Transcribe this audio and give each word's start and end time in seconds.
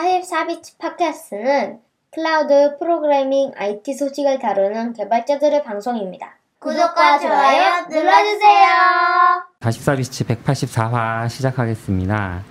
44비치 0.00 0.78
팟캐스트는 0.78 1.78
클라우드 2.12 2.76
프로그래밍 2.78 3.52
IT 3.56 3.94
소식을 3.94 4.38
다루는 4.38 4.92
개발자들의 4.92 5.64
방송입니다. 5.64 6.36
구독과 6.58 7.18
좋아요 7.18 7.86
눌러주세요. 7.88 8.66
44비치 9.60 10.26
184화 10.44 11.28
시작하겠습니다. 11.30 12.42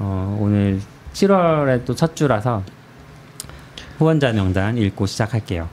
어, 0.00 0.38
오늘 0.40 0.80
7월에 1.12 1.84
또 1.84 1.94
첫 1.94 2.16
주라서 2.16 2.62
후원자 3.98 4.32
명단 4.32 4.76
읽고 4.76 5.06
시작할게요. 5.06 5.68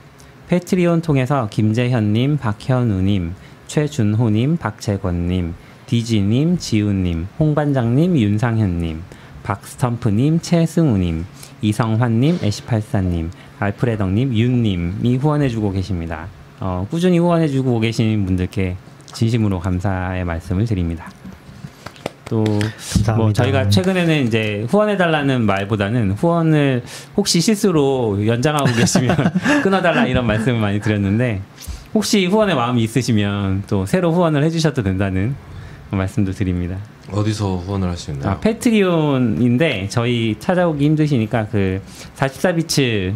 패트리온 0.50 1.02
통해서 1.02 1.48
김재현님, 1.50 2.38
박현우님, 2.38 3.36
최준호님, 3.68 4.58
박재권님, 4.58 5.56
디지님, 5.88 6.58
지훈님, 6.58 7.28
홍반장님, 7.40 8.18
윤상현님, 8.18 9.04
박스텀프님, 9.48 10.42
최승우님, 10.42 11.26
이성환님, 11.62 12.40
애시팔사님, 12.44 13.32
알프레덕님, 13.60 14.34
윤님이 14.34 15.16
후원해주고 15.18 15.72
계십니다. 15.72 16.28
어, 16.60 16.86
꾸준히 16.92 17.18
후원해주고 17.18 17.80
계신 17.80 18.26
분들께 18.26 18.76
진심으로 19.06 19.60
감사의 19.60 20.26
말씀을 20.26 20.66
드립니다. 20.66 21.10
또 22.26 22.44
뭐 23.16 23.32
저희가 23.32 23.70
최근에는 23.70 24.28
이제 24.28 24.66
후원해달라는 24.70 25.44
말보다는 25.44 26.12
후원을 26.12 26.84
혹시 27.16 27.40
실수로 27.40 28.28
연장하고 28.28 28.66
계시면 28.66 29.16
끊어달라 29.64 30.06
이런 30.06 30.28
말씀을 30.28 30.60
많이 30.60 30.82
드렸는데 30.82 31.42
혹시 31.94 32.26
후원의 32.26 32.54
마음이 32.56 32.84
있으시면 32.84 33.64
또 33.70 33.86
새로 33.86 34.12
후원을 34.12 34.44
해주셔도 34.44 34.84
된다는 34.84 35.36
말씀도 35.90 36.34
드립니다. 36.34 36.78
어디서 37.12 37.58
후원을 37.58 37.90
할 37.90 37.98
수 37.98 38.12
있나요? 38.12 38.32
아, 38.32 38.40
패트리온인데 38.40 39.88
저희 39.90 40.36
찾아오기 40.40 40.86
힘드시니까 40.86 41.48
그 41.48 41.82
44비츠 42.18 43.16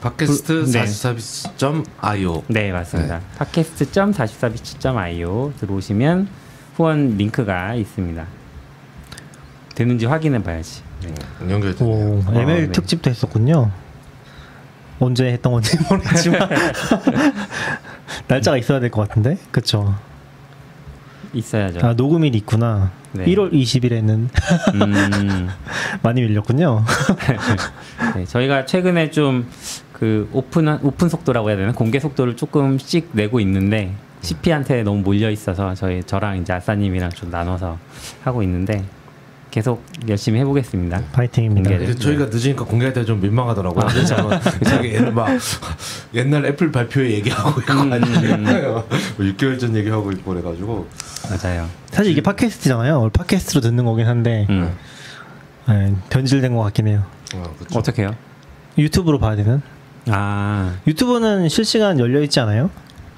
팟캐스트 0.00 0.64
네. 0.72 0.84
44비치.io 0.84 2.42
네 2.48 2.72
맞습니다. 2.72 3.20
팟캐스트.44비치.io 3.38 5.52
들어오시면 5.60 6.28
후원 6.76 7.16
링크가 7.16 7.74
있습니다. 7.74 8.26
되는지 9.74 10.06
확인해 10.06 10.42
봐야지. 10.42 10.82
네. 11.02 11.12
음, 11.42 11.50
연결되네요. 11.50 11.94
오, 11.94 12.22
ML 12.32 12.66
네. 12.66 12.72
특집도 12.72 13.10
했었군요. 13.10 13.70
언제 14.98 15.26
했던 15.32 15.52
건지 15.52 15.76
모르겠지만 15.88 16.48
날짜가 18.28 18.56
있어야 18.58 18.80
될 18.80 18.90
것 18.90 19.08
같은데, 19.08 19.38
그쵸? 19.50 19.94
있어야죠. 21.32 21.86
아 21.86 21.92
녹음일이 21.94 22.38
있구나. 22.38 22.90
네. 23.12 23.24
1월 23.26 23.52
20일에는 23.52 24.28
음, 24.74 25.48
많이 26.02 26.22
밀렸군요. 26.22 26.84
네, 28.16 28.24
저희가 28.24 28.66
최근에 28.66 29.10
좀 29.10 29.46
그 30.00 30.30
오픈 30.32 30.66
오픈 30.82 31.10
속도라고 31.10 31.50
해야 31.50 31.58
되나 31.58 31.72
공개 31.72 32.00
속도를 32.00 32.34
조금씩 32.34 33.10
내고 33.12 33.38
있는데 33.40 33.92
seapy한테 34.22 34.82
너무 34.82 35.02
몰려 35.02 35.30
있어서 35.30 35.74
저희 35.74 36.02
저랑 36.02 36.38
이제 36.38 36.54
아싸님이랑 36.54 37.10
좀 37.10 37.30
나눠서 37.30 37.76
하고 38.24 38.42
있는데 38.42 38.82
계속 39.50 39.84
열심히 40.08 40.38
해보겠습니다. 40.40 41.02
파이팅입니다. 41.12 41.70
공개를. 41.70 41.96
저희가 41.96 42.26
늦으니까 42.26 42.64
공개할 42.64 42.92
때 42.92 43.04
좀 43.04 43.20
민망하더라고요. 43.20 43.86
왜냐면 43.94 44.40
저기 44.64 44.94
옛날 44.94 45.12
막 45.12 45.28
옛날 46.14 46.44
애플 46.46 46.70
발표회 46.70 47.10
얘기하고 47.12 47.60
있고 47.60 47.72
음, 47.72 47.92
아니면 47.92 48.44
6개월 49.18 49.58
전 49.60 49.74
얘기하고 49.74 50.12
있고 50.12 50.32
그래가지고 50.32 50.86
맞아요. 51.30 51.68
사실 51.90 52.12
이게 52.12 52.20
팟캐스트잖아요. 52.20 53.10
팟캐스트로 53.12 53.60
듣는 53.62 53.84
거긴 53.84 54.06
한데 54.06 54.46
음. 54.50 54.72
네, 55.68 55.94
변질된 56.10 56.54
것 56.54 56.62
같긴 56.62 56.88
해요. 56.88 57.04
어, 57.34 57.54
그쵸. 57.58 57.78
어떻게 57.78 58.02
해요? 58.02 58.14
유튜브로 58.78 59.18
봐야 59.18 59.34
되는? 59.36 59.62
아 60.08 60.74
유튜브는 60.86 61.48
실시간 61.48 61.98
열려 61.98 62.20
있지 62.22 62.38
않아요? 62.40 62.70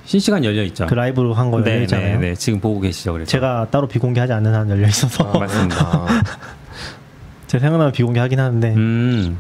실시간 0.05 0.45
열려 0.45 0.63
있죠. 0.65 0.87
그 0.87 0.95
라이브로 0.95 1.33
한 1.35 1.51
거 1.51 1.59
열려 1.59 1.65
네, 1.71 1.77
네, 1.79 1.83
있잖아요. 1.83 2.19
네. 2.21 2.35
지금 2.35 2.61
보고 2.61 2.81
계시죠, 2.81 3.13
그래서. 3.13 3.31
제가 3.31 3.69
따로 3.71 3.87
비공개하지 3.87 4.33
않는 4.33 4.55
한 4.55 4.69
열려 4.69 4.87
있어서 4.89 5.31
아, 5.33 5.39
맞습니다. 5.39 5.77
아, 5.87 6.23
제 7.47 7.59
생각나면 7.59 7.93
비공개하긴 7.93 8.41
하는데 8.41 8.75
음. 8.75 9.39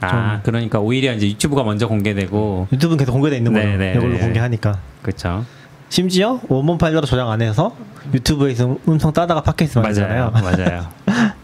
아, 0.00 0.10
좀- 0.10 0.40
그러니까 0.44 0.78
오히려 0.78 1.12
이제 1.14 1.26
유튜브가 1.28 1.64
먼저 1.64 1.88
공개되고, 1.88 2.68
유튜브는 2.72 2.98
계속 2.98 3.12
공개돼 3.12 3.38
있는 3.38 3.52
거예요. 3.52 3.70
네, 3.70 3.76
네, 3.76 3.94
이걸로 3.96 4.12
네. 4.14 4.18
공개하니까. 4.20 4.78
그쵸. 5.02 5.44
심지어 5.88 6.40
원본 6.48 6.78
파일로 6.78 7.00
저장 7.02 7.30
안 7.30 7.40
해서 7.42 7.74
유튜브에서 8.12 8.76
음성 8.88 9.12
따다가 9.12 9.40
팟캐스트 9.42 9.78
맞아요. 9.78 10.30
만들잖아요. 10.32 10.66
맞아요. 10.66 10.88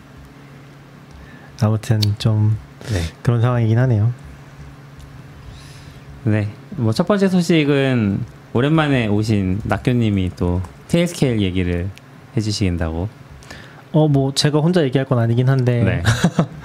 아무튼 1.63 2.01
좀 2.19 2.57
네. 2.93 3.01
그런 3.23 3.41
상황이긴 3.41 3.79
하네요. 3.79 4.13
네. 6.25 6.49
뭐 6.77 6.93
첫 6.93 7.07
번째 7.07 7.29
소식은 7.29 8.21
오랜만에 8.55 9.07
오신 9.07 9.61
낙교님이 9.65 10.33
또 10.37 10.61
테일스케일 10.89 11.41
얘기를 11.41 11.89
해주신다고. 12.37 13.09
어 13.95 14.09
뭐 14.09 14.33
제가 14.35 14.59
혼자 14.61 14.83
얘기할 14.85 15.07
건 15.07 15.19
아니긴 15.19 15.49
한데. 15.49 15.83
네. 15.83 16.03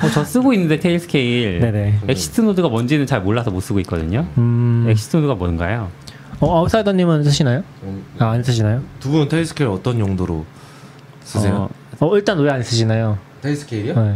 어, 0.02 0.10
저 0.14 0.24
쓰고 0.24 0.54
있는데 0.54 0.80
Tailscale. 0.80 1.60
네네. 1.60 2.00
exit 2.08 2.42
node가 2.42 2.70
뭔지는 2.70 3.06
잘 3.06 3.22
몰라서 3.22 3.52
못 3.52 3.60
쓰고 3.62 3.80
있거든요. 3.82 4.26
음. 4.38 4.86
exit 4.90 5.18
node가 5.18 5.36
뭔가요? 5.36 5.90
어 6.40 6.58
아웃사이더님은 6.60 7.24
쓰시나요? 7.24 7.64
음, 7.84 8.04
아 8.20 8.30
안 8.30 8.44
쓰시나요? 8.44 8.82
두 9.00 9.10
분은 9.10 9.28
Tailscale 9.28 9.70
어떤 9.70 10.00
용도로 10.00 10.46
쓰세요? 11.24 11.70
어 12.00 12.16
일단 12.16 12.38
왜 12.40 12.50
안 12.52 12.62
쓰시나요? 12.64 13.18
Tailscale이요? 13.42 13.94
네. 13.96 14.16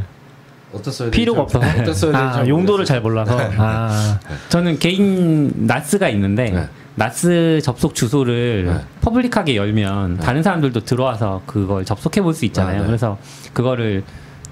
써야 0.84 1.10
필요가 1.12 1.42
없어서. 1.42 1.66
써야 1.66 1.84
되는지 1.84 2.06
아잘 2.16 2.48
용도를. 2.48 2.86
잘 2.86 3.02
몰라서. 3.02 3.36
네. 3.50 3.50
아 3.58 4.20
저는 4.50 4.80
개인 4.80 5.52
NAS가 5.68 6.08
있는데 6.10 6.50
네. 6.52 6.68
NAS 6.96 7.62
접속 7.64 7.96
주소를 7.96 8.66
네. 8.66 8.82
public하게 9.02 9.56
열면 9.56 10.18
다른 10.18 10.44
사람들도 10.44 10.82
들어와서 10.82 11.42
그걸 11.46 11.86
접속해 11.86 12.22
볼 12.22 12.34
수 12.34 12.46
있잖아요. 12.46 12.78
아, 12.78 12.82
네. 12.82 12.86
그래서 12.88 13.18
그거를 13.54 14.04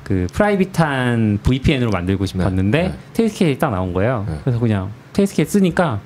그 0.03 0.27
private한 0.33 1.39
VPN으로 1.43 1.91
만들고 1.91 2.25
싶었는데 2.25 2.81
네. 2.83 2.97
Tailscale이 3.13 3.59
딱 3.59 3.69
나온 3.71 3.93
거예요. 3.93 4.25
네. 4.27 4.39
그래서 4.43 4.59
그냥 4.59 4.91
Tailscale 5.13 5.47
쓰니까 5.47 5.99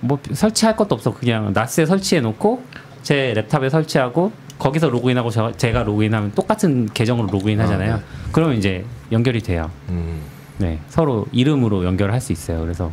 뭐 0.00 0.18
설치할 0.32 0.76
것도 0.76 0.94
없어. 0.94 1.12
그냥 1.14 1.52
NAS에 1.52 1.86
설치해 1.86 2.20
놓고 2.20 2.62
제 3.02 3.34
laptop에 3.36 3.70
설치하고 3.70 4.32
거기서 4.58 4.88
로그인하고 4.88 5.30
저, 5.30 5.52
제가 5.52 5.82
로그인하면 5.84 6.32
똑같은 6.32 6.86
계정으로 6.92 7.28
로그인 7.30 7.60
하잖아요. 7.60 7.94
아, 7.94 7.96
네. 7.98 8.02
그러면 8.32 8.56
이제 8.56 8.84
연결이 9.12 9.40
돼요. 9.42 9.70
음, 9.90 10.20
네, 10.58 10.80
서로 10.88 11.26
이름으로 11.32 11.84
연결할 11.84 12.20
수 12.20 12.32
있어요. 12.32 12.60
그래서 12.60 12.90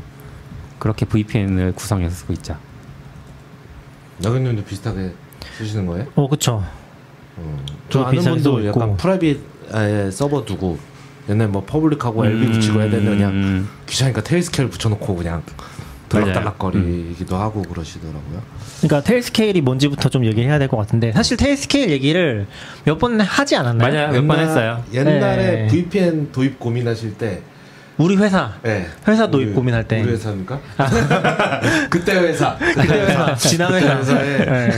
그렇게 0.80 1.06
VPN을 1.06 1.72
구성해서 1.74 2.14
쓰고 2.16 2.34
있죠. 2.34 2.56
나근님도 4.24 4.64
비슷하게 4.64 5.12
쓰시는 5.58 5.86
거예요? 5.86 6.08
어 6.16 6.28
그쵸. 6.30 6.64
음, 7.38 7.60
저 7.90 8.04
아는 8.04 8.22
분도 8.24 8.66
약간 8.66 8.90
있고. 8.90 8.98
private에 8.98 10.12
서버 10.12 10.44
두고 10.46 10.78
옛날 11.30 11.48
뭐 11.48 11.64
public하고 11.66 12.26
LB 12.26 12.52
붙이고 12.54 12.82
해야 12.82 12.90
되는데 12.90 13.12
그냥 13.16 13.32
음, 13.32 13.70
귀찮으니까 13.88 14.22
Tailscale 14.24 14.70
붙여놓고 14.70 15.16
그냥. 15.16 15.44
들락달락거리기도 16.10 17.36
하고 17.38 17.64
그러시더라고요. 17.64 18.42
그러니까 18.82 19.02
Tailscale이 19.02 19.62
뭔지부터 19.62 20.10
좀 20.10 20.26
얘기해야 20.26 20.60
될 20.60 20.68
것 20.68 20.78
같은데 20.78 21.12
사실 21.12 21.38
Tailscale 21.38 21.90
얘기를 21.90 22.46
몇 22.86 23.00
번 23.00 23.20
하지 23.20 23.56
않았나요? 23.56 23.92
맞아요. 23.92 24.12
몇 24.12 24.28
번 24.28 24.40
했어요. 24.40 24.84
옛날에 24.94 25.46
네. 25.64 25.68
VPN 25.70 26.32
도입 26.32 26.60
고민하실 26.60 27.18
때, 27.18 27.42
우리 27.98 28.16
회사 28.18 28.54
네. 28.64 28.88
회사 29.08 29.28
도입 29.30 29.48
우리- 29.50 29.54
고민할 29.54 29.88
때. 29.88 30.02
우리 30.02 30.12
회사입니까? 30.14 30.60
그때 31.90 32.14
회사, 32.14 32.58
그때 32.58 33.02
회사, 33.02 33.36
지난 33.36 33.72
그때 33.72 33.86
회사. 33.86 33.98
회사에 33.98 34.46
네. 34.46 34.70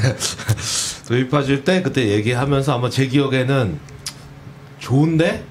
도입하실 1.07 1.63
때 1.63 1.81
그때 1.81 2.07
얘기하면서 2.09 2.73
아마 2.77 2.89
제 2.89 3.07
기억에는 3.07 3.79
좋은데 4.79 5.43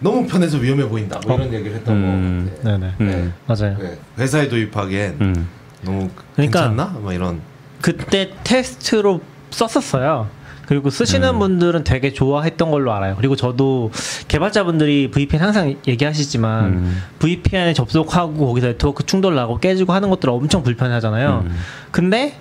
너무 0.00 0.26
편해서 0.26 0.58
위험해 0.58 0.88
보인다. 0.88 1.20
뭐 1.26 1.36
이런 1.36 1.52
얘기를 1.54 1.76
했던 1.76 1.94
음. 1.96 2.50
거 2.50 2.56
같아요. 2.56 2.78
네네 2.78 2.94
음, 3.00 3.34
맞아요. 3.46 3.76
네. 3.78 3.98
회사에 4.18 4.48
도입하기엔 4.48 5.16
음. 5.20 5.48
너무 5.82 6.10
그러니까 6.34 6.68
괜찮나? 6.68 6.98
막 7.00 7.14
이런. 7.14 7.40
그때 7.80 8.30
테스트로 8.44 9.22
썼었어요. 9.50 10.28
그리고 10.70 10.88
쓰시는 10.88 11.30
음. 11.30 11.38
분들은 11.40 11.82
되게 11.82 12.12
좋아했던 12.12 12.70
걸로 12.70 12.92
알아요. 12.92 13.16
그리고 13.16 13.34
저도 13.34 13.90
개발자분들이 14.28 15.10
VPN 15.10 15.42
항상 15.42 15.74
얘기하시지만 15.88 16.64
음. 16.66 17.02
VPN에 17.18 17.74
접속하고 17.74 18.46
거기서 18.46 18.68
네트워크 18.68 19.04
충돌 19.04 19.34
나고 19.34 19.58
깨지고 19.58 19.92
하는 19.92 20.10
것들 20.10 20.30
엄청 20.30 20.62
불편하잖아요. 20.62 21.42
음. 21.44 21.56
근데 21.90 22.36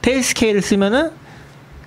테일스케일을 0.00 0.62
쓰면은 0.62 1.10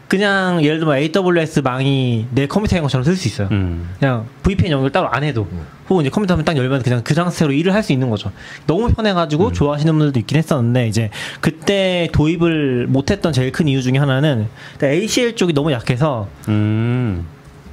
그냥 0.07 0.63
예를 0.63 0.79
들면 0.79 0.97
AWS 0.97 1.59
망이 1.59 2.27
내 2.31 2.47
컴퓨터인 2.47 2.81
것처럼 2.81 3.03
쓸 3.03 3.15
수 3.15 3.27
있어요. 3.27 3.49
음. 3.51 3.89
그냥 3.99 4.25
VPN 4.43 4.71
연결 4.71 4.89
따로 4.91 5.09
안 5.09 5.23
해도 5.23 5.47
음. 5.51 5.65
혹은 5.89 6.03
이제 6.03 6.09
컴퓨터 6.09 6.33
한번 6.33 6.45
딱 6.45 6.55
열면 6.57 6.81
그냥 6.81 7.01
그 7.03 7.13
상태로 7.13 7.51
일을 7.51 7.73
할 7.73 7.83
수 7.83 7.91
있는 7.93 8.09
거죠. 8.09 8.31
너무 8.67 8.93
편해가지고 8.93 9.51
좋아하시는 9.53 9.91
분들도 9.93 10.19
있긴 10.19 10.37
했었는데 10.37 10.87
이제 10.87 11.09
그때 11.41 12.09
도입을 12.13 12.87
못했던 12.87 13.31
제일 13.33 13.51
큰 13.51 13.67
이유 13.67 13.81
중에 13.81 13.97
하나는 13.97 14.47
ACL 14.81 15.35
쪽이 15.35 15.53
너무 15.53 15.71
약해서 15.71 16.27
음. 16.47 17.25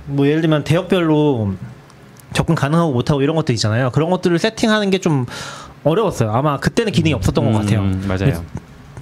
뭐 0.06 0.26
예를 0.26 0.40
들면 0.40 0.64
대역별로 0.64 1.54
접근 2.32 2.54
가능하고 2.56 2.92
못하고 2.92 3.22
이런 3.22 3.36
것들 3.36 3.54
있잖아요. 3.54 3.90
그런 3.90 4.10
것들을 4.10 4.38
세팅하는 4.38 4.90
게 4.90 4.98
좀 4.98 5.26
어려웠어요. 5.84 6.32
아마 6.32 6.58
그때는 6.58 6.92
기능이 6.92 7.12
없었던 7.14 7.52
것 7.52 7.58
같아요. 7.58 7.80
음, 7.80 8.04
맞아요. 8.08 8.42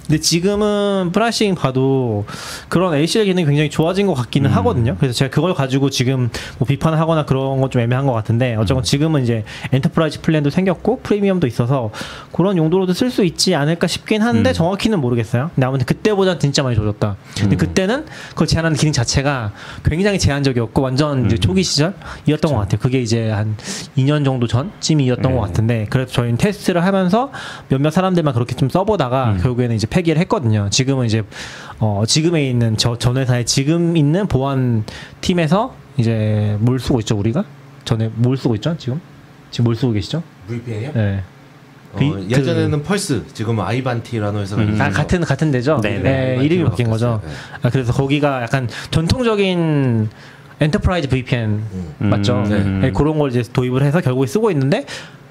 근데 0.07 0.19
지금은 0.19 1.11
pricing 1.11 1.55
봐도 1.55 2.25
그런 2.69 2.93
ACL 2.95 3.25
기능이 3.25 3.45
굉장히 3.45 3.69
좋아진 3.69 4.07
것 4.07 4.13
같기는 4.13 4.49
음. 4.49 4.55
하거든요. 4.57 4.95
그래서 4.99 5.13
제가 5.13 5.29
그걸 5.31 5.53
가지고 5.53 5.89
지금 5.89 6.29
뭐 6.59 6.65
비판을 6.67 6.97
하거나 6.99 7.25
그런 7.25 7.59
건 7.59 7.73
좀 7.73 7.81
애매한 7.81 8.05
것 8.05 8.13
같은데 8.13 8.53
음. 8.53 8.59
어쨌건 8.59 8.83
지금은 8.83 9.23
이제 9.23 9.43
enterprise 9.71 10.21
플랜도 10.21 10.51
생겼고 10.51 10.99
프리미엄도 11.01 11.47
있어서 11.47 11.89
그런 12.31 12.55
용도로도 12.55 12.93
쓸 12.93 13.09
수 13.09 13.23
있지 13.23 13.55
않을까 13.55 13.87
싶긴 13.87 14.21
한데 14.21 14.51
음. 14.51 14.53
정확히는 14.53 14.99
모르겠어요. 14.99 15.49
근데 15.55 15.65
아무튼 15.65 15.85
그때보단 15.87 16.37
진짜 16.39 16.61
많이 16.61 16.75
좋아졌다. 16.75 17.15
근데 17.39 17.55
그때는 17.55 18.05
그걸 18.29 18.45
제한하는 18.45 18.77
기능 18.77 18.91
자체가 18.91 19.53
굉장히 19.85 20.19
제한적이었고 20.19 20.81
완전 20.83 21.25
이제 21.25 21.35
음. 21.35 21.39
초기 21.39 21.63
시절이었던 21.63 22.53
것 22.53 22.59
같아요. 22.59 22.79
그게 22.79 23.01
이제 23.01 23.31
한 23.31 23.55
2년 23.97 24.23
정도 24.23 24.45
전쯤이었던 24.45 25.31
네. 25.31 25.35
것 25.35 25.41
같은데 25.41 25.87
그래서 25.89 26.11
저희는 26.11 26.37
테스트를 26.37 26.85
하면서 26.85 27.31
몇몇 27.69 27.89
사람들만 27.89 28.35
그렇게 28.35 28.55
좀 28.55 28.69
써보다가 28.69 29.31
음. 29.31 29.39
결국에는 29.41 29.75
이제 29.75 29.87
폐기를 29.93 30.19
했거든요. 30.21 30.67
지금은 30.71 31.05
이제 31.05 31.21
어 31.79 32.03
지금에 32.07 32.49
있는 32.49 32.75
저 32.77 32.95
전 32.97 33.17
회사에 33.17 33.45
지금 33.45 33.95
있는 33.95 34.25
보안 34.27 34.83
팀에서 35.21 35.75
이제 35.97 36.57
뭘 36.59 36.79
쓰고 36.79 36.99
있죠 37.01 37.15
우리가 37.17 37.43
전에 37.85 38.09
뭘 38.15 38.35
쓰고 38.35 38.55
있죠 38.55 38.75
지금 38.79 38.99
지금 39.51 39.65
뭘 39.65 39.75
쓰고 39.75 39.91
계시죠? 39.91 40.23
VPN이요? 40.47 40.91
네. 40.93 41.23
어, 41.93 41.97
그- 41.99 42.25
예전에는 42.27 42.81
펄스, 42.81 43.23
지금 43.33 43.59
아이반티라는 43.59 44.41
회사가 44.41 44.63
음. 44.63 44.81
아 44.81 44.89
같은 44.89 45.21
같은 45.21 45.51
데죠. 45.51 45.79
네, 45.83 45.99
네, 45.99 46.35
네. 46.37 46.43
이름이 46.43 46.63
바뀐 46.67 46.89
거죠. 46.89 47.19
바뀌었어요. 47.21 47.59
아, 47.61 47.69
그래서 47.69 47.93
거기가 47.93 48.41
약간 48.41 48.67
전통적인 48.89 50.09
enterprise 50.59 51.09
VPN 51.09 51.49
음. 51.51 51.93
맞죠? 52.09 52.37
음. 52.47 52.79
네, 52.81 52.91
그런 52.91 53.19
걸 53.19 53.29
이제 53.29 53.43
도입을 53.43 53.83
해서 53.83 54.01
결국에 54.01 54.25
쓰고 54.25 54.49
있는데 54.51 54.85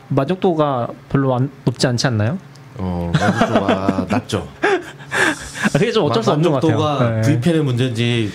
만족도가 0.08 0.88
별로 1.08 1.34
안, 1.34 1.50
높지 1.64 1.84
않지 1.88 2.06
않나요? 2.06 2.38
어, 2.78 3.12
만족도가 3.18 4.06
낮죠. 4.10 4.48
아, 4.62 5.68
그게 5.78 5.92
좀 5.92 6.04
어쩔 6.04 6.22
수 6.22 6.30
없는 6.32 6.50
것 6.50 6.60
같아요. 6.60 6.78
만족도가 6.78 7.20
네. 7.20 7.20
VPN의 7.22 7.62
문제인지 7.62 8.32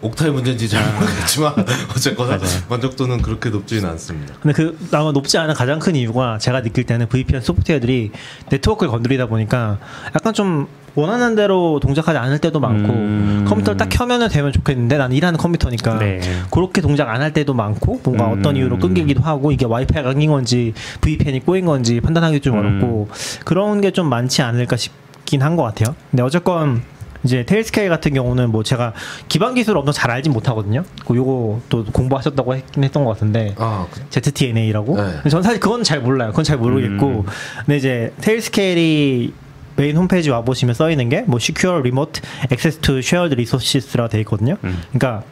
Okta의 0.00 0.30
문제인지 0.32 0.68
잘 0.68 0.84
모르겠지만 0.94 1.54
어쨌거나 1.94 2.38
만족도는 2.68 3.20
그렇게 3.22 3.50
높지는 3.50 3.88
않습니다. 3.90 4.34
근데 4.40 4.54
그 4.54 4.78
아마 4.92 5.10
높지 5.10 5.38
않은 5.38 5.54
가장 5.54 5.78
큰 5.80 5.96
이유가 5.96 6.38
제가 6.38 6.62
느낄 6.62 6.84
때는 6.84 7.08
VPN 7.08 7.40
소프트웨어들이 7.42 8.12
네트워크를 8.50 8.90
건드리다 8.92 9.26
보니까 9.26 9.78
약간 10.14 10.32
좀 10.32 10.68
원하는 10.98 11.34
대로 11.34 11.78
동작하지 11.80 12.18
않을 12.18 12.38
때도 12.38 12.58
많고 12.60 12.92
음. 12.92 13.44
컴퓨터를 13.48 13.76
딱 13.76 13.88
켜면은 13.88 14.28
되면 14.28 14.52
좋겠는데 14.52 14.98
나는 14.98 15.14
일하는 15.16 15.38
컴퓨터니까 15.38 15.98
네. 15.98 16.20
그렇게 16.50 16.80
동작 16.80 17.08
안 17.08 17.18
할 17.22 17.32
때도 17.32 17.52
많고 17.54 18.00
뭔가 18.04 18.26
음. 18.32 18.38
어떤 18.38 18.56
이유로 18.56 18.78
끊기기도 18.78 19.22
하고 19.22 19.50
이게 19.52 19.64
와이파이가 19.66 20.10
끊긴 20.10 20.30
건지 20.30 20.72
VPN이 21.00 21.40
꼬인 21.40 21.66
건지 21.66 22.00
판단하기 22.00 22.40
좀 22.40 22.54
음. 22.54 22.58
어렵고 22.58 23.08
그런 23.44 23.80
게 23.80 23.90
좀 23.90 24.08
많지 24.08 24.42
않을까 24.42 24.76
싶긴 24.76 25.42
한 25.42 25.56
것 25.56 25.62
같아요. 25.64 25.94
근데 26.10 26.22
어쨌건 26.22 26.82
이제 27.24 27.44
테일스케일 27.44 27.88
같은 27.88 28.14
경우는 28.14 28.50
뭐 28.52 28.62
제가 28.62 28.92
기반 29.26 29.54
기술을 29.54 29.78
엄청 29.78 29.92
잘 29.92 30.10
알진 30.12 30.32
못하거든요. 30.32 30.84
그 31.06 31.16
요거 31.16 31.60
또 31.68 31.84
공부하셨다고 31.84 32.54
했긴 32.54 32.84
했던 32.84 33.04
것 33.04 33.10
같은데 33.14 33.54
아, 33.58 33.86
그, 33.90 34.00
ZTNA라고. 34.10 34.96
네. 34.96 35.28
전 35.30 35.42
사실 35.42 35.58
그건 35.58 35.82
잘 35.82 36.00
몰라요. 36.00 36.30
그건 36.30 36.44
잘 36.44 36.58
모르겠고. 36.58 37.06
음. 37.06 37.22
근데 37.66 37.76
이제 37.76 38.12
Tailscale이 38.20 39.32
메인 39.78 39.96
홈페이지 39.96 40.28
와 40.28 40.42
보시면 40.42 40.74
써 40.74 40.90
있는 40.90 41.08
게 41.08 41.24
뭐 41.26 41.38
Secure 41.40 41.78
Remote 41.78 42.20
Access 42.50 42.78
to 42.80 42.98
Shared 42.98 43.34
Resources라고 43.34 44.08
되어 44.08 44.20
있거든요. 44.20 44.56
음. 44.64 44.82
그러니까 44.92 45.22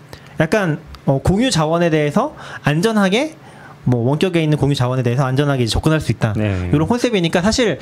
약간 0.40 0.78
어, 1.04 1.20
공유 1.22 1.50
자원에 1.50 1.90
대해서 1.90 2.34
안전하게 2.62 3.36
뭐 3.84 4.08
원격에 4.08 4.42
있는 4.42 4.56
공유 4.58 4.74
자원에 4.74 5.02
대해서 5.02 5.24
안전하게 5.24 5.66
접근할 5.66 6.00
수 6.00 6.10
있다. 6.12 6.32
네. 6.36 6.70
이런 6.72 6.88
컨셉이니까 6.88 7.42
사실 7.42 7.78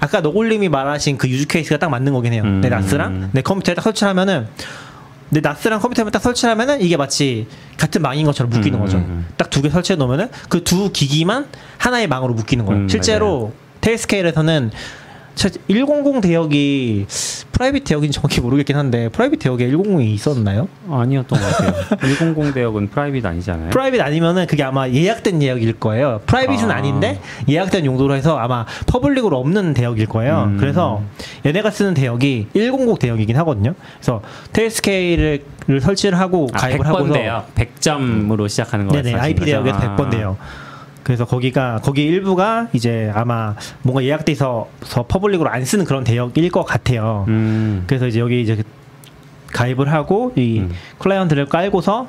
아까 0.00 0.20
너굴님이 0.20 0.68
말하신 0.68 1.18
그 1.18 1.28
use 1.28 1.46
case가 1.46 1.78
딱 1.78 1.88
맞는 1.88 2.12
거긴 2.12 2.32
해요. 2.32 2.42
음. 2.44 2.60
내 2.60 2.68
NAS랑 2.68 3.30
내 3.32 3.42
컴퓨터에 3.42 3.74
딱 3.74 3.82
설치하면은 3.82 4.46
내 5.30 5.40
NAS랑 5.40 5.80
컴퓨터에 5.80 6.10
딱 6.10 6.20
설치하면은 6.22 6.80
이게 6.80 6.96
마치 6.96 7.46
같은 7.76 8.00
망인 8.02 8.24
것처럼 8.26 8.50
묶이는 8.50 8.78
음, 8.78 8.84
거죠. 8.84 8.96
음, 8.98 9.02
음. 9.08 9.26
딱두 9.36 9.60
개 9.62 9.68
설치해 9.70 9.96
놓으면은 9.96 10.28
그 10.48 10.62
두 10.64 10.90
기기만 10.92 11.46
하나의 11.78 12.06
망으로 12.06 12.34
묶이는 12.34 12.64
거예요. 12.64 12.82
음, 12.82 12.88
실제로 12.88 13.52
Tailscale에서는 13.80 14.70
100 15.68 16.20
대역이 16.20 17.06
private 17.52 17.84
대역인지 17.84 18.16
정확히 18.16 18.40
모르겠긴 18.40 18.76
한데 18.76 19.08
private 19.08 19.38
대역에 19.38 19.70
100이 19.70 20.04
있었나요? 20.06 20.68
아니었던 20.90 21.38
것 21.38 21.56
같아요. 21.56 21.72
100 22.34 22.54
대역은 22.54 22.88
private 22.90 23.24
아니잖아요. 23.24 23.70
private 23.70 24.00
아니면은 24.00 24.46
그게 24.46 24.64
아마 24.64 24.88
예약된 24.88 25.40
예약일 25.42 25.74
거예요. 25.74 26.20
private은 26.26 26.70
아. 26.70 26.76
아. 26.76 26.80
닌데 26.80 27.20
예약된 27.48 27.84
용도로 27.84 28.14
해서 28.14 28.36
아마 28.38 28.66
public으로 28.86 29.36
없는 29.38 29.74
대역일 29.74 30.06
거예요. 30.06 30.44
음. 30.48 30.56
그래서 30.58 31.02
얘네가 31.46 31.70
쓰는 31.70 31.94
대역이 31.94 32.48
100 32.54 32.98
대역이긴 32.98 33.36
하거든요. 33.38 33.74
그래서 33.96 34.22
Tailscale을 34.52 35.42
설치를 35.80 36.18
하고 36.18 36.48
아, 36.52 36.58
가입을 36.58 36.80
100번 36.80 36.84
하고서 36.84 37.12
대역 37.12 37.54
100점으로 37.54 38.48
시작하는 38.48 38.86
거 38.86 39.00
네네 39.00 39.14
IP 39.14 39.44
대역에서 39.44 39.78
100번 39.78 40.10
대역. 40.10 40.36
그래서 41.08 41.24
거기가 41.24 41.80
거기 41.82 42.02
일부가 42.02 42.68
이제 42.74 43.10
아마 43.14 43.54
뭔가 43.80 44.04
예약돼서 44.04 44.68
서 44.82 45.06
public으로 45.08 45.48
안 45.48 45.64
쓰는 45.64 45.86
그런 45.86 46.04
대역일 46.04 46.50
것 46.50 46.64
같아요. 46.64 47.24
음. 47.28 47.84
그래서 47.86 48.06
이제 48.06 48.20
여기 48.20 48.42
이제 48.42 48.62
가입을 49.54 49.90
하고 49.90 50.34
이 50.36 50.58
음. 50.58 50.70
클라이언트를 50.98 51.46
깔고서 51.46 52.08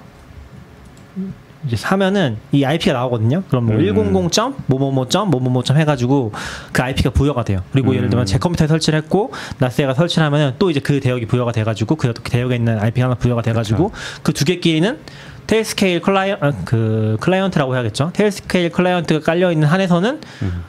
이제 1.65 1.77
사면은 1.77 2.39
이 2.51 2.65
IP가 2.65 2.91
나오거든요. 2.91 3.43
그럼 3.47 3.67
뭐 3.67 3.75
음. 3.77 4.29
100점 4.29 4.55
뭐뭐뭐점 4.65 5.29
뭐뭐뭐점 5.29 5.77
해가지고 5.77 6.33
그 6.73 6.81
IP가 6.83 7.11
부여가 7.11 7.45
돼요. 7.45 7.61
그리고 7.71 7.95
예를 7.95 8.09
들면 8.09 8.23
음. 8.23 8.25
제 8.25 8.37
컴퓨터에 8.37 8.67
설치를 8.67 8.99
했고 9.01 9.31
NAS에가 9.59 9.93
설치를 9.93 10.25
하면은 10.25 10.55
또 10.59 10.69
이제 10.69 10.81
그 10.81 10.99
대역이 10.99 11.25
부여가 11.27 11.53
돼가지고 11.53 11.95
그 11.95 12.13
대역에 12.13 12.53
있는 12.55 12.77
IP 12.77 12.99
하나 12.99 13.15
부여가 13.15 13.43
돼가지고 13.43 13.93
그 14.23 14.33
두 14.33 14.43
개끼리는 14.43 14.99
Tailscale 15.49 15.99
클라이언 15.99 16.37
아, 16.41 16.51
그 16.63 17.17
클라이언트라고 17.21 17.73
해야겠죠. 17.73 18.11
Tailscale 18.13 18.69
클라이언트가 18.69 19.21
깔려 19.21 19.51
있는 19.51 19.67
한에서는 19.67 20.21
음. 20.43 20.63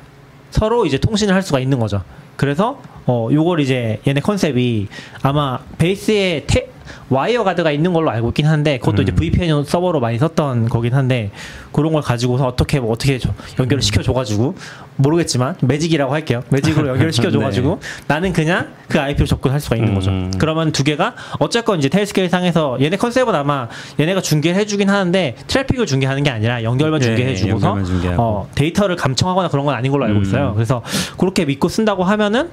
서로 0.51 0.87
이제 0.87 0.97
통신을 0.97 1.35
할 1.35 1.43
수가 1.43 1.61
있는 1.61 1.79
거죠. 1.79 2.03
그래서 2.37 2.81
어 3.05 3.29
요걸 3.31 3.61
이제 3.61 4.01
얘네 4.07 4.23
컨셉이 4.23 4.89
아마 5.21 5.59
베이스에 5.77 6.45
테, 6.47 6.71
WireGuard가 7.09 7.71
있는 7.71 7.93
걸로 7.93 8.11
알고 8.11 8.29
있긴 8.29 8.47
한데 8.47 8.79
그것도 8.79 8.99
음. 8.99 9.03
이제 9.03 9.13
VPN 9.13 9.65
서버로 9.65 10.01
많이 10.01 10.19
썼던 10.19 10.69
거긴 10.69 10.95
한데 10.95 11.31
그런 11.73 11.93
걸 11.93 12.03
가지고서 12.03 12.47
어떻게 12.47 12.81
뭐 12.81 12.93
어떻게 12.93 13.19
저- 13.19 13.31
연결을 13.59 13.83
시켜 13.83 14.03
줘 14.03 14.13
가지고 14.13 14.55
모르겠지만 14.97 15.57
매직이라고 15.63 16.13
할게요. 16.13 16.43
매직으로 16.51 16.89
연결을 16.91 17.13
시켜 17.13 17.31
줘 17.31 17.39
가지고 17.39 17.81
나는 18.07 18.33
그냥 18.33 18.69
그 18.89 19.01
IP로 19.01 19.27
접근할 19.27 19.61
수가 19.61 19.77
있는 19.77 19.95
거죠. 19.95 20.11
음. 20.11 20.31
그러면 20.39 20.73
두 20.73 20.85
개가 20.85 21.15
어쨌건 21.39 21.79
이제 21.79 21.89
Tailscale 21.89 22.29
상에서 22.29 22.77
얘네 22.81 22.97
컨셉은 22.97 23.35
아마 23.35 23.69
얘네가 23.99 24.21
중계를 24.21 24.59
해주긴 24.61 24.91
하는데 24.91 25.37
트래픽을 25.47 25.87
중계하는 25.87 26.23
게 26.23 26.31
아니라 26.31 26.63
연결만 26.63 27.01
네, 27.01 27.07
중계해주고서 27.07 27.67
연결만 27.69 27.85
중계하고. 27.85 28.23
어, 28.23 28.49
데이터를 28.55 28.97
감청하거나 28.97 29.49
그런 29.49 29.65
건 29.65 29.75
아닌 29.75 29.91
걸로 29.93 30.05
알고 30.05 30.19
음. 30.19 30.23
있어요. 30.23 30.53
그래서 30.55 30.83
그렇게 31.17 31.45
믿고 31.45 31.69
쓴다고 31.69 32.05
하면은 32.05 32.51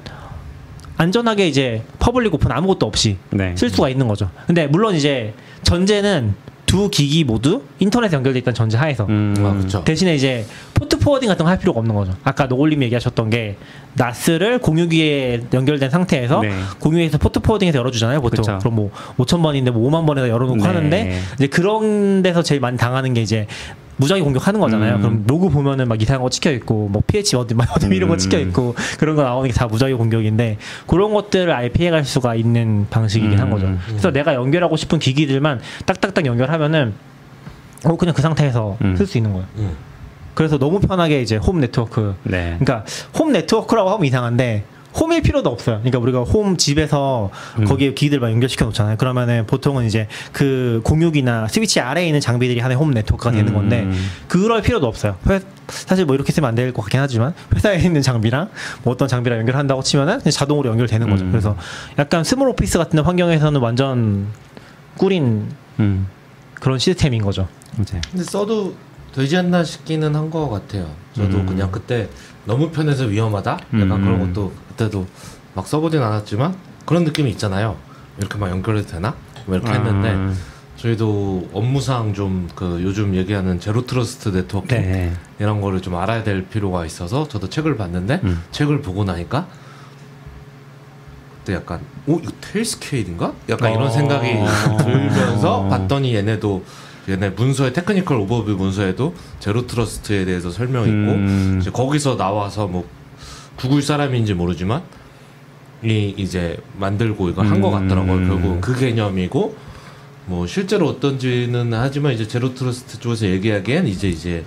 안전하게 0.97 1.47
이제 1.47 1.83
public 1.99 2.33
open 2.33 2.51
아무것도 2.51 2.85
없이 2.85 3.17
네. 3.31 3.55
쓸 3.55 3.69
수가 3.69 3.89
있는 3.89 4.07
거죠. 4.07 4.29
근데 4.47 4.67
물론 4.67 4.95
이제 4.95 5.33
전제는 5.63 6.33
두 6.65 6.89
기기 6.89 7.23
모두 7.23 7.61
인터넷에 7.79 8.17
연결돼 8.17 8.39
있던 8.39 8.53
전제 8.53 8.77
하에서 8.77 9.05
음. 9.05 9.33
아, 9.39 9.53
그렇죠. 9.53 9.83
대신에 9.85 10.13
이제 10.15 10.45
port 10.73 10.99
forwarding 10.99 11.29
같은 11.29 11.45
거 11.45 11.49
할 11.49 11.57
필요가 11.59 11.79
없는 11.79 11.95
거죠. 11.95 12.13
아까 12.25 12.45
노골님 12.47 12.83
얘기하셨던 12.83 13.29
게 13.29 13.55
NAS를 13.93 14.59
공유기에 14.59 15.43
연결된 15.53 15.89
상태에서 15.89 16.41
네. 16.41 16.51
공유기에서 16.79 17.19
port 17.19 17.39
forwarding에서 17.39 17.77
열어주잖아요, 17.79 18.19
보통. 18.21 18.43
그쵸. 18.43 18.57
그럼 18.59 18.75
뭐 18.75 18.91
5천 19.17 19.41
번인데 19.41 19.71
뭐 19.71 19.89
5만 19.89 20.05
번에서 20.05 20.27
열어놓고 20.27 20.57
네. 20.57 20.63
하는데 20.63 21.19
이제 21.35 21.47
그런 21.47 22.21
데서 22.21 22.43
제일 22.43 22.59
많이 22.59 22.77
당하는 22.77 23.13
게 23.13 23.21
이제 23.21 23.47
무작위 23.97 24.21
공격하는 24.21 24.59
거잖아요. 24.59 24.95
음. 24.95 25.01
그럼 25.01 25.23
로그 25.27 25.49
보면은 25.49 25.87
막 25.87 26.01
이상한 26.01 26.21
거 26.21 26.29
찍혀 26.29 26.51
있고 26.51 26.87
뭐 26.89 27.01
PH 27.05 27.35
어디 27.35 27.53
막 27.53 27.67
어디 27.75 27.87
이런 27.93 28.09
거 28.09 28.15
음. 28.15 28.17
찍혀 28.17 28.39
있고 28.39 28.75
그런 28.99 29.15
거 29.15 29.23
나오는 29.23 29.49
게 29.49 29.57
다 29.57 29.65
무작위 29.65 29.93
공격인데 29.93 30.57
그런 30.85 31.13
것들을 31.13 31.51
아예 31.51 31.69
피해갈 31.69 32.05
수가 32.05 32.35
있는 32.35 32.85
방식이긴 32.91 33.39
한 33.39 33.47
음. 33.47 33.51
거죠. 33.51 33.77
그래서 33.87 34.11
내가 34.11 34.35
연결하고 34.35 34.77
싶은 34.77 34.99
기기들만 34.99 35.61
딱딱딱 35.87 36.25
연결하면은 36.27 36.93
어 37.85 37.95
그냥 37.95 38.13
그 38.13 38.21
상태에서 38.21 38.77
음. 38.81 38.95
쓸수 38.95 39.17
있는 39.17 39.33
거예요. 39.33 39.47
음. 39.57 39.71
그래서 40.35 40.59
너무 40.59 40.79
편하게 40.79 41.23
이제 41.23 41.37
홈 41.37 41.59
네트워크. 41.59 42.15
네. 42.21 42.57
그러니까 42.59 42.85
홈 43.17 43.31
네트워크라고 43.31 43.89
하면 43.89 44.05
이상한데 44.05 44.63
홈일 44.99 45.21
필요도 45.21 45.49
없어요. 45.49 45.77
그러니까 45.77 45.99
우리가 45.99 46.21
홈 46.23 46.57
집에서 46.57 47.29
음. 47.59 47.65
거기에 47.65 47.93
기기들만 47.93 48.31
연결시켜 48.31 48.65
놓잖아요. 48.65 48.97
그러면은 48.97 49.45
보통은 49.45 49.85
이제 49.85 50.07
그 50.31 50.81
공유기나 50.83 51.47
스위치 51.49 51.79
아래에 51.79 52.07
있는 52.07 52.19
장비들이 52.19 52.59
하나의 52.59 52.77
홈 52.77 52.91
네트워크가 52.91 53.31
되는 53.31 53.49
음. 53.49 53.53
건데 53.53 53.87
그럴 54.27 54.61
필요도 54.61 54.87
없어요. 54.87 55.15
회- 55.29 55.39
사실 55.67 56.05
뭐 56.05 56.15
이렇게 56.15 56.31
쓰면 56.31 56.47
안 56.47 56.55
될 56.55 56.71
것 56.73 56.81
같긴 56.83 56.99
하지만 56.99 57.33
회사에 57.53 57.77
있는 57.79 58.01
장비랑 58.01 58.49
뭐 58.83 58.93
어떤 58.93 59.07
장비랑 59.07 59.39
연결한다고 59.39 59.83
치면은 59.83 60.19
그냥 60.19 60.31
자동으로 60.31 60.69
연결되는 60.71 61.09
거죠. 61.09 61.25
음. 61.25 61.31
그래서 61.31 61.55
약간 61.99 62.23
small 62.23 62.49
office 62.49 62.77
같은 62.77 62.99
환경에서는 62.99 63.59
완전 63.61 64.27
꿀인 64.97 65.45
음. 65.79 66.07
그런 66.55 66.79
시스템인 66.79 67.21
거죠. 67.21 67.47
이제 67.81 67.99
근데 68.11 68.23
써도 68.23 68.73
되지 69.13 69.37
않나 69.37 69.63
싶기는 69.63 70.15
한 70.15 70.29
것 70.31 70.49
같아요. 70.49 70.87
저도 71.13 71.37
음. 71.37 71.45
그냥 71.45 71.69
그때 71.71 72.07
너무 72.45 72.69
편해서 72.71 73.05
위험하다. 73.05 73.51
약간 73.75 73.91
음. 73.91 74.03
그런 74.03 74.19
것도 74.33 74.51
그때도 74.77 75.07
막 75.55 75.67
써보진 75.67 76.01
않았지만 76.01 76.55
그런 76.85 77.03
느낌이 77.03 77.29
있잖아요. 77.31 77.75
이렇게 78.19 78.37
막 78.37 78.49
연결해도 78.49 78.87
되나? 78.87 79.15
뭐 79.47 79.55
이렇게 79.55 79.71
했는데 79.73 80.09
아, 80.11 80.33
저희도 80.77 81.49
업무상 81.53 82.13
좀 82.13 82.47
그 82.55 82.79
요즘 82.83 83.15
얘기하는 83.15 83.59
zero 83.59 83.85
trust 83.85 84.29
networking 84.29 84.77
네. 84.81 85.13
이런 85.39 85.59
거를 85.61 85.81
좀 85.81 85.95
알아야 85.95 86.23
될 86.23 86.47
필요가 86.47 86.85
있어서 86.85 87.27
저도 87.27 87.49
책을 87.49 87.75
봤는데 87.75 88.21
음. 88.23 88.43
책을 88.51 88.81
보고 88.81 89.03
나니까 89.03 89.47
그때 91.39 91.53
약간 91.55 91.81
오 92.05 92.19
이거 92.19 92.31
Tailscale인가? 92.41 93.33
약간 93.49 93.71
이런 93.71 93.87
어. 93.87 93.89
생각이 93.89 94.27
들면서 94.83 95.67
봤더니 95.69 96.13
얘네도 96.15 96.63
얘네 97.09 97.29
문서에 97.31 97.73
technical 97.73 98.17
overview 98.17 98.51
문서에도 98.51 99.15
zero 99.39 99.65
trust에 99.65 100.25
대해서 100.25 100.51
설명이 100.51 100.87
있고 100.87 101.11
음. 101.13 101.57
이제 101.61 101.71
거기서 101.71 102.17
나와서 102.17 102.67
뭐 102.67 102.87
구글 103.57 103.81
사람인지 103.81 104.33
모르지만 104.33 104.83
이 105.83 106.13
이제 106.17 106.57
만들고 106.79 107.29
이걸 107.29 107.47
한것 107.47 107.73
음. 107.73 107.87
같더라고요. 107.87 108.27
결국 108.27 108.61
그 108.61 108.75
개념이고 108.79 109.55
뭐 110.25 110.47
실제로 110.47 110.87
어떤지는 110.87 111.73
하지만 111.73 112.13
이제 112.13 112.27
zero 112.27 112.53
trust 112.53 112.99
쪽에서 112.99 113.27
얘기하기엔 113.27 113.87
이제 113.87 114.09
이제 114.09 114.45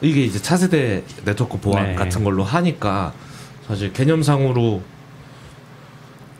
이게 0.00 0.24
이제 0.24 0.40
차세대 0.40 1.02
네트워크 1.24 1.58
보안 1.58 1.86
네. 1.86 1.94
같은 1.94 2.22
걸로 2.22 2.44
하니까 2.44 3.12
사실 3.66 3.92
개념상으로 3.92 4.82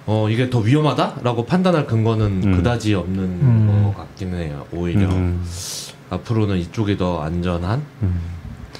어 0.06 0.28
이게 0.30 0.48
더 0.50 0.60
위험하다라고 0.60 1.46
판단할 1.46 1.86
근거는 1.86 2.42
음. 2.44 2.56
그다지 2.56 2.94
없는 2.94 3.24
음. 3.24 3.92
것 3.94 3.96
같기는 3.96 4.38
해요. 4.38 4.66
오히려 4.72 5.08
음. 5.08 5.44
앞으로는 6.10 6.58
이쪽이 6.58 6.96
더 6.96 7.22
안전한 7.22 7.82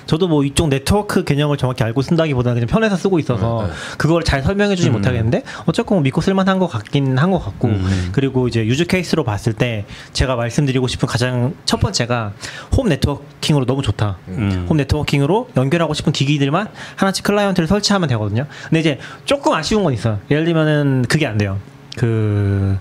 저도 0.06 0.28
뭐 0.28 0.44
이쪽 0.44 0.68
네트워크 0.68 1.24
개념을 1.24 1.56
정확히 1.56 1.82
알고 1.84 2.02
쓴다기보다는 2.02 2.54
그냥 2.56 2.68
편해서 2.68 2.96
쓰고 2.96 3.18
있어서 3.18 3.62
네, 3.62 3.68
네. 3.68 3.72
그걸 3.98 4.22
잘 4.22 4.42
설명해 4.42 4.76
주지 4.76 4.88
음. 4.88 4.92
못하겠는데 4.94 5.42
어쨌건 5.66 6.02
믿고 6.02 6.20
쓸만한 6.20 6.58
것 6.58 6.66
같긴 6.68 7.18
한 7.18 7.26
것 7.30 7.40
같고 7.40 7.68
음. 7.68 8.08
그리고 8.12 8.46
이제 8.46 8.64
유즈 8.64 8.86
케이스로 8.86 9.24
봤을 9.24 9.52
때 9.52 9.84
제가 10.12 10.36
말씀드리고 10.36 10.86
싶은 10.86 11.08
가장 11.08 11.54
첫 11.64 11.80
번째가 11.80 12.32
홈 12.76 12.88
네트워킹으로 12.88 13.66
너무 13.66 13.82
좋다. 13.82 14.16
음. 14.28 14.66
홈 14.68 14.76
네트워킹으로 14.76 15.48
연결하고 15.56 15.92
싶은 15.92 16.12
기기들만 16.12 16.68
하나씩 16.94 17.24
클라이언트를 17.24 17.66
설치하면 17.66 18.08
되거든요. 18.10 18.46
근데 18.64 18.80
이제 18.80 18.98
조금 19.24 19.52
아쉬운 19.54 19.82
건 19.82 19.92
있어요. 19.92 20.20
예를 20.30 20.44
들면은 20.44 21.04
그게 21.08 21.26
안 21.26 21.36
돼요. 21.36 21.58
그 21.96 22.78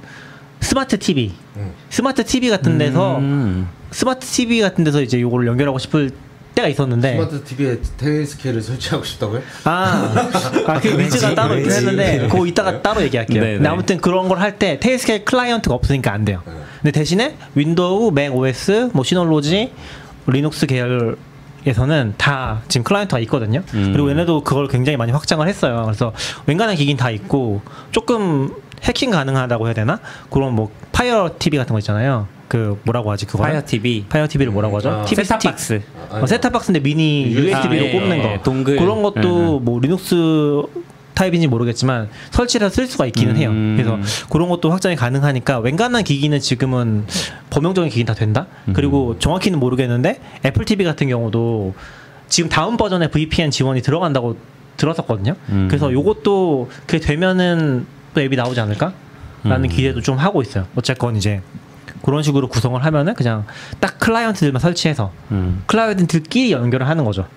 스마트 0.61 0.99
TV, 0.99 1.31
음. 1.57 1.71
스마트 1.89 2.23
TV 2.23 2.49
같은 2.49 2.77
데서 2.77 3.17
음. 3.17 3.67
스마트 3.91 4.25
TV 4.27 4.61
같은 4.61 4.83
데서 4.83 5.01
이제 5.01 5.19
요거를 5.21 5.47
연결하고 5.47 5.79
싶을 5.79 6.11
때가 6.55 6.67
있었는데 6.69 7.13
스마트 7.17 7.43
TV에 7.43 7.77
Tailscale을 7.97 8.61
설치하고 8.61 9.03
싶다고요? 9.03 9.41
아, 9.65 10.29
아, 10.67 10.79
그 10.79 10.97
위즈가 10.97 11.35
따로 11.35 11.55
있긴. 11.57 11.71
했는데 11.71 12.27
그거 12.29 12.47
이따가 12.47 12.81
따로 12.81 13.01
얘기할게요. 13.03 13.41
네, 13.43 13.47
근데 13.53 13.63
네. 13.63 13.69
아무튼 13.69 13.97
그런 13.99 14.27
걸 14.29 14.39
할 14.39 14.57
때 14.57 14.79
Tailscale 14.79 15.25
클라이언트가 15.25 15.75
없으니까 15.75 16.13
안 16.13 16.23
돼요. 16.25 16.41
네. 16.45 16.53
근데 16.81 16.91
대신에 16.91 17.35
윈도우, 17.55 18.11
맥 18.11 18.33
OS, 18.33 18.89
뭐 18.93 19.03
Synology, 19.03 19.71
리눅스 20.27 20.65
계열 20.65 21.17
에서는 21.67 22.13
다 22.17 22.61
지금 22.67 22.83
클라이언트가 22.83 23.19
있거든요. 23.21 23.63
음. 23.73 23.91
그리고 23.91 24.11
얘네도 24.11 24.41
그걸 24.43 24.67
굉장히 24.67 24.97
많이 24.97 25.11
확장을 25.11 25.47
했어요. 25.47 25.81
그래서 25.85 26.13
웬간한 26.45 26.75
기기는 26.75 26.95
다 26.95 27.09
있고 27.09 27.61
조금 27.89 28.51
해킹 28.83 29.11
가능하다고 29.11 29.65
해야 29.67 29.73
되나? 29.73 29.99
그런 30.29 30.53
뭐 30.53 30.69
Fire 30.91 31.31
TV 31.39 31.57
같은 31.57 31.73
거 31.73 31.79
있잖아요. 31.79 32.27
그 32.47 32.79
뭐라고 32.83 33.11
하지 33.11 33.25
그거? 33.25 33.43
파이어 33.43 33.61
TV. 33.65 34.05
파이어 34.07 34.27
TV를 34.27 34.51
뭐라고 34.51 34.77
하죠? 34.77 34.89
아, 34.89 35.05
TV. 35.05 35.23
아, 36.11 36.19
어, 36.21 36.25
셋탑박스인데 36.25 36.81
미니 36.81 37.31
USB 37.31 37.49
USB로 37.49 37.83
아, 37.83 37.87
예, 37.87 37.91
꼽는 37.91 38.21
거 38.21 38.27
예, 38.29 38.39
동글. 38.43 38.77
그런 38.77 39.01
것도 39.01 39.59
음, 39.59 39.65
뭐 39.65 39.79
리눅스 39.79 40.15
타입인지 41.15 41.47
모르겠지만 41.47 42.09
설치해서 42.31 42.69
쓸 42.69 42.87
수가 42.87 43.05
있기는 43.07 43.37
해요. 43.37 43.49
음. 43.49 43.75
그래서 43.77 43.97
그런 44.29 44.49
것도 44.49 44.69
확장이 44.69 44.95
가능하니까 44.95 45.59
웬간한 45.59 46.03
기기는 46.03 46.37
지금은 46.39 47.05
범용적인 47.49 47.89
기기는 47.89 48.05
다 48.05 48.13
된다. 48.13 48.47
음. 48.67 48.73
그리고 48.73 49.17
정확히는 49.17 49.59
모르겠는데 49.59 50.19
애플 50.45 50.65
TV 50.65 50.85
같은 50.85 51.07
경우도 51.07 51.73
지금 52.27 52.49
다음 52.49 52.77
버전의 52.77 53.11
VPN 53.11 53.49
지원이 53.49 53.81
들어간다고 53.81 54.35
들었었거든요. 54.77 55.35
음. 55.49 55.67
그래서 55.69 55.91
요것도 55.91 56.69
그게 56.85 56.99
되면은 56.99 57.85
또 58.15 58.21
앱이 58.21 58.35
나오지 58.35 58.59
않을까? 58.59 58.93
라는 59.43 59.65
음. 59.65 59.69
기대도 59.69 60.01
좀 60.01 60.17
하고 60.17 60.41
있어요. 60.41 60.65
어쨌건 60.75 61.15
이제 61.15 61.41
그런 62.03 62.23
식으로 62.23 62.47
구성을 62.47 62.83
하면은 62.83 63.13
그냥 63.13 63.45
딱 63.79 63.99
클라이언트들만 63.99 64.59
설치해서 64.59 65.11
음. 65.31 65.63
클라이언트들끼리 65.67 66.51
연결을 66.51 66.87
하는 66.87 67.03
거죠. 67.05 67.27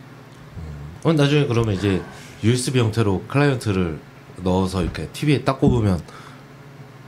어, 1.05 1.13
나중에 1.13 1.47
그러면 1.47 1.75
이제 1.75 2.01
USB 2.43 2.79
형태로 2.79 3.25
클라이언트를 3.29 3.99
넣어서 4.43 4.83
이렇게 4.83 5.09
TV에 5.09 5.45
딱 5.45 5.61
꼽으면 5.61 6.01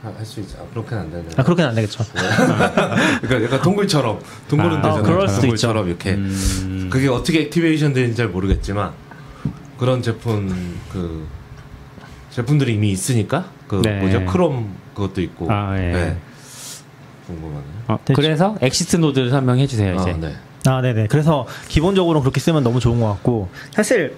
할 0.03 0.25
수 0.25 0.39
있지. 0.39 0.55
아, 0.59 0.63
그렇게는 0.71 1.03
안 1.03 1.11
되네. 1.11 1.25
아 1.37 1.43
그렇게는 1.43 1.69
안 1.69 1.75
되겠죠. 1.75 2.03
그러니까 3.21 3.43
약간 3.43 3.61
동글처럼 3.61 4.19
동글은 4.49 4.77
아, 4.77 4.81
되잖아요. 4.81 4.99
어, 4.99 5.03
그럴 5.03 5.27
수도 5.29 5.41
동글처럼 5.41 5.87
이렇게 5.87 6.13
음. 6.13 6.89
그게 6.91 7.07
어떻게 7.07 7.41
activation 7.41 7.93
되는지 7.93 8.17
잘 8.17 8.27
모르겠지만 8.29 8.91
그런 9.77 10.01
제품 10.01 10.79
그 10.91 11.27
제품들이 12.31 12.73
이미 12.75 12.91
있으니까 12.91 13.45
그 13.67 13.81
네. 13.83 13.99
뭐죠 13.99 14.25
크롬 14.25 14.73
그것도 14.95 15.21
있고 15.21 15.51
아, 15.51 15.75
예. 15.77 15.91
네. 15.91 16.17
궁금하네. 17.27 17.63
어. 17.87 17.99
그래서 18.15 18.57
exit 18.61 18.97
node를 18.97 19.29
설명해 19.29 19.67
주세요 19.67 19.95
이제. 19.95 20.11
아, 20.11 20.17
네. 20.17 20.35
아 20.65 20.81
네네. 20.81 21.07
그래서 21.07 21.47
기본적으로 21.67 22.21
그렇게 22.21 22.39
쓰면 22.39 22.63
너무 22.63 22.79
좋은 22.79 22.99
것 22.99 23.07
같고 23.09 23.49
사실 23.71 24.15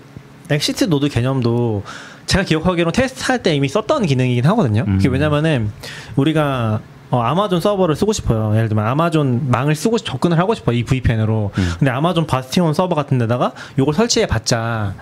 exit 0.50 0.86
node 0.86 1.10
개념도 1.10 1.84
제가 2.26 2.44
기억하기로 2.44 2.92
테스트할 2.92 3.44
때 3.44 3.56
이미 3.56 3.68
썼던 3.68 4.06
기능이긴 4.06 4.46
하거든요. 4.48 4.86
그게 4.86 5.08
음. 5.10 5.14
왜냐면은 5.14 5.72
우리가 6.16 6.82
어, 7.12 7.22
아마존 7.22 7.62
서버를 7.62 7.96
쓰고 7.96 8.12
싶어요. 8.12 8.56
예를 8.56 8.70
들면 8.70 8.88
아마존 8.88 9.50
망을 9.52 9.76
쓰고 9.76 10.00
싶- 10.00 10.06
접근을 10.08 10.40
하고 10.40 10.56
싶어요. 10.56 10.76
이 10.76 10.84
VPN으로. 10.84 11.52
음. 11.56 11.72
근데 11.78 11.92
아마존 11.92 12.26
바스티온 12.26 12.74
서버 12.74 12.96
같은 12.96 13.20
데다가 13.20 13.54
요걸 13.78 13.94
설치해 13.94 14.26
봤자 14.26 14.96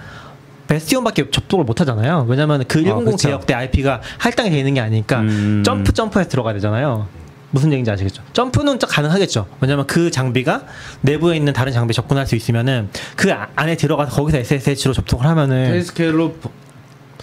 베스티온밖에 0.71 1.29
접속을 1.29 1.65
못 1.65 1.81
하잖아요. 1.81 2.25
왜냐면 2.29 2.63
그100 2.63 3.03
그쵸. 3.03 3.17
제역대 3.17 3.53
IP가 3.53 4.01
할당이 4.19 4.49
되어 4.49 4.59
있는 4.59 4.73
게 4.73 4.79
아니니까 4.79 5.19
음. 5.19 5.63
점프 5.65 5.91
점프해서 5.91 6.29
들어가야 6.29 6.53
되잖아요. 6.53 7.07
무슨 7.49 7.73
얘기인지 7.73 7.91
아시겠죠? 7.91 8.23
점프는 8.31 8.79
좀 8.79 8.89
가능하겠죠. 8.89 9.45
왜냐면 9.59 9.85
그 9.85 10.09
장비가 10.09 10.63
내부에 11.01 11.35
있는 11.35 11.51
다른 11.51 11.73
장비에 11.73 11.91
접근할 11.91 12.25
수 12.25 12.37
있으면은 12.37 12.87
그 13.17 13.33
아- 13.33 13.49
안에 13.57 13.75
들어가서 13.75 14.11
거기서 14.15 14.37
SSH로 14.37 14.93
접속을 14.93 15.25
하면은 15.25 15.65
Tailscale로 15.73 16.35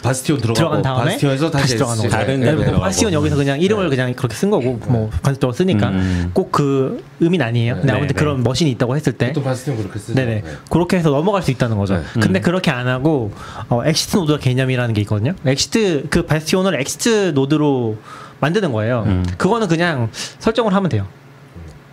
바- 0.03 0.09
bastion 0.09 0.41
들어간 0.41 0.83
다음에 0.83 1.05
bastion에서 1.13 1.51
다시, 1.51 1.63
다시 1.63 1.77
들어가는 1.77 2.03
거죠. 2.03 2.09
다른 2.11 2.41
네, 2.41 2.55
네. 2.55 2.73
bastion 2.73 3.13
여기서 3.13 3.37
그냥 3.37 3.61
이름을 3.61 3.85
네. 3.91 3.97
그냥 3.97 4.15
그렇게 4.15 4.35
쓴 4.35 4.51
거고 4.51 4.79
뭐 4.87 5.11
간접적으로 5.23 5.53
쓰니까 5.55 5.89
음. 5.89 6.31
꼭그 6.35 7.03
의미는 7.21 7.47
아니에요. 7.47 7.75
근데 7.75 7.87
네, 7.89 7.93
아무튼 7.93 8.09
네. 8.09 8.19
그런 8.19 8.43
머신이 8.43 8.71
있다고 8.73 8.97
했을 8.97 9.13
때 9.13 9.29
보통 9.29 9.45
bastion 9.45 9.77
그렇게 9.77 9.99
쓰죠. 9.99 10.15
네네. 10.15 10.35
네. 10.43 10.45
그렇게 10.71 10.97
해서 10.97 11.11
넘어갈 11.11 11.43
수 11.43 11.51
있다는 11.51 11.77
거죠. 11.77 11.97
네. 11.97 12.03
근데 12.21 12.41
음. 12.41 12.43
그렇게 12.43 12.71
안 12.71 12.87
하고 12.89 13.33
어, 13.69 13.83
exit 13.85 14.17
node 14.17 14.39
개념이라는 14.39 14.95
게 14.95 15.01
있거든요. 15.03 15.35
exit 15.45 16.07
그 16.11 16.23
bastion을 16.27 16.81
exit 16.81 17.33
node로 17.35 17.97
만드는 18.41 18.73
거예요. 18.73 19.05
음. 19.07 19.27
그거는 19.37 19.69
그냥 19.69 20.09
설정을 20.13 20.73
하면 20.75 20.89
돼요. 20.89 21.07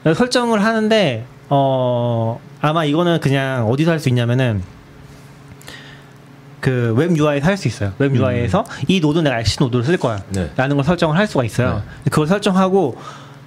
설정을 0.04 0.64
하는데 0.64 1.26
어 1.50 2.40
아마 2.62 2.86
이거는 2.86 3.20
그냥 3.20 3.68
어디서 3.70 3.92
할 3.92 4.00
수 4.00 4.10
있냐면은 4.10 4.62
그 6.66 6.96
웹 6.98 7.16
UI에서 7.16 7.46
할 7.46 7.58
수 7.58 7.68
있어요. 7.68 7.94
웹 8.00 8.16
UI에서 8.16 8.66
이 8.88 9.00
노드 9.00 9.20
내가 9.20 9.40
exit 9.40 9.62
node를 9.62 9.86
쓸 9.86 9.98
거야. 9.98 10.24
네. 10.30 10.50
라는 10.56 10.76
걸 10.76 10.84
설정을 10.84 11.16
할 11.16 11.28
수가 11.28 11.44
있어요. 11.44 11.84
그걸 12.06 12.26
설정하고 12.26 12.98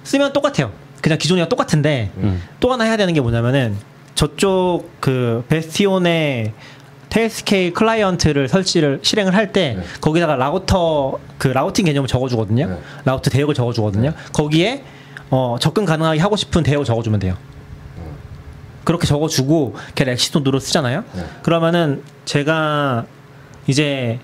쓰면 0.03 0.31
똑같아요. 0.31 0.71
그냥 1.01 1.17
기존이랑 1.17 1.49
똑같은데 1.49 2.11
음. 2.17 2.41
또 2.61 2.71
하나 2.71 2.85
해야 2.85 2.95
되는 2.95 3.13
게 3.13 3.19
뭐냐면은 3.19 3.75
저쪽 4.15 4.85
그 5.01 5.43
bastion의 5.49 6.53
Tailscale 7.09 7.73
클라이언트를 7.73 8.47
설치를 8.47 8.99
실행을 9.01 9.35
할때 9.35 9.75
네. 9.77 9.83
거기다가 9.99 10.37
라우터 10.37 11.19
그 11.37 11.49
routing 11.49 11.85
개념을 11.85 12.07
적어주거든요. 12.07 12.67
네. 12.67 12.77
라우터 13.03 13.29
대역을 13.31 13.53
적어주거든요. 13.53 14.13
거기에 14.31 14.83
어, 15.29 15.57
접근 15.59 15.83
가능하게 15.83 16.21
하고 16.21 16.37
싶은 16.37 16.63
대역을 16.63 16.85
적어주면 16.85 17.19
돼요. 17.19 17.35
그렇게 18.89 19.05
적어주고 19.05 19.75
걔 19.93 20.03
exit 20.09 20.39
node로 20.39 20.59
쓰잖아요. 20.59 21.03
네. 21.13 21.23
그러면은 21.43 22.01
제가 22.25 23.05
이제 23.67 24.17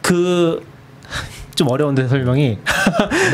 그 0.00 0.64
좀 1.56 1.68
어려운데 1.68 2.06
설명이 2.06 2.58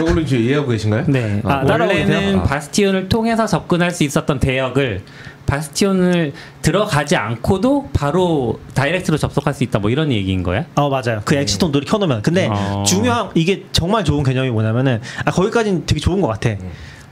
이걸로 0.00 0.25
지금 0.25 0.42
이해하고 0.42 0.68
계신가요? 0.70 1.04
네. 1.08 1.42
아, 1.44 1.66
따라오고 1.66 1.92
원래는? 1.92 2.38
아. 2.38 2.42
bastion을 2.44 3.10
통해서 3.10 3.46
접근할 3.46 3.90
수 3.90 4.04
있었던 4.04 4.40
대역을 4.40 5.02
bastion을 5.44 6.32
들어가지 6.62 7.16
않고도 7.16 7.90
바로 7.92 8.60
다이렉트로 8.72 9.18
접속할 9.18 9.52
수 9.52 9.64
있다. 9.64 9.80
뭐 9.80 9.90
이런 9.90 10.10
얘기인 10.10 10.42
거야? 10.42 10.64
어 10.76 10.88
맞아요. 10.88 11.20
그 11.26 11.34
exit 11.34 11.62
node를 11.66 11.87
켜놓으면 11.87 12.22
근데 12.22 12.48
어. 12.50 12.84
중요한 12.87 13.32
이게 13.34 13.66
정말 13.72 14.02
좋은 14.02 14.25
개념이 14.25 14.48
뭐냐면은 14.48 15.02
아 15.26 15.30
거기까지는 15.30 15.84
되게 15.84 16.00
좋은 16.00 16.22
것 16.22 16.28
같아. 16.28 16.56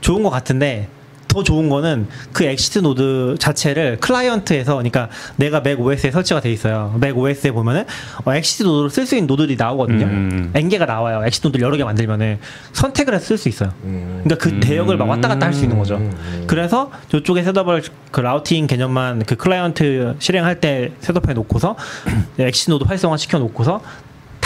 좋은 0.01 0.23
것 0.23 0.31
같은데 0.31 0.89
더더 1.37 1.43
좋은 1.43 1.69
거는 1.69 2.07
그 2.33 2.43
exit 2.43 2.79
node 2.79 3.35
자체를 3.39 3.97
클라이언트에서 3.99 4.73
그러니까 4.73 5.09
내가 5.35 5.61
macOS에 5.61 6.11
설치가 6.11 6.39
돼 6.39 6.51
있어요. 6.51 6.95
macOS에 6.99 7.51
보면은 7.51 7.85
어, 8.25 8.33
exit 8.33 8.63
node를 8.63 8.89
쓸수 8.89 9.15
있는 9.15 9.27
노드들이 9.27 9.55
나오거든요. 9.57 10.05
음. 10.05 10.51
n개가 10.55 10.85
나와요. 10.85 11.23
exit 11.25 11.47
node 11.47 11.61
여러 11.61 11.77
개 11.77 11.83
만들면은 11.83 12.39
선택을 12.73 13.13
해서 13.13 13.25
쓸 13.25 13.37
수 13.37 13.49
있어요. 13.49 13.71
음. 13.83 14.21
그러니까 14.23 14.43
그 14.43 14.59
대역을 14.59 14.97
막 14.97 15.07
왔다 15.09 15.27
갔다 15.27 15.45
할 15.45 15.57
수 15.57 15.63
있는 15.63 15.79
거죠. 15.79 15.95
음, 15.95 16.11
음. 16.13 16.43
그래서 16.45 16.91
저쪽에 17.09 17.41
setup을 17.41 17.81
그 18.11 18.21
routing 18.21 18.67
개념만 18.67 19.23
그 19.25 19.35
클라이언트 19.35 20.17
실행할 20.19 20.59
때 20.59 20.91
setup해 20.99 21.33
놓고서 21.33 21.75
exit 22.37 22.69
node 22.69 22.83
활성화 22.83 23.17
시켜 23.17 23.39
놓고서 23.39 23.81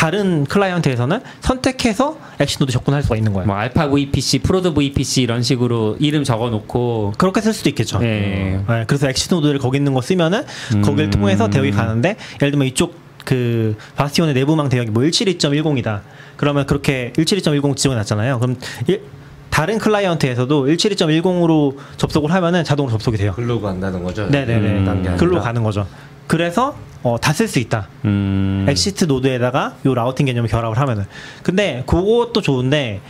다른 0.01 0.45
클라이언트에서는 0.45 1.19
선택해서 1.41 2.17
exit 2.39 2.57
node 2.57 2.71
접근할 2.71 3.03
수가 3.03 3.17
있는 3.17 3.33
거예요. 3.33 3.45
뭐 3.45 3.55
알파 3.55 3.87
VPC, 3.87 4.39
prod 4.39 4.73
VPC 4.73 5.21
이런 5.21 5.43
식으로 5.43 5.95
이름 5.99 6.23
적어놓고 6.23 7.13
그렇게 7.19 7.39
쓸 7.39 7.53
수도 7.53 7.69
있겠죠. 7.69 7.99
예. 8.01 8.59
네, 8.67 8.83
그래서 8.87 9.07
exit 9.07 9.29
node를 9.31 9.59
거기 9.59 9.77
있는 9.77 9.93
거 9.93 10.01
쓰면은 10.01 10.41
거기를 10.83 11.05
음. 11.05 11.11
통해서 11.11 11.51
대역이 11.51 11.69
가는데 11.69 12.15
예를 12.41 12.49
들면 12.49 12.67
이쪽 12.69 12.95
그 13.25 13.75
bastion의 13.95 14.33
내부망 14.33 14.69
대역이 14.69 14.89
뭐 14.89 15.03
172.10이다. 15.03 16.01
그러면 16.35 16.65
그렇게 16.65 17.13
172.10 17.15 17.75
지정해놨잖아요. 17.75 18.39
그럼 18.39 18.57
일- 18.87 19.03
다른 19.51 19.77
클라이언트에서도 19.77 20.65
172.10으로 20.65 21.77
접속을 21.97 22.31
하면은 22.31 22.63
자동으로 22.63 22.91
접속이 22.91 23.17
돼요. 23.17 23.33
글로 23.35 23.61
간다는 23.61 24.03
거죠. 24.03 24.25
네네네. 24.25 24.67
음, 24.79 24.83
단계 24.85 25.09
글로 25.17 25.33
아니라. 25.33 25.41
가는 25.43 25.61
거죠. 25.61 25.85
그래서 26.25 26.75
어, 27.03 27.17
다 27.19 27.31
쓸 27.33 27.47
수 27.47 27.59
있다. 27.59 27.87
음. 28.05 28.65
exit 28.69 29.05
node에다가 29.05 29.75
요 29.85 29.93
routing 29.95 30.25
개념을 30.27 30.49
결합을 30.49 30.77
하면은. 30.77 31.05
근데 31.43 31.83
그것도 31.87 32.41
좋은데 32.41 33.01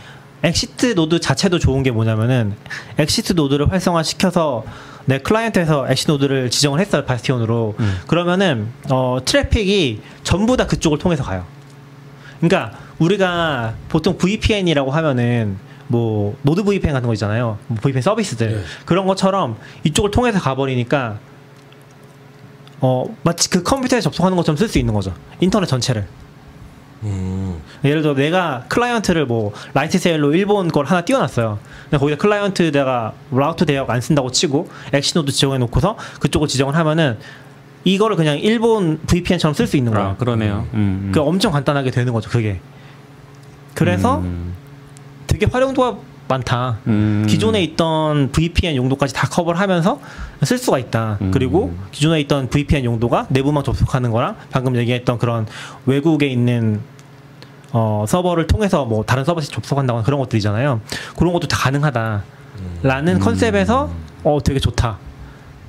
exit 0.42 0.94
node 0.94 1.20
자체도 1.20 1.58
좋은 1.58 1.82
게 1.82 1.90
뭐냐면은 1.90 2.54
exit 2.98 3.34
node를 3.34 3.70
활성화 3.70 4.02
시켜서 4.02 4.64
내 5.04 5.18
클라이언트에서 5.18 5.86
exit 5.90 6.10
node를 6.12 6.50
지정을 6.50 6.80
했어요 6.80 7.04
bastion으로. 7.04 7.74
그러면은 8.06 8.68
어, 8.90 9.18
트래픽이 9.24 10.00
전부 10.22 10.56
다 10.56 10.66
그쪽을 10.66 10.98
통해서 10.98 11.22
가요. 11.22 11.44
그러니까 12.40 12.78
우리가 12.98 13.74
보통 13.88 14.16
VPN이라고 14.16 14.90
하면은 14.90 15.58
뭐 15.88 16.36
NordVPN 16.42 16.94
같은 16.94 17.06
거 17.06 17.12
있잖아요. 17.12 17.58
뭐 17.68 17.78
VPN 17.82 18.00
서비스들 18.02 18.48
네. 18.56 18.62
그런 18.86 19.06
것처럼 19.06 19.56
이쪽을 19.84 20.10
통해서 20.10 20.40
가버리니까 20.40 21.18
어 22.82 23.04
마치 23.22 23.48
그 23.48 23.62
컴퓨터에 23.62 24.00
접속하는 24.00 24.36
것처럼 24.36 24.56
쓸 24.56 24.68
수 24.68 24.78
있는 24.78 24.92
거죠. 24.92 25.14
인터넷 25.40 25.66
전체를. 25.66 26.06
음. 27.04 27.60
예를 27.84 28.02
들어 28.02 28.14
내가 28.14 28.64
클라이언트를 28.68 29.26
뭐 29.26 29.52
Lightsail로 29.72 30.34
일본 30.34 30.68
걸 30.68 30.84
하나 30.84 31.02
띄워놨어요. 31.02 31.58
근데 31.84 31.98
거기다 31.98 32.18
클라이언트 32.18 32.72
내가 32.72 33.12
route 33.30 33.66
대역 33.66 33.88
안 33.90 34.00
쓴다고 34.00 34.30
치고 34.30 34.68
exit 34.92 35.12
node 35.12 35.32
지정해 35.32 35.58
놓고서 35.58 35.96
그쪽을 36.20 36.48
지정을 36.48 36.74
하면은 36.76 37.18
이거를 37.84 38.16
그냥 38.16 38.38
일본 38.38 39.00
VPN처럼 39.06 39.54
쓸 39.54 39.66
수 39.66 39.76
있는 39.76 39.92
거야. 39.92 40.04
아, 40.04 40.16
그러네요. 40.16 40.66
음. 40.74 41.10
그 41.14 41.20
엄청 41.20 41.52
간단하게 41.52 41.90
되는 41.90 42.12
거죠. 42.12 42.30
그게. 42.30 42.60
그래서 43.74 44.18
음. 44.18 44.54
되게 45.26 45.46
활용도가 45.46 45.98
많다. 46.32 46.78
음. 46.86 47.26
기존에 47.28 47.62
있던 47.62 48.32
VPN 48.32 48.76
용도까지 48.76 49.14
다 49.14 49.28
커버를 49.28 49.60
하면서 49.60 50.00
쓸 50.42 50.58
수가 50.58 50.78
있다. 50.78 51.18
음. 51.20 51.30
그리고 51.30 51.74
기존에 51.90 52.20
있던 52.20 52.48
VPN 52.48 52.84
용도가 52.84 53.26
내부만 53.28 53.64
접속하는 53.64 54.10
거랑 54.10 54.36
방금 54.50 54.76
얘기했던 54.76 55.18
그런 55.18 55.46
외국에 55.86 56.26
있는 56.26 56.80
어, 57.72 58.04
서버를 58.06 58.46
통해서 58.46 58.84
뭐 58.84 59.02
다른 59.04 59.24
서버에 59.24 59.44
접속한다거나 59.44 60.04
그런 60.04 60.20
것들이잖아요. 60.20 60.80
그런 61.16 61.32
것도 61.32 61.48
다 61.48 61.56
가능하다. 61.58 62.22
라는 62.82 63.18
컨셉에서 63.18 63.90
어 64.24 64.38
되게 64.44 64.60
좋다. 64.60 64.98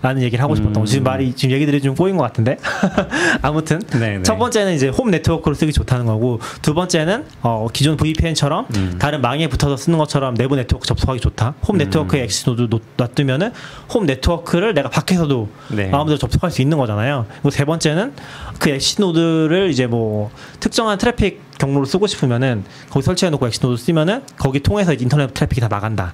라는 0.04 0.22
얘기를 0.22 0.44
하고 0.44 0.54
싶었던 0.54 0.74
거. 0.84 0.86
지금 0.86 1.06
말이 1.06 1.34
지금 1.34 1.56
얘기들이 1.56 1.82
좀 1.82 1.96
꼬인 1.96 2.18
것 2.18 2.24
같은데. 2.24 2.58
아무튼 3.42 3.80
네, 3.94 4.18
네. 4.18 4.24
첫 4.24 4.38
번째는 4.38 4.74
이제 4.76 4.90
홈 4.90 5.10
네트워크로 5.10 5.56
쓰기 5.56 5.72
좋다는 5.72 6.06
거고 6.06 6.42
두 6.62 6.74
번째는 6.74 7.24
어, 7.42 7.68
기존 7.72 7.96
VPN처럼 7.96 8.68
음. 8.76 8.98
다른 9.00 9.22
망에 9.22 9.48
붙어서 9.48 9.78
쓰는 9.78 9.98
것처럼 9.98 10.36
내부 10.36 10.58
네트워크 10.58 10.86
접속하기 10.86 11.22
좋다. 11.22 11.56
홈 11.66 11.78
네트워크에 11.78 12.20
음. 12.20 12.24
exit 12.26 12.50
node 12.50 12.68
놓- 12.70 12.82
놔두면은 12.98 13.54
홈 13.94 14.06
네트워크를 14.06 14.74
내가 14.74 14.90
밖에서도 14.90 15.48
네. 15.72 15.88
마음대로 15.88 16.18
접속할 16.18 16.52
수 16.52 16.62
있는 16.62 16.78
거잖아요. 16.78 17.26
그리고 17.36 17.50
세 17.52 17.64
번째는 17.64 18.12
그 18.60 18.72
exit 18.72 19.00
node를 19.00 19.70
이제 19.70 19.88
뭐 19.88 20.32
특정한 20.60 20.98
트래픽 20.98 21.40
경로로 21.60 21.86
쓰고 21.86 22.08
싶으면은 22.08 22.66
거기 22.90 23.06
설치해 23.06 23.30
놓고 23.30 23.48
exit 23.48 23.66
node 23.66 23.82
쓰면은 23.82 24.24
거기 24.38 24.60
통해서 24.60 24.92
인터넷 24.92 25.34
트래픽이 25.34 25.62
다 25.62 25.70
나간다. 25.70 26.14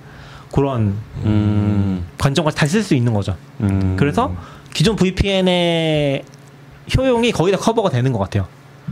그런 0.52 0.96
음. 1.24 2.06
관점까지 2.18 2.58
다쓸수 2.58 2.96
있는 2.96 3.14
거죠. 3.14 3.36
음. 3.62 3.96
그래서 3.98 4.34
기존 4.74 4.96
VPN의 4.96 6.24
효용이 6.98 7.32
거의 7.32 7.52
다 7.52 7.60
커버가 7.60 7.90
되는 7.90 8.12
것 8.12 8.20
같아요. 8.20 8.48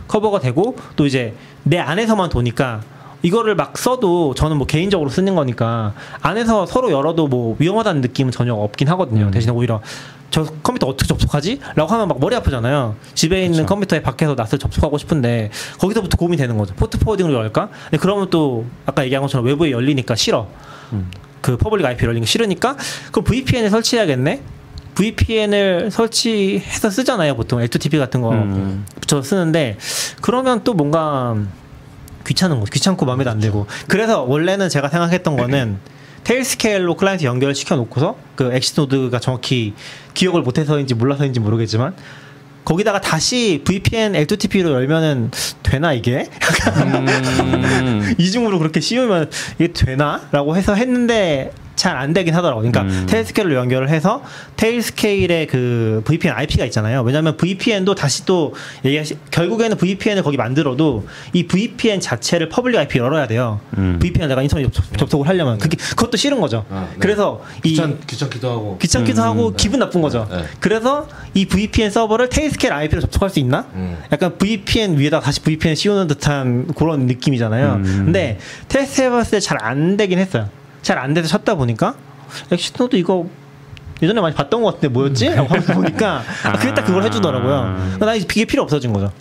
커버가 0.08 0.39
되고 0.39 0.76
또 0.96 1.06
이제 1.06 1.34
내 1.63 1.80
안에서만 1.80 2.30
도니까 2.30 2.82
이거를 3.24 3.56
막 3.56 3.78
써도 3.78 4.34
저는 4.36 4.58
뭐 4.58 4.67
개인적으로 4.67 5.10
쓰는 5.10 5.36
거니까 5.36 5.93
안에서 6.22 6.65
서로 6.65 6.91
열어도 6.91 7.28
뭐 7.28 7.56
위험하다는 7.60 8.02
느낌은 8.02 8.32
전혀 8.32 8.54
없긴 8.54 8.88
하거든요. 8.89 9.26
음. 9.26 9.32
대신에 9.32 9.52
오히려 9.52 9.82
저 10.30 10.43
컴퓨터 10.62 10.88
어떻게 10.88 11.08
접속하지? 11.08 11.60
라고 11.76 11.91
하면 11.93 12.08
막 12.10 12.20
머리 12.20 12.36
아프잖아요. 12.36 12.96
집에 13.15 13.46
있는. 13.46 13.65
컴퓨터에 13.65 14.02
밖에서 14.02 14.36
NAS를 14.36 14.60
접속하고 14.60 14.98
싶은데 14.98 15.50
거기서부터 15.80 16.17
고민이 16.17 16.38
되는 16.38 16.58
거죠. 16.58 16.76
port 16.76 17.00
forwarding으로 17.00 17.34
열까? 17.34 17.70
근데 17.86 17.98
그러면 17.98 18.30
또 18.30 18.65
아까 18.86 19.04
얘기한 19.04 19.22
것처럼 19.22 19.46
외부에 19.46 19.72
열리니까 19.72 20.15
싫어. 20.15 20.48
음. 20.93 21.10
그 21.48 21.56
public 21.56 21.86
IP 21.86 22.06
거 22.06 22.26
싫으니까 22.26 22.76
그럼 23.14 23.24
VPN을 23.24 23.70
설치해야겠네. 23.70 24.42
VPN을 24.96 25.92
설치해서 25.92 26.90
쓰잖아요. 26.90 27.38
보통 27.38 27.60
L2TP 27.60 27.98
같은 28.00 28.20
거 28.22 28.32
음. 28.32 28.86
붙여서 29.00 29.22
쓰는데 29.22 29.78
그러면 30.22 30.66
또 30.66 30.74
뭔가 30.74 31.38
귀찮은 32.26 32.60
거 32.60 32.66
귀찮고 32.66 33.06
마음에도 33.06 33.30
안 33.30 33.40
들고 33.40 33.66
그래서 33.88 34.24
원래는 34.24 34.68
제가 34.68 34.90
생각했던 34.90 35.38
거는 35.38 35.78
Tailscale로 36.26 36.98
클라이언트 36.98 37.24
연결을 37.24 37.56
시켜 37.56 37.78
놓고서 37.78 38.18
그 38.36 38.52
exit 38.54 38.74
node가 38.76 39.20
정확히 39.20 39.74
기억을 40.16 40.42
못해서인지 40.42 40.96
몰라서인지 40.96 41.40
모르겠지만 41.40 41.96
거기다가 42.68 43.00
다시 43.00 43.62
VPN 43.64 44.12
L2TP로 44.12 44.72
열면은 44.72 45.32
되나 45.64 45.94
이게 45.94 46.28
음. 46.84 48.14
이중으로 48.18 48.60
그렇게 48.60 48.82
씌우면 48.82 49.32
이게 49.58 49.72
되나?라고 49.72 50.58
해서 50.58 50.76
했는데 50.76 51.54
잘 51.78 51.96
안 51.98 52.12
되긴 52.13 52.34
하더라고요. 52.36 52.70
그러니까 52.70 52.82
음. 52.94 53.06
Tailscale로 53.08 53.56
연결을 53.56 53.90
해서 53.90 54.22
Tailscale의 54.58 55.48
그 55.48 56.02
VPN 56.06 56.34
IP가 56.36 56.66
있잖아요. 56.66 57.02
왜냐하면 57.04 57.38
VPN도 57.38 57.96
다시 57.96 58.26
또 58.26 58.54
얘기하시 58.84 59.18
결국에는 59.32 59.78
VPN을 59.78 60.22
거기 60.24 60.38
만들어도 60.38 61.08
이 61.34 61.48
VPN 61.48 62.00
자체를 62.02 62.50
public 62.50 62.80
IP 62.80 62.98
열어야 63.00 63.28
돼요. 63.28 63.62
음. 63.78 63.98
VPN 64.02 64.28
내가 64.28 64.42
인터넷 64.42 64.63
접속, 64.74 64.98
접속을 64.98 65.28
하려면 65.28 65.58
그게 65.60 65.78
그것도 65.78 66.18
싫은 66.18 66.42
거죠. 66.42 66.66
아, 66.70 66.88
네. 66.92 66.98
그래서 67.00 67.42
이 67.63 67.70
귀찮 67.70 68.00
귀찮기도 68.06 68.50
하고. 68.52 68.78
귀찮기도 68.80 69.22
하고 69.22 69.54
기분 69.54 69.80
나쁜 69.80 70.02
거죠. 70.02 70.28
네. 70.32 70.44
그래서 70.60 71.08
이 71.34 71.46
VPN 71.46 71.92
서버를 71.92 72.30
Tailscale 72.30 72.74
IP로 72.74 73.02
접속할 73.02 73.30
수 73.30 73.40
있나? 73.40 73.66
음. 73.76 73.98
약간 74.12 74.38
VPN 74.38 74.98
위에다 74.98 75.20
다시 75.20 75.40
VPN 75.42 75.76
씌우는 75.76 76.08
듯한 76.08 76.68
그런 76.76 77.06
느낌이잖아요. 77.06 77.74
음. 77.76 77.84
근데 78.06 78.40
테스트 78.68 79.02
해봤을 79.04 79.32
때 79.32 79.40
잘 79.40 79.58
안 79.62 79.96
되긴 79.98 80.18
했어요. 80.20 80.50
잘 80.88 80.97
안 81.00 81.13
돼서 81.13 81.28
찾다 81.28 81.56
보니까 81.56 81.95
엑시트도 82.52 82.95
이거 82.97 83.28
예전에 84.02 84.21
많이 84.21 84.34
봤던 84.36 84.62
것 84.62 84.67
같은데 84.76 84.88
뭐였지? 84.89 85.30
라고 85.30 85.47
하면서 85.50 85.73
보니까 85.73 86.21
아, 86.45 86.54
그게 86.54 86.73
딱 86.73 86.86
그걸 86.86 87.04
해주더라고요. 87.04 87.97
나 88.00 88.15
이제 88.15 88.26
이게 88.32 88.45
필요 88.45 88.63
없어진 88.63 88.93
거죠. 88.93 89.12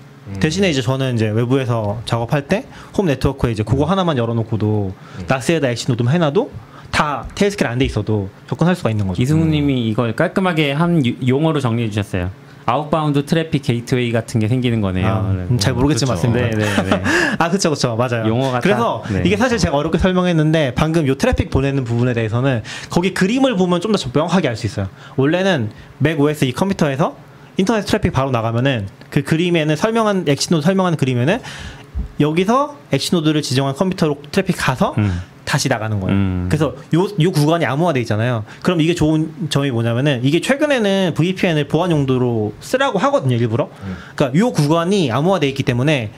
대신에 0.40 0.68
이제 0.70 0.82
저는 0.82 1.14
이제 1.14 1.28
외부에서 1.28 2.00
작업할 2.04 2.42
때 2.48 2.66
홈 2.96 3.06
네트워크에 3.06 3.52
이제 3.52 3.62
그거 3.62 3.84
하나만 3.84 4.16
열어놓고도 4.18 4.92
NAS에다 5.28 5.68
exit 5.70 5.86
node만 5.90 6.14
해놔도 6.14 6.50
다 6.90 7.26
Tailscale 7.34 7.68
안 7.70 7.78
돼 7.78 7.84
있어도 7.84 8.28
접근할 8.48 8.74
수가 8.74 8.90
있는 8.90 9.06
거죠. 9.06 9.20
이승우님이 9.22 9.88
이걸 9.88 10.14
깔끔하게 10.14 10.72
한 10.72 11.04
유- 11.06 11.14
용어로 11.26 11.60
정리해 11.60 11.88
주셨어요. 11.90 12.30
outbound 12.66 13.24
traffic 13.26 13.62
gateway 13.62 14.10
같은 14.12 14.40
게 14.40 14.48
생기는 14.48 14.80
거네요. 14.80 15.06
아, 15.06 15.20
음, 15.20 15.56
잘 15.58 15.72
모르겠지만 15.72 16.16
그쵸. 16.16 16.28
맞습니다. 16.28 16.58
네, 16.58 16.64
네, 16.82 16.90
네. 16.90 17.02
아, 17.38 17.48
그쵸, 17.48 17.70
그쵸. 17.70 17.94
맞아요. 17.96 18.26
용어가 18.28 18.58
그래서 18.60 19.02
딱, 19.06 19.12
네. 19.12 19.22
이게 19.24 19.36
사실 19.36 19.56
제가 19.56 19.76
어렵게 19.76 19.98
설명했는데 19.98 20.74
방금 20.74 21.06
요 21.06 21.14
트래픽 21.14 21.48
보내는 21.50 21.84
부분에 21.84 22.12
대해서는 22.12 22.62
거기 22.90 23.14
그림을 23.14 23.56
보면 23.56 23.80
좀 23.80 23.92
더 23.92 24.10
명확하게 24.12 24.48
알 24.48 24.56
수 24.56 24.66
있어요. 24.66 24.88
원래는 25.16 25.70
macOS 25.98 26.44
이 26.44 26.52
컴퓨터에서 26.52 27.16
인터넷 27.56 27.82
트래픽 27.86 28.12
바로 28.12 28.30
나가면은 28.32 28.88
그 29.10 29.22
그림에는 29.22 29.76
설명한 29.76 30.24
exit 30.26 30.45
node 30.45 30.64
설명하는 30.64 30.98
그림에는 30.98 31.40
여기서 32.20 32.76
exit 32.92 33.09
node를 33.09 33.42
지정한 33.42 33.74
컴퓨터로 33.74 34.18
트래픽 34.32 34.56
가서 34.58 34.94
음. 34.98 35.20
다시 35.46 35.68
나가는 35.68 35.98
거예요. 35.98 36.14
음. 36.14 36.46
그래서 36.50 36.74
요, 36.94 37.08
요 37.20 37.32
구간이 37.32 37.64
암호화돼 37.64 38.00
있잖아요. 38.00 38.44
그럼 38.62 38.82
이게 38.82 38.94
좋은 38.94 39.48
점이 39.48 39.70
뭐냐면은 39.70 40.20
이게 40.22 40.40
최근에는 40.40 41.14
VPN을 41.14 41.68
보안 41.68 41.90
용도로 41.90 42.52
쓰라고 42.60 42.98
하거든요, 42.98 43.36
일부러. 43.36 43.70
그러니까 44.14 44.38
요 44.38 44.50
구간이 44.50 45.10
암호화돼 45.10 45.48
있기 45.48 45.62
때문에 45.62 46.10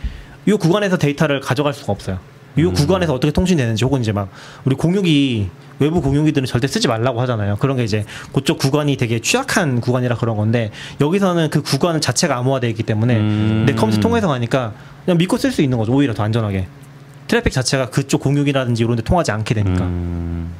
요 0.48 0.58
구간에서 0.58 0.96
데이터를 0.96 1.40
가져갈 1.40 1.74
수가 1.74 1.92
없어요. 1.92 2.18
이 2.56 2.64
구간에서 2.64 3.14
어떻게 3.14 3.30
통신되는지 3.30 3.84
혹은 3.84 4.00
이제 4.00 4.10
막 4.10 4.30
우리 4.64 4.74
공유기 4.74 5.48
외부 5.78 6.02
공유기들은 6.02 6.46
절대 6.46 6.66
쓰지 6.66 6.88
말라고 6.88 7.20
하잖아요. 7.20 7.56
그런 7.56 7.76
게 7.76 7.84
이제 7.84 8.04
그쪽 8.32 8.58
구간이 8.58 8.96
되게 8.96 9.20
취약한 9.20 9.80
구간이라 9.80 10.16
그런 10.16 10.36
건데 10.36 10.72
여기서는 11.00 11.50
그 11.50 11.62
구간 11.62 12.00
자체가 12.00 12.36
암호화되어 12.38 12.70
있기 12.70 12.82
때문에 12.82 13.16
음. 13.16 13.64
내 13.66 13.74
컴퓨터 13.74 14.00
통해서 14.00 14.26
가니까 14.26 14.72
그냥 15.04 15.18
믿고 15.18 15.36
쓸 15.36 15.52
수 15.52 15.62
있는 15.62 15.78
거죠. 15.78 15.92
오히려 15.92 16.14
더 16.14 16.24
안전하게. 16.24 16.66
트래픽 17.28 17.52
자체가 17.52 17.90
그쪽 17.90 18.22
공유기라든지 18.22 18.82
이런 18.82 18.96
데 18.96 19.02
통하지 19.02 19.30
않게 19.30 19.54
되니까. 19.54 19.84
음. 19.84 20.52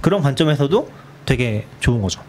그런 0.00 0.22
관점에서도 0.22 0.88
되게 1.26 1.66
좋은 1.80 2.00
거죠. 2.00 2.20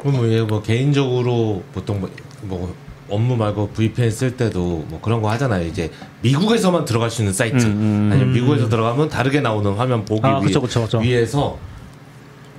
그럼 0.00 0.16
뭐, 0.16 0.28
얘뭐 0.28 0.62
개인적으로 0.62 1.62
보통 1.72 2.00
뭐, 2.00 2.10
뭐 2.42 2.74
업무 3.08 3.36
말고 3.36 3.70
VPN 3.70 4.10
쓸 4.10 4.36
때도 4.36 4.84
뭐 4.88 5.00
그런 5.00 5.22
거 5.22 5.30
하잖아요. 5.30 5.66
이제 5.66 5.90
미국에서만 6.22 6.84
들어갈 6.84 7.10
수 7.10 7.22
있는 7.22 7.32
사이트 7.32 7.64
음, 7.64 7.70
음. 7.70 8.10
아니면 8.12 8.32
미국에서 8.32 8.68
들어가면 8.68 9.08
다르게 9.08 9.40
나오는 9.40 9.72
화면 9.74 10.04
보기 10.04 10.26
아, 10.26 10.38
위, 10.38 10.46
그쵸, 10.46 10.60
그쵸, 10.60 10.82
그쵸. 10.82 10.98
위해서 10.98 11.58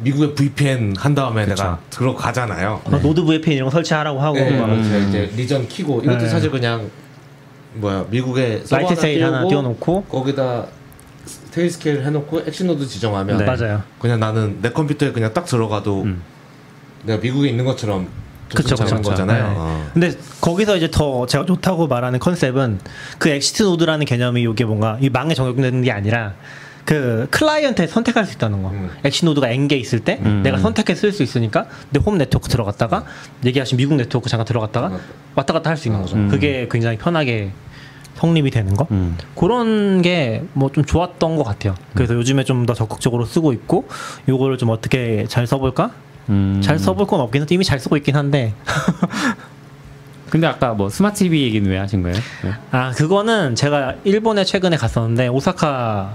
미국에 0.01 0.33
VPN 0.33 0.95
한 0.97 1.15
다음에 1.15 1.45
그쵸. 1.45 1.63
내가 1.63 1.79
들어가잖아요. 1.89 2.81
뭐 2.85 2.99
Nord 2.99 3.23
VPN 3.23 3.57
이런 3.57 3.65
거 3.69 3.71
설치하라고 3.71 4.21
하고 4.21 4.35
네, 4.35 4.57
막 4.57 4.67
그렇죠. 4.67 4.97
이제 5.09 5.31
region 5.35 5.67
키고 5.67 6.01
이것도 6.01 6.19
네. 6.19 6.29
사실 6.29 6.51
그냥 6.51 6.89
뭐야 7.75 8.05
미국에 8.09 8.61
서버 8.65 8.83
Lightsail 8.83 9.23
하나 9.25 9.47
띄워놓고 9.47 10.03
거기다 10.05 10.65
Tailscale 11.51 12.03
해놓고 12.03 12.41
exit 12.45 12.67
node 12.67 12.85
지정하면 12.85 13.37
네. 13.37 13.45
맞아요. 13.45 13.81
그냥 13.99 14.19
나는 14.19 14.59
내 14.61 14.69
컴퓨터에 14.69 15.11
그냥 15.11 15.33
딱 15.33 15.45
들어가도 15.45 16.03
음. 16.03 16.21
내가 17.03 17.21
미국에 17.21 17.49
있는 17.49 17.65
것처럼 17.65 18.07
그쵸, 18.53 18.75
되는 18.75 18.97
그쵸, 18.97 19.09
거잖아요. 19.09 19.47
네. 19.47 19.53
어. 19.57 19.89
근데 19.93 20.11
거기서 20.41 20.77
이제 20.77 20.89
더 20.91 21.25
제가 21.25 21.45
좋다고 21.45 21.87
말하는 21.87 22.19
컨셉은 22.19 22.79
그 23.17 23.29
exit 23.29 23.63
node라는 23.63 24.05
개념이 24.05 24.43
이게 24.43 24.65
뭔가 24.65 24.97
이 25.01 25.09
망에 25.09 25.33
적용되는 25.33 25.81
게 25.81 25.91
아니라 25.91 26.33
그 26.85 27.27
클라이언트에 27.31 27.87
선택할 27.87 28.25
수 28.25 28.33
있다는 28.35 28.61
거. 28.61 28.69
음. 28.69 28.89
exit 29.03 29.25
node가 29.25 29.49
N개 29.49 29.75
있을 29.75 29.99
때 30.01 30.19
음. 30.23 30.41
내가 30.43 30.59
선택해 30.59 30.93
쓸 30.95 31.11
수 31.11 31.23
있으니까 31.23 31.65
내 31.89 31.99
홈 31.99 32.17
네트워크 32.17 32.47
들어갔다가 32.47 33.05
얘기하신 33.43 33.77
미국 33.77 33.95
네트워크 33.95 34.29
잠깐 34.29 34.45
들어갔다가 34.45 34.89
맞다. 34.89 35.03
왔다 35.35 35.53
갔다 35.53 35.69
할 35.71 35.77
수 35.77 35.87
있는 35.87 36.01
거죠. 36.01 36.15
음. 36.15 36.29
그게 36.29 36.67
굉장히 36.71 36.97
편하게 36.97 37.51
성립이 38.15 38.51
되는 38.51 38.75
거. 38.75 38.87
음. 38.91 39.17
그런 39.35 40.01
게 40.03 40.43
뭐 40.53 40.69
좀 40.71 40.85
좋았던 40.85 41.35
것 41.35 41.43
같아요. 41.43 41.75
그래서 41.95 42.13
요즘에 42.13 42.43
좀 42.43 42.65
더 42.67 42.73
적극적으로 42.75 43.25
쓰고 43.25 43.51
있고 43.53 43.87
요거를 44.29 44.57
좀 44.59 44.69
어떻게 44.69 45.25
잘 45.27 45.47
써볼까? 45.47 45.91
음. 46.29 46.61
잘 46.63 46.77
써볼 46.79 47.07
건 47.07 47.19
없긴 47.19 47.41
한데 47.41 47.55
이미 47.55 47.63
잘 47.65 47.79
쓰고 47.79 47.97
있긴 47.97 48.15
한데 48.15 48.53
근데 50.29 50.47
아까 50.47 50.73
뭐 50.73 50.89
스마트 50.89 51.19
TV 51.19 51.43
얘기는 51.43 51.69
왜 51.69 51.77
하신 51.77 52.01
거예요? 52.01 52.17
네. 52.43 52.51
아 52.71 52.91
그거는 52.91 53.55
제가 53.55 53.95
일본에 54.03 54.43
최근에 54.43 54.75
갔었는데 54.77 55.27
오사카 55.27 56.13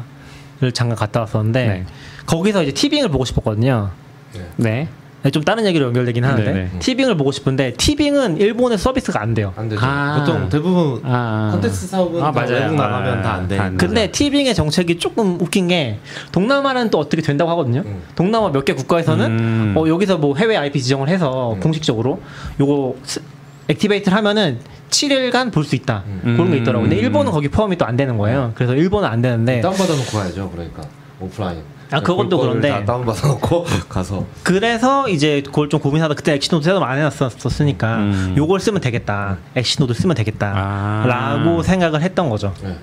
를 0.61 0.73
잠깐 0.73 0.95
갔다 0.97 1.21
왔었는데 1.21 1.67
네. 1.67 1.85
거기서 2.27 2.63
이제 2.65 2.73
티빙을 2.73 3.09
보고 3.09 3.25
싶었거든요. 3.25 3.91
네. 4.35 4.41
네. 4.57 4.89
네, 5.23 5.31
좀 5.31 5.43
다른 5.43 5.65
얘기로 5.67 5.87
연결되긴 5.87 6.23
하는데 6.25 6.45
네네. 6.53 6.71
티빙을 6.81 7.17
보고 7.17 7.31
싶은데 7.33 7.73
티빙은 7.75 8.37
일본에 8.39 8.77
서비스가 8.77 9.21
안 9.23 9.33
돼요. 9.35 9.53
안 9.57 9.69
되죠. 9.71 9.81
아. 9.85 10.19
보통 10.19 10.49
대부분 10.51 11.01
아. 11.05 11.49
콘텐츠 11.53 11.87
사업은 11.87 12.23
아, 12.23 12.31
다 12.33 12.41
맞아요. 12.41 12.53
외국 12.63 12.75
나가면 12.77 13.19
아, 13.19 13.23
다안 13.23 13.49
돼. 13.49 13.57
다 13.57 13.65
안 13.65 13.77
근데 13.79 14.11
티빙의 14.11 14.55
정책이 14.55 14.99
조금 14.99 15.39
웃긴 15.41 15.69
게 15.69 15.99
동남아는 16.33 16.91
또 16.91 16.99
어떻게 16.99 17.23
된다고 17.23 17.51
하거든요. 17.53 17.81
음. 17.87 18.03
동남아 18.15 18.51
몇 18.51 18.65
개 18.67 18.75
국가에서는 18.75 19.27
음. 19.27 19.75
어, 19.79 19.89
여기서 19.89 20.19
뭐 20.19 20.37
해외 20.37 20.57
IP 20.59 20.81
지정을 20.83 21.09
해서 21.09 21.55
음. 21.55 21.61
공식적으로 21.61 22.21
요거 22.61 22.97
스- 23.05 23.23
activate를 23.69 24.17
하면은 24.19 24.59
7일간 24.91 25.53
볼 25.53 25.65
수 25.65 25.75
있다. 25.77 26.03
음. 26.07 26.35
그런 26.37 26.51
게 26.51 26.59
있더라고요. 26.59 26.89
근데 26.89 26.97
음. 27.01 27.05
일본은 27.05 27.33
거기 27.33 27.49
포함이 27.49 27.77
또 27.77 27.85
안 27.87 27.97
되는 27.97 28.17
거예요. 28.19 28.53
그래서 28.55 28.75
일본은 28.75 29.09
안 29.09 29.23
되는데 29.23 29.61
다운받아 29.61 29.95
놓고 29.95 30.19
가야죠. 30.19 30.51
그러니까 30.51 30.83
오프라인. 31.21 31.59
아, 31.93 32.01
그것도 32.01 32.39
그런데. 32.39 32.69
다 32.71 32.85
다운받아 32.85 33.27
놓고 33.27 33.65
가서 33.89 34.25
그래서 34.45 35.09
이제 35.09 35.43
그걸 35.45 35.69
좀 35.69 35.81
고민하다 35.81 36.15
그때 36.15 36.35
exit 36.35 36.50
node 36.50 36.65
새로 36.65 36.85
안 36.85 36.99
해놨었으니까 36.99 37.97
음. 37.99 38.35
요걸 38.37 38.61
쓰면 38.61 38.81
되겠다. 38.81 39.39
exit 39.57 39.76
node 39.76 39.95
쓰면 39.95 40.15
되겠다. 40.17 40.53
아. 40.55 41.05
라고 41.07 41.63
생각을 41.63 42.03
했던 42.03 42.29
거죠. 42.31 42.55
네. 42.63 42.77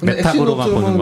근데 0.00 0.20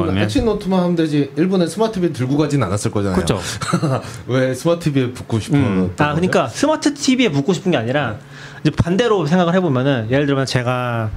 거면? 0.06 0.18
exit 0.18 0.41
node만 0.41 0.80
하면 0.80 0.96
되지. 0.96 1.32
일본에 1.36 1.66
스마트 1.66 1.94
TV 1.94 2.12
들고 2.12 2.36
가진 2.36 2.62
않았을 2.62 2.90
거잖아요. 2.90 3.16
그렇죠. 3.16 3.40
왜 4.28 4.54
스마트 4.54 4.90
TV에 4.92 5.12
붙고 5.12 5.38
싶어? 5.40 5.56
음. 5.56 5.92
아, 5.98 6.14
그러니까 6.14 6.48
스마트 6.48 6.94
TV에 6.94 7.30
붙고 7.30 7.52
싶은 7.52 7.70
게 7.72 7.78
아니라 7.78 8.16
이제 8.62 8.70
반대로 8.76 9.26
생각을 9.26 9.54
해보면은 9.54 10.08
예를 10.10 10.26
들면 10.26 10.46
제가 10.46 11.10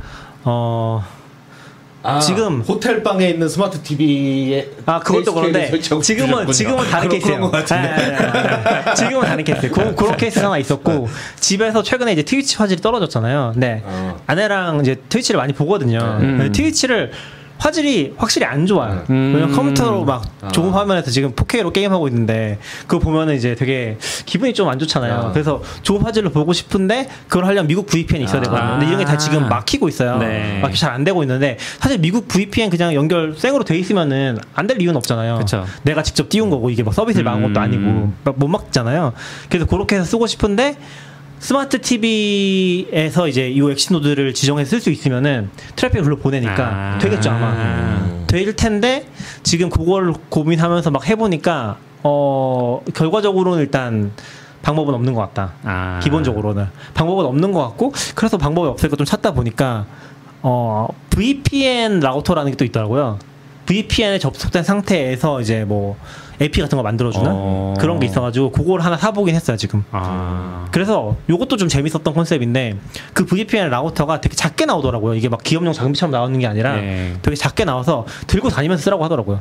어 0.43 1.03
아, 2.03 2.19
지금- 2.19 2.61
호텔 2.61 3.01
방에 3.01 3.29
있는 3.29 3.49
스마트 3.49 3.81
TV에 3.81 4.69
아 4.85 4.99
그것도 4.99 5.33
그런데 5.33 5.79
지금은 5.79 6.51
지금은 6.51 6.87
다른 6.87 7.09
케이스예요. 7.09 7.51
아, 7.51 7.63
아. 8.85 8.93
지금은 8.93 9.25
다른 9.25 9.43
케이스. 9.43 9.69
그, 9.71 9.95
그런 9.95 10.15
케이스 10.15 10.37
하나 10.39 10.57
있었고 10.59 11.07
집에서 11.39 11.81
최근에 11.81 12.13
이제 12.13 12.21
트위치 12.21 12.57
화질이 12.57 12.81
떨어졌잖아요. 12.81 13.53
네. 13.55 13.81
어. 13.85 14.19
아내랑 14.27 14.81
이제 14.81 15.01
트위치를 15.09 15.39
많이 15.39 15.53
보거든요. 15.53 16.17
음. 16.21 16.51
트위치를 16.53 17.11
화질이 17.57 18.13
확실히 18.17 18.45
안 18.45 18.65
좋아요. 18.65 19.03
음. 19.09 19.31
왜냐면 19.33 19.55
컴퓨터로 19.55 20.03
막 20.05 20.23
아. 20.41 20.49
좋은 20.49 20.71
화면에서 20.71 21.09
지금 21.09 21.31
4K로 21.33 21.71
게임하고 21.73 22.07
있는데 22.09 22.59
그거 22.87 22.99
보면은 22.99 23.35
이제 23.35 23.55
되게 23.55 23.97
기분이 24.25 24.53
좀 24.53 24.65
안 24.69 24.79
좋잖아요. 24.79 25.13
아. 25.13 25.31
그래서 25.31 25.61
좋은 25.83 26.01
화질로 26.01 26.31
보고 26.31 26.51
싶은데 26.51 27.07
그걸 27.27 27.45
하려면 27.45 27.67
미국 27.67 27.85
VPN이 27.87 28.25
있어야 28.25 28.39
아. 28.39 28.43
되거든요. 28.43 28.69
근데 28.71 28.85
이런 28.87 28.99
게 28.99 29.05
다 29.05 29.17
지금 29.17 29.47
막히고 29.47 29.87
있어요. 29.87 30.17
네. 30.17 30.59
막히 30.61 30.75
잘 30.79 30.91
안 30.91 31.03
되고 31.03 31.21
있는데 31.23 31.57
사실 31.79 31.97
미국 31.99 32.27
VPN 32.27 32.69
그냥 32.69 32.93
연결 32.93 33.35
생으로 33.37 33.63
돼 33.63 33.77
있으면은 33.77 34.37
안 34.53 34.65
될 34.67 34.81
이유는 34.81 34.97
없잖아요. 34.97 35.37
그쵸. 35.37 35.65
내가 35.83 36.01
직접 36.03 36.27
띄운 36.29 36.49
거고 36.49 36.69
이게 36.71 36.81
막 36.83 36.93
서비스를 36.93 37.23
막은 37.23 37.41
것도 37.43 37.59
음. 37.59 37.63
아니고 37.63 38.13
막못 38.23 38.49
막잖아요. 38.49 39.13
그래서 39.49 39.65
그렇게 39.67 39.95
해서 39.95 40.05
쓰고 40.05 40.25
싶은데 40.27 40.75
스마트 41.39 41.79
TV에서 41.81 43.27
이제 43.27 43.49
이 43.49 43.59
exit 43.59 43.93
node를 43.93 44.33
지정해서 44.33 44.69
쓸 44.71 44.81
수 44.81 44.89
있으면은 44.89 45.49
트래픽을 45.75 46.03
글로 46.03 46.17
보내니까 46.17 46.95
아. 46.95 46.97
되겠죠 46.99 47.29
아마. 47.29 47.51
음. 47.51 48.23
될 48.27 48.55
텐데 48.55 49.07
지금 49.43 49.69
그걸 49.69 50.13
고민하면서 50.29 50.91
막 50.91 51.07
해보니까 51.07 51.77
어 52.03 52.81
결과적으로는 52.93 53.59
일단 53.59 54.11
방법은 54.61 54.93
없는 54.95 55.13
것 55.13 55.21
같다. 55.21 55.53
아. 55.63 55.99
기본적으로는 56.03 56.67
방법은 56.93 57.25
없는 57.25 57.51
것 57.51 57.61
같고 57.67 57.93
그래서 58.15 58.37
방법이 58.37 58.67
없으니까 58.67 58.97
좀 58.97 59.05
찾다 59.05 59.31
보니까 59.33 59.85
어 60.41 60.87
VPN 61.11 61.99
라우터라는 61.99 62.51
게 62.51 62.57
또 62.57 62.65
있더라고요. 62.65 63.19
VPN에 63.65 64.19
접속된 64.19 64.63
상태에서 64.63 65.41
이제 65.41 65.63
뭐 65.65 65.97
AP 66.41 66.61
같은 66.61 66.75
거 66.77 66.83
만들어주는 66.83 67.25
어. 67.29 67.73
그런 67.79 67.99
게 67.99 68.07
있어가지고 68.07 68.51
그걸 68.51 68.81
하나 68.81 68.97
사보긴 68.97 69.35
했어요 69.35 69.57
지금. 69.57 69.83
아. 69.91 70.67
그래서 70.71 71.15
요것도 71.29 71.57
좀 71.57 71.67
재밌었던 71.67 72.13
컨셉인데 72.13 72.77
그 73.13 73.25
VPN 73.25 73.69
라우터가 73.69 74.21
되게 74.21 74.35
작게 74.35 74.65
나오더라고요. 74.65 75.15
이게 75.15 75.29
막 75.29 75.41
기업용 75.43 75.73
장비처럼 75.73 76.11
나오는 76.11 76.37
게 76.39 76.47
아니라 76.47 76.75
네. 76.75 77.13
되게 77.21 77.35
작게 77.35 77.65
나와서 77.65 78.05
들고 78.27 78.49
다니면서 78.49 78.83
쓰라고 78.83 79.03
하더라고요. 79.03 79.39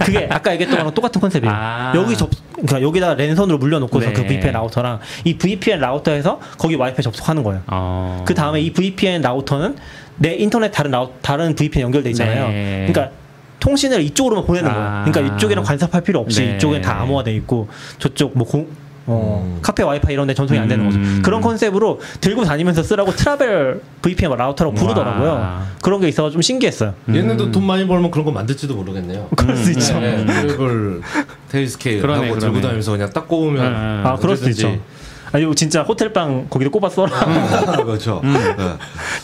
그게 0.00 0.26
아까 0.30 0.52
얘기했던 0.52 0.78
거랑 0.78 0.94
똑같은 0.94 1.20
컨셉이에요. 1.20 1.54
아. 1.54 1.92
여기 1.94 2.16
접 2.16 2.30
그러니까 2.52 2.82
여기다 2.82 3.14
랜선으로 3.14 3.58
물려놓고서 3.58 4.06
네. 4.06 4.12
그 4.12 4.26
VPN 4.26 4.52
라우터랑 4.52 5.00
이 5.24 5.36
VPN 5.36 5.80
라우터에서 5.80 6.40
거기 6.58 6.74
와이파이 6.74 7.02
접속하는 7.02 7.42
거예요. 7.42 7.62
어. 7.66 8.24
그 8.26 8.34
다음에 8.34 8.60
이 8.60 8.72
VPN 8.72 9.22
라우터는 9.22 9.76
내 10.16 10.34
인터넷 10.34 10.70
다른 10.70 10.90
라우, 10.90 11.10
다른 11.22 11.54
VPN 11.54 11.84
연결돼 11.86 12.10
있잖아요. 12.10 12.48
네. 12.48 12.86
그러니까 12.88 13.14
통신을 13.64 14.02
이쪽으로만 14.02 14.44
보내는 14.44 14.70
아. 14.70 14.74
거예요. 14.74 15.12
그러니까 15.12 15.36
이쪽이랑 15.36 15.64
간섭할 15.64 16.02
필요 16.02 16.20
없이 16.20 16.42
네. 16.42 16.56
이쪽엔 16.56 16.82
다 16.82 17.00
암호화돼 17.00 17.34
있고 17.36 17.66
저쪽 17.98 18.36
뭐 18.36 18.46
공, 18.46 18.66
어, 19.06 19.42
음. 19.42 19.58
카페 19.62 19.82
와이파이 19.82 20.12
이런 20.12 20.26
데 20.26 20.34
전송이 20.34 20.60
안 20.60 20.68
되는 20.68 20.84
거죠. 20.84 20.98
음. 20.98 21.22
그런 21.24 21.40
컨셉으로 21.40 21.98
들고 22.20 22.44
다니면서 22.44 22.82
쓰라고 22.82 23.12
travel 23.12 23.80
VPN 24.02 24.36
라우터라고 24.36 24.74
부르더라고요. 24.74 25.30
와. 25.30 25.62
그런 25.80 26.02
게 26.02 26.08
있어서 26.08 26.30
좀 26.30 26.42
신기했어요. 26.42 26.92
얘네도 27.08 27.52
돈 27.52 27.64
많이 27.64 27.86
벌면 27.86 28.10
그런 28.10 28.26
거 28.26 28.32
만들지도 28.32 28.74
모르겠네요. 28.74 29.28
그럴 29.36 29.56
수 29.56 29.70
있죠. 29.72 29.98
네, 29.98 30.24
를 30.24 31.00
테일 31.48 31.66
스케일 31.66 32.02
그러네, 32.02 32.28
하고 32.28 32.38
들고 32.38 32.52
그러네. 32.52 32.60
다니면서 32.60 32.92
그냥 32.92 33.10
딱 33.14 33.26
꼽으면 33.26 33.64
음. 33.66 34.02
아, 34.04 34.16
그럴 34.16 34.36
수. 34.36 34.50
있죠. 34.50 34.78
아, 35.34 35.38
이거 35.38 35.52
진짜 35.52 35.82
호텔방 35.82 36.46
거기다 36.48 36.70
꼽아 36.70 36.88
써라. 36.88 37.10
그렇죠. 37.82 38.20
음. 38.22 38.32
네. 38.34 38.64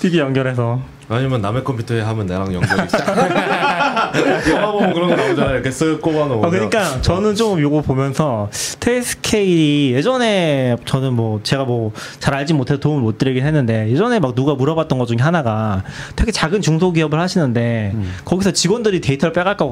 TV 0.00 0.18
연결해서. 0.18 0.80
아니면 1.08 1.40
남의 1.40 1.62
컴퓨터에 1.62 2.00
하면 2.00 2.26
나랑 2.26 2.52
연결이 2.52 2.88
싹. 2.88 3.16
영화 4.50 4.72
보면 4.72 4.92
그런 4.92 5.08
거 5.08 5.14
나오잖아요. 5.16 5.54
이렇게 5.54 5.70
쓱 5.70 6.00
꼽아놓으면. 6.00 6.44
아, 6.44 6.50
그러니까 6.50 7.00
저는 7.00 7.36
좀 7.36 7.60
요거 7.60 7.82
보면서 7.82 8.48
테스케일이 8.80 9.92
예전에 9.94 10.76
저는 10.84 11.14
뭐 11.14 11.40
제가 11.44 11.64
뭐 11.64 11.92
잘 12.18 12.34
알지 12.34 12.54
못해서 12.54 12.78
도움을 12.80 13.02
못 13.02 13.18
드리긴 13.18 13.44
했는데 13.46 13.88
예전에 13.90 14.18
막 14.20 14.34
누가 14.34 14.54
물어봤던 14.54 14.98
것 14.98 15.06
중에 15.06 15.16
하나가 15.20 15.82
되게 16.16 16.30
작은 16.32 16.60
중소기업을 16.60 17.18
하시는데 17.20 17.94
거기서 18.24 18.50
직원들이 18.52 19.00
데이터를 19.00 19.32
빼갈까 19.32 19.68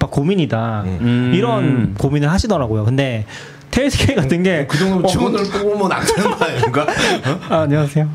막 0.00 0.10
고민이다 0.10 0.82
음. 0.86 1.32
이런 1.34 1.94
고민을 1.94 2.30
하시더라고요. 2.30 2.84
근데 2.84 3.26
Tailscale 3.70 4.16
같은 4.16 4.42
게 4.42 4.66
그 4.68 4.78
정도면 4.78 5.04
어, 5.04 5.08
직원들 5.08 5.44
뽑으면 5.50 5.92
안 5.92 6.04
되는 6.04 6.30
거 6.30 6.44
아닌가? 6.44 6.86
아, 7.48 7.56
안녕하세요. 7.62 8.08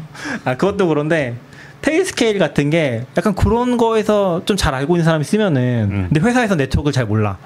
아 0.46 0.56
그것도 0.58 0.88
그런데 0.88 1.36
Tailscale 1.82 2.39
같은 2.39 2.70
게 2.70 3.06
약간 3.18 3.36
그런 3.36 3.78
거에서 3.78 4.42
좀 4.46 4.58
잘 4.58 4.74
알고 4.74 4.96
있는 4.96 5.06
사람이 5.06 5.24
쓰면은 5.24 5.89
음. 5.92 6.06
근데 6.12 6.26
회사에서 6.28 6.56
네트워크를 6.56 6.94
잘 6.94 7.06
몰라. 7.06 7.38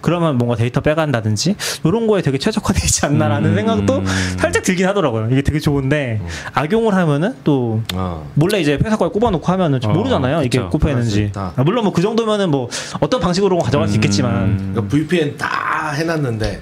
그러면 0.00 0.38
뭔가 0.38 0.54
데이터 0.54 0.80
빼간다든지 0.80 1.56
이런 1.84 2.06
거에 2.06 2.22
되게 2.22 2.38
최적화되지 2.38 3.06
않나라는 3.06 3.50
음. 3.50 3.54
생각도 3.56 4.04
살짝 4.38 4.62
들긴 4.62 4.86
하더라고요. 4.86 5.28
이게 5.32 5.42
되게 5.42 5.58
좋은데 5.58 6.20
악용을 6.54 6.94
하면은 6.94 7.34
또 7.42 7.82
어. 7.94 8.30
몰래 8.34 8.60
이제 8.60 8.78
회사 8.84 8.96
거에 8.96 9.08
꼽아놓고 9.08 9.44
하면은 9.52 9.80
좀 9.80 9.90
어, 9.90 9.94
모르잖아요. 9.94 10.42
이게. 10.44 10.60
꼽혀 10.60 10.90
있는지. 10.90 11.10
수 11.10 11.20
있다. 11.22 11.52
아, 11.56 11.62
물론 11.64 11.82
뭐 11.84 11.92
그 11.92 12.00
정도면 12.00 12.40
은 12.42 12.50
뭐 12.50 12.68
어떤 13.00 13.20
방식으로 13.20 13.58
가져갈 13.58 13.88
수 13.88 13.96
있겠지만 13.96 14.32
음. 14.34 14.70
그러니까 14.72 14.94
VPN 14.96 15.36
다 15.36 15.90
해놨는데 15.96 16.60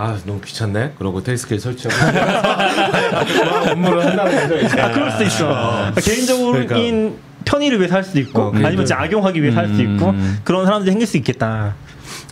아 0.00 0.16
너무 0.24 0.40
귀찮네. 0.40 0.92
그러고 0.96 1.24
테스케이 1.24 1.58
설치하고 1.58 2.12
막 2.12 3.66
업무를 3.72 4.16
거죠. 4.16 4.56
이제. 4.58 4.80
아 4.80 4.92
그럴 4.92 5.10
수도 5.10 5.24
있어. 5.24 5.46
그러니까 5.48 6.00
개인적인 6.00 6.52
그러니까. 6.52 7.18
편의를 7.44 7.78
위해서 7.80 7.96
할 7.96 8.04
수도 8.04 8.20
있고 8.20 8.42
어, 8.42 8.52
아니면 8.54 8.76
진짜 8.76 9.00
악용하기 9.00 9.42
위해서 9.42 9.58
할 9.58 9.66
수도 9.66 9.82
있고 9.82 10.10
음. 10.10 10.38
그런 10.44 10.66
사람들이 10.66 10.92
생길 10.92 11.08
수 11.08 11.16
있겠다. 11.16 11.74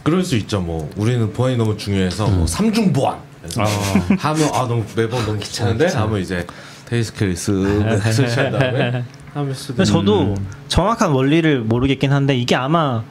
그럴 0.05 0.23
수 0.23 0.37
있죠. 0.37 0.61
뭐 0.61 0.89
우리는 0.97 1.33
보안이 1.33 1.57
너무 1.57 1.77
중요해서 1.77 2.29
뭐 2.29 2.47
삼중 2.47 2.93
보안. 2.93 3.19
그래서 3.43 3.63
하면 4.17 4.49
아 4.55 4.59
너무 4.69 4.85
매번 4.95 5.27
너무 5.27 5.41
귀찮은데 5.41 5.89
하면 5.89 6.21
이제 6.21 6.47
테스케이 6.89 7.35
쓱 7.35 7.99
설치한 8.13 8.53
다음에 8.53 9.05
저도 9.85 10.35
음. 10.35 10.47
정확한 10.69 11.11
원리를 11.11 11.63
모르겠긴 11.63 12.13
한데 12.13 12.37
이게 12.37 12.55
아마 12.55 13.03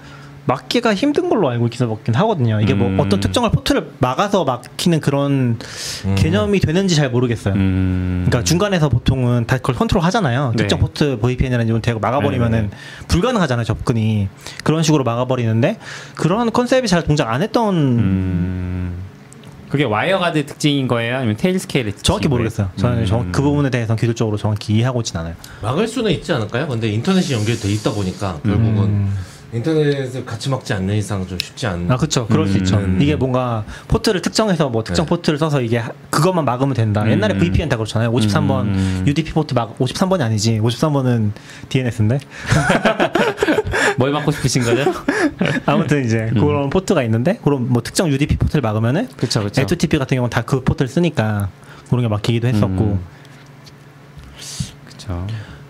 막기가 0.46 0.94
힘든 0.94 1.30
걸로 1.30 1.50
알고 1.50 1.68
있긴 1.68 2.14
하거든요. 2.14 2.62
이게 2.62 2.74
뭐 2.76 2.88
음. 2.88 3.00
어떤 3.00 3.20
특정한 3.20 3.52
포트를 3.52 3.92
막아서 3.98 4.44
막히는 4.44 5.00
그런 5.02 5.58
개념이 6.16 6.60
되는지 6.60 6.96
잘 6.96 7.10
모르겠어요. 7.10 7.56
음. 7.56 8.26
그러니까 8.28 8.44
중간에서 8.44 8.90
보통은 8.90 9.46
다 9.48 9.58
그걸 9.58 9.76
컨트롤 9.76 10.04
하잖아요. 10.04 10.52
네. 10.52 10.58
특정 10.58 10.80
포트 10.80 11.18
VPN이라는 11.20 11.72
건 11.72 11.82
대고 11.82 12.00
막아버리면은 12.00 12.70
네, 12.70 12.78
불가능하잖아요 13.08 13.66
접근이 13.66 14.28
그런 14.64 14.84
식으로 14.84 15.04
막아버리는데 15.04 15.78
그런 16.16 16.52
컨셉이 16.52 16.88
잘 16.88 17.04
동작 17.04 17.32
안 17.32 17.42
했던 17.42 17.76
음. 17.76 18.96
그게 19.70 19.84
WireGuard 19.84 20.46
특징인 20.46 20.88
거예요? 20.88 21.18
아니면 21.18 21.38
Tailscale의 21.38 21.94
특징인 21.94 22.06
정확히? 22.06 22.28
모르겠어요. 22.28 22.70
저는 22.76 23.00
음. 23.00 23.06
정- 23.08 23.32
그 23.32 23.42
부분에 23.42 23.72
대해서 23.72 23.96
기술적으로 23.96 24.38
정확히 24.38 24.74
이해하고 24.74 25.02
있진 25.02 25.18
않아요. 25.18 25.34
막을 25.64 25.88
수는 25.88 26.12
있지 26.12 26.32
않을까요? 26.32 26.68
근데 26.68 26.88
인터넷이 26.90 27.34
연결돼 27.34 27.70
있다 27.72 27.92
보니까 27.92 28.40
결국은 28.44 28.84
음. 28.84 29.18
인터넷을 29.56 30.26
같이 30.26 30.50
막지 30.50 30.74
않는 30.74 30.96
이상 30.96 31.26
좀 31.28 31.40
쉽지 31.40 31.66
않. 31.68 31.90
아 31.90 31.96
그렇죠. 31.98 32.28
그럴 32.28 32.48
수 32.48 32.56
음. 32.56 32.58
있죠. 32.60 32.82
이게 33.00 33.16
뭔가 33.16 33.64
포트를 33.88 34.22
특정해서 34.22 34.70
뭐 34.70 34.84
특정 34.84 35.06
네. 35.06 35.10
포트를 35.10 35.40
써서 35.40 35.62
이게 35.62 35.78
하- 35.78 35.92
그것만 36.10 36.44
막으면 36.46 36.74
된다. 36.74 37.10
옛날에 37.10 37.36
음. 37.36 37.40
VPN 37.40 37.70
다 37.70 37.78
그렇잖아요. 37.78 38.12
53번 38.12 38.62
음. 38.64 39.04
UDP 39.08 39.32
포트 39.34 39.54
막 39.54 39.78
53번이 39.80 40.22
아니지. 40.22 40.60
53번은 40.60 41.32
DNS인데. 41.70 42.20
뭘 43.98 44.12
막고 44.12 44.32
싶으신 44.32 44.64
거죠? 44.64 44.92
아무튼 45.66 46.04
이제 46.06 46.30
음. 46.36 46.40
그런 46.42 46.70
포트가 46.70 47.02
있는데 47.04 47.40
그런 47.44 47.70
뭐 47.72 47.82
특정 47.82 48.10
UDP 48.10 48.38
포트를 48.38 48.62
막으면은 48.62 49.08
그쵸 49.16 49.42
그쵸. 49.44 49.62
L2TP 49.62 49.98
같은 50.00 50.16
경우는 50.16 50.30
다 50.30 50.42
그 50.46 50.62
포트를 50.64 50.88
쓰니까 50.90 51.50
그런 51.90 52.02
게 52.02 52.08
막히기도 52.08 52.48
했었고. 52.48 52.84
음. 52.84 53.00
그쵸. 54.86 55.26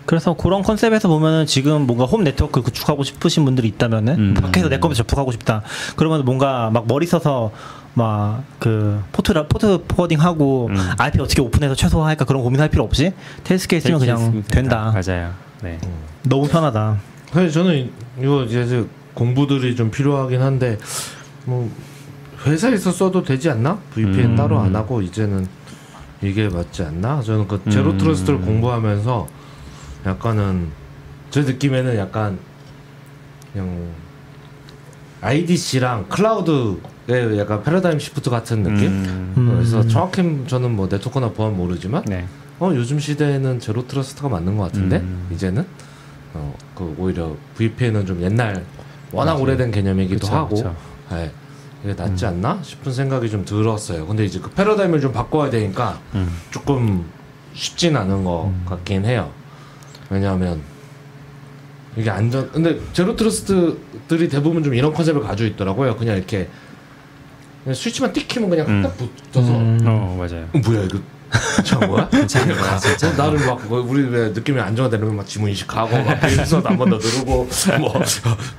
그래서 0.06 0.34
그런 0.34 0.62
컨셉에서 0.62 1.08
보면은 1.08 1.46
지금 1.46 1.82
뭔가 1.82 2.04
홈 2.04 2.24
네트워크 2.24 2.62
구축하고 2.62 3.02
싶으신 3.02 3.44
분들이 3.44 3.68
있다면은 3.68 4.14
음. 4.18 4.34
밖에서 4.34 4.68
내 4.68 4.78
컴퓨터 4.78 5.02
접속하고 5.02 5.32
싶다. 5.32 5.62
그러면 5.96 6.24
뭔가 6.24 6.70
막 6.70 6.86
머리 6.86 7.06
써서 7.06 7.50
막 7.94 8.42
그 8.58 9.00
포트 9.12 9.32
port 9.48 9.82
forwarding하고 9.86 10.68
음. 10.70 10.76
IP 10.98 11.20
어떻게 11.20 11.40
오픈해서 11.40 11.74
최소화할까 11.74 12.24
그런 12.24 12.42
고민할 12.42 12.68
필요 12.68 12.82
없이 12.84 13.12
Tailscale 13.44 13.80
쓰면 13.80 14.00
그냥 14.00 14.42
된다. 14.50 14.92
맞아요. 14.92 15.32
네. 15.62 15.78
너무 16.24 16.48
편하다. 16.48 16.98
사실 17.30 17.50
저는 17.50 17.90
이거 18.20 18.42
이제 18.44 18.86
공부들이 19.14 19.76
좀 19.76 19.90
필요하긴 19.90 20.42
한데 20.42 20.78
뭐 21.44 21.70
회사에서 22.44 22.92
써도 22.92 23.22
되지 23.22 23.50
않나? 23.50 23.78
VPN 23.94 24.30
음. 24.32 24.36
따로 24.36 24.58
안 24.58 24.74
하고 24.74 25.00
이제는 25.00 25.46
이게 26.22 26.48
맞지 26.48 26.82
않나? 26.82 27.22
저는 27.22 27.46
그 27.46 27.60
제로 27.70 27.90
음. 27.90 27.98
trust를 27.98 28.40
공부하면서 28.40 29.26
약간은 30.06 30.70
제 31.30 31.42
느낌에는 31.42 31.96
약간 31.96 32.38
그냥 33.52 33.90
IDC랑 35.20 36.08
클라우드의 36.08 37.38
약간 37.38 37.62
paradigm 37.62 37.98
shift 37.98 38.30
같은 38.30 38.62
느낌? 38.62 38.86
음. 38.88 39.34
음. 39.36 39.52
그래서 39.54 39.86
정확히 39.86 40.44
저는 40.46 40.76
뭐 40.76 40.86
네트워크나 40.88 41.30
보안 41.30 41.56
모르지만 41.56 42.04
네. 42.06 42.26
어 42.60 42.70
요즘 42.74 42.98
시대에는 42.98 43.58
zero 43.60 43.86
trust가 43.86 44.28
맞는 44.28 44.56
것 44.56 44.64
같은데 44.64 44.98
음. 44.98 45.28
이제는 45.32 45.66
어 46.34 46.54
그 46.76 46.94
오히려 46.98 47.34
VPN은 47.56 48.06
좀 48.06 48.22
옛날 48.22 48.64
워낙 49.10 49.32
맞아요. 49.32 49.42
오래된 49.42 49.70
개념이기도 49.70 50.26
그쵸, 50.26 50.36
하고 50.36 50.54
그쵸. 50.54 50.76
예, 51.12 51.32
이게 51.82 51.94
낫지 51.94 52.26
않나 52.26 52.60
싶은 52.62 52.92
생각이 52.92 53.30
좀 53.30 53.44
들었어요. 53.44 54.06
근데 54.06 54.24
이제 54.24 54.38
그 54.38 54.50
패러다임을 54.50 55.00
좀 55.00 55.12
바꿔야 55.12 55.48
되니까 55.48 55.98
음. 56.14 56.28
조금 56.50 57.06
쉽진 57.54 57.96
않은 57.96 58.24
것 58.24 58.52
같긴 58.66 59.06
해요. 59.06 59.30
왜냐하면 60.10 60.60
이게 61.96 62.10
안전 62.10 62.50
근데 62.52 62.78
제로 62.92 63.16
트러스트들이 63.16 64.28
대부분 64.28 64.62
좀 64.62 64.74
이런 64.74 64.92
컨셉을 64.92 65.22
가지고 65.22 65.48
있더라고요. 65.50 65.96
그냥 65.96 66.16
이렇게 66.16 66.48
그냥 67.64 67.74
스위치만 67.74 68.12
띡 68.12 68.28
키면 68.28 68.50
그냥 68.50 68.66
음. 68.68 68.82
딱 68.82 68.96
붙어서 68.96 69.50
음. 69.58 69.78
어 69.86 70.16
맞아요. 70.18 70.46
어, 70.52 70.58
뭐야 70.58 70.82
이거 70.84 70.98
괜찮은 71.56 71.88
거야? 71.88 72.08
괜찮은 72.08 72.56
거야 72.56 72.78
진짜 72.78 73.12
나를 73.16 73.44
막 73.46 73.56
그거 73.56 73.80
우리 73.80 74.02
왜 74.04 74.28
느낌이 74.28 74.60
안정화되면 74.60 75.16
막 75.16 75.26
지문 75.26 75.50
인식하고 75.50 75.96
막 76.04 76.20
그래서 76.20 76.60
한번 76.60 76.90
더 76.90 76.96
누르고 76.98 77.48
뭐, 77.80 78.02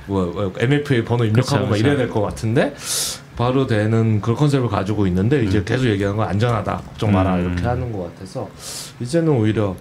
뭐, 0.06 0.24
뭐 0.32 0.52
MFA 0.58 1.04
번호 1.04 1.24
입력하고 1.24 1.60
그쵸, 1.60 1.70
막 1.70 1.76
이래야. 1.78 1.96
될 1.96 2.10
것 2.10 2.20
같은데 2.20 2.74
바로 3.36 3.66
되는 3.66 4.20
그런 4.20 4.36
컨셉을 4.36 4.68
가지고 4.68 5.06
있는데 5.06 5.44
이제 5.44 5.62
계속 5.64 5.86
얘기하는 5.86 6.16
건 6.18 6.28
안전하다 6.28 6.76
걱정 6.88 7.12
마라 7.12 7.36
음. 7.36 7.46
이렇게 7.46 7.62
하는 7.66 7.90
것 7.92 8.12
같아서 8.14 8.48
이제는 9.00 9.28
오히려 9.28 9.74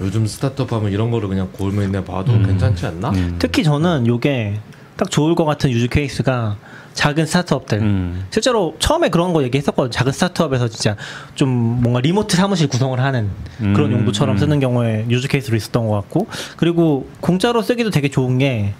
요즘 0.00 0.26
스타트업 0.26 0.72
하면 0.72 0.92
이런 0.92 1.10
거를 1.10 1.28
그냥 1.28 1.48
골면내 1.52 2.04
봐도 2.04 2.32
괜찮지 2.32 2.86
않나? 2.86 3.10
음. 3.10 3.36
특히 3.38 3.62
저는 3.62 4.06
요게 4.06 4.60
딱 4.96 5.10
좋을 5.10 5.34
것 5.34 5.44
같은 5.44 5.70
use 5.70 5.88
case가 5.88 6.56
작은 6.94 7.26
스타트업들. 7.26 7.78
음. 7.78 8.26
실제로 8.30 8.74
처음에 8.80 9.08
그런 9.08 9.32
거 9.32 9.44
얘기했었거든요. 9.44 9.90
작은 9.90 10.12
스타트업에서 10.12 10.68
진짜 10.68 10.96
좀 11.36 11.48
뭔가 11.48 12.00
remote 12.00 12.36
사무실 12.36 12.66
구성을 12.68 12.98
하는 12.98 13.30
그런 13.58 13.92
음, 13.92 13.92
용도처럼 13.92 14.34
음. 14.34 14.38
쓰는 14.38 14.58
경우에 14.58 15.06
use 15.08 15.28
case로 15.28 15.56
있었던 15.56 15.86
것 15.86 15.94
같고 15.94 16.26
그리고 16.56 17.08
공짜로 17.20 17.62
쓰기도 17.62 17.90
되게 17.90 18.08
좋은 18.08 18.38
게 18.38 18.74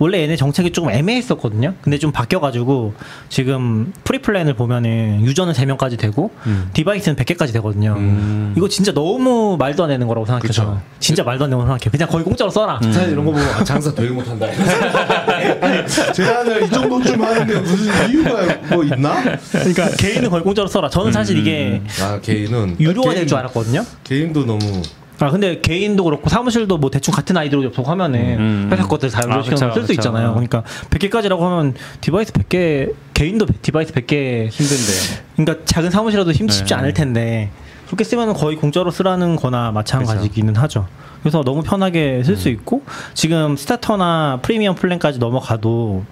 원래 0.00 0.22
얘네 0.22 0.36
정책이 0.36 0.70
조금 0.72 0.90
애매했었거든요. 0.90 1.74
근데 1.82 1.98
좀 1.98 2.10
바뀌어가지고 2.10 2.94
지금 3.28 3.92
free 4.04 4.22
plan을 4.22 4.54
보면은 4.54 5.20
user는 5.26 5.52
3명까지 5.52 5.98
되고 5.98 6.30
음. 6.46 6.70
device는 6.72 7.16
100개까지 7.16 7.52
되거든요. 7.52 7.94
음. 7.98 8.54
이거 8.56 8.66
진짜 8.66 8.92
너무 8.92 9.56
말도 9.58 9.82
안 9.84 9.90
되는 9.90 10.06
거라고 10.08 10.24
생각해요. 10.24 10.48
그쵸. 10.48 10.62
저는. 10.64 10.78
진짜 11.00 11.22
말도 11.22 11.44
안 11.44 11.50
되는 11.50 11.58
거라고 11.62 11.78
생각해요. 11.78 11.90
그냥 11.92 12.08
거의 12.08 12.24
공짜로 12.24 12.50
써라. 12.50 12.80
사실 12.82 13.10
이런 13.12 13.26
거 13.26 13.32
보면 13.32 13.46
아, 13.50 13.62
장사 13.62 13.92
되게 13.94 14.08
못한다. 14.08 14.46
제한을 16.14 16.64
이 16.64 16.70
정도쯤 16.70 17.22
하는데 17.22 17.60
무슨 17.60 18.10
이유가 18.10 18.54
뭐 18.74 18.82
있나? 18.84 19.22
그러니까 19.52 19.90
개인은 19.98 20.30
거의 20.30 20.42
공짜로 20.42 20.66
써라. 20.66 20.88
저는 20.88 21.12
사실 21.12 21.36
이게 21.38 21.82
아 22.00 22.18
개인은 22.22 22.76
유료화 22.80 23.08
될 23.10 23.14
개인- 23.16 23.28
줄 23.28 23.36
알았거든요. 23.36 23.84
개인도 24.04 24.46
너무 24.46 24.80
아 25.20 25.30
근데 25.30 25.60
개인도 25.60 26.04
그렇고 26.04 26.30
사무실도 26.30 26.78
뭐 26.78 26.90
대충 26.90 27.12
같은 27.12 27.36
아이디로 27.36 27.62
접속하면은 27.62 28.20
음. 28.38 28.68
회사 28.72 28.86
것들 28.86 29.10
다 29.10 29.20
아, 29.20 29.22
연결시켜서 29.24 29.66
그쵸, 29.68 29.74
쓸수 29.80 29.88
그쵸. 29.88 30.00
있잖아요. 30.00 30.30
그러니까 30.32 30.62
100개까지라고 30.90 31.40
하면 31.40 31.74
device 32.00 32.32
100개 32.32 32.94
개인도 33.12 33.46
device 33.60 33.92
100개 33.92 34.48
힘든데. 34.50 35.22
그러니까 35.36 35.64
작은 35.66 35.90
사무실에도 35.90 36.32
힘 36.32 36.48
쉽지 36.48 36.72
네. 36.72 36.80
않을 36.80 36.94
텐데 36.94 37.50
그렇게 37.86 38.04
쓰면 38.04 38.32
거의 38.34 38.56
공짜로 38.56 38.90
쓰라는 38.90 39.36
거나 39.36 39.72
마찬가지기는 39.72 40.56
하죠. 40.56 40.86
그래서 41.22 41.42
너무 41.42 41.62
편하게 41.62 42.22
쓸수 42.24 42.48
음. 42.48 42.54
있고 42.54 42.82
지금 43.12 43.56
starter나 43.56 44.38
premium 44.42 44.74
plan까지 44.74 45.18
넘어가도 45.18 46.04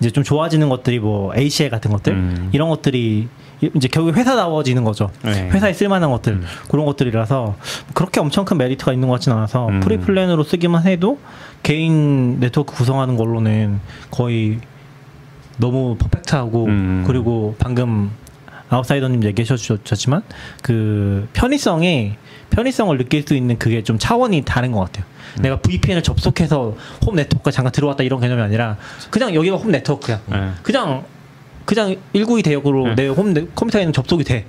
이제 0.00 0.10
좀 0.10 0.24
좋아지는 0.24 0.68
것들이 0.70 1.00
뭐 1.00 1.34
ACL 1.36 1.70
같은 1.70 1.90
것들 1.90 2.12
음. 2.12 2.50
이런 2.52 2.68
것들이 2.70 3.28
이제 3.74 3.88
결국 3.88 4.16
회사다워지는 4.16 4.84
거죠. 4.84 5.10
네. 5.22 5.48
회사에 5.50 5.72
쓸만한 5.72 6.10
것들 6.10 6.40
그런 6.68 6.84
것들이라서 6.86 7.56
그렇게 7.94 8.20
엄청 8.20 8.44
큰 8.44 8.58
메리트가 8.58 8.92
있는 8.92 9.08
것 9.08 9.14
같진 9.14 9.32
않아서 9.32 9.68
음. 9.68 9.80
free 9.80 9.98
plan으로 9.98 10.42
쓰기만 10.44 10.86
해도 10.86 11.18
개인 11.62 12.40
네트워크 12.40 12.74
구성하는 12.74 13.16
걸로는 13.16 13.80
거의 14.10 14.60
너무 15.56 15.96
perfect하고 15.98 16.64
음. 16.66 17.04
그리고 17.06 17.54
방금 17.58 18.10
아웃사이더님 18.68 19.24
얘기해 19.24 19.44
주셨지만 19.44 20.22
그 20.62 21.28
편의성이 21.32 22.14
편의성을 22.50 22.96
느낄 22.98 23.22
수 23.26 23.34
있는 23.34 23.58
그게 23.58 23.82
좀 23.82 23.98
차원이 23.98 24.42
다른 24.44 24.72
것 24.72 24.80
같아요. 24.80 25.04
음. 25.38 25.42
내가 25.42 25.58
VPN을 25.60 26.02
접속해서 26.02 26.76
홈 27.06 27.16
네트워크에 27.16 27.52
잠깐 27.52 27.72
들어왔다 27.72 28.04
이런 28.04 28.20
개념이 28.20 28.40
아니라 28.42 28.76
그냥 29.10 29.34
여기가 29.34 29.56
홈 29.56 29.70
네트워크야. 29.70 30.20
네. 30.26 30.50
그냥 30.62 31.04
그냥 31.64 31.96
192 32.12 32.42
대역으로 32.42 32.94
네. 32.94 32.94
내홈 33.04 33.34
컴퓨터에는 33.54 33.92
접속이 33.92 34.24
돼. 34.24 34.46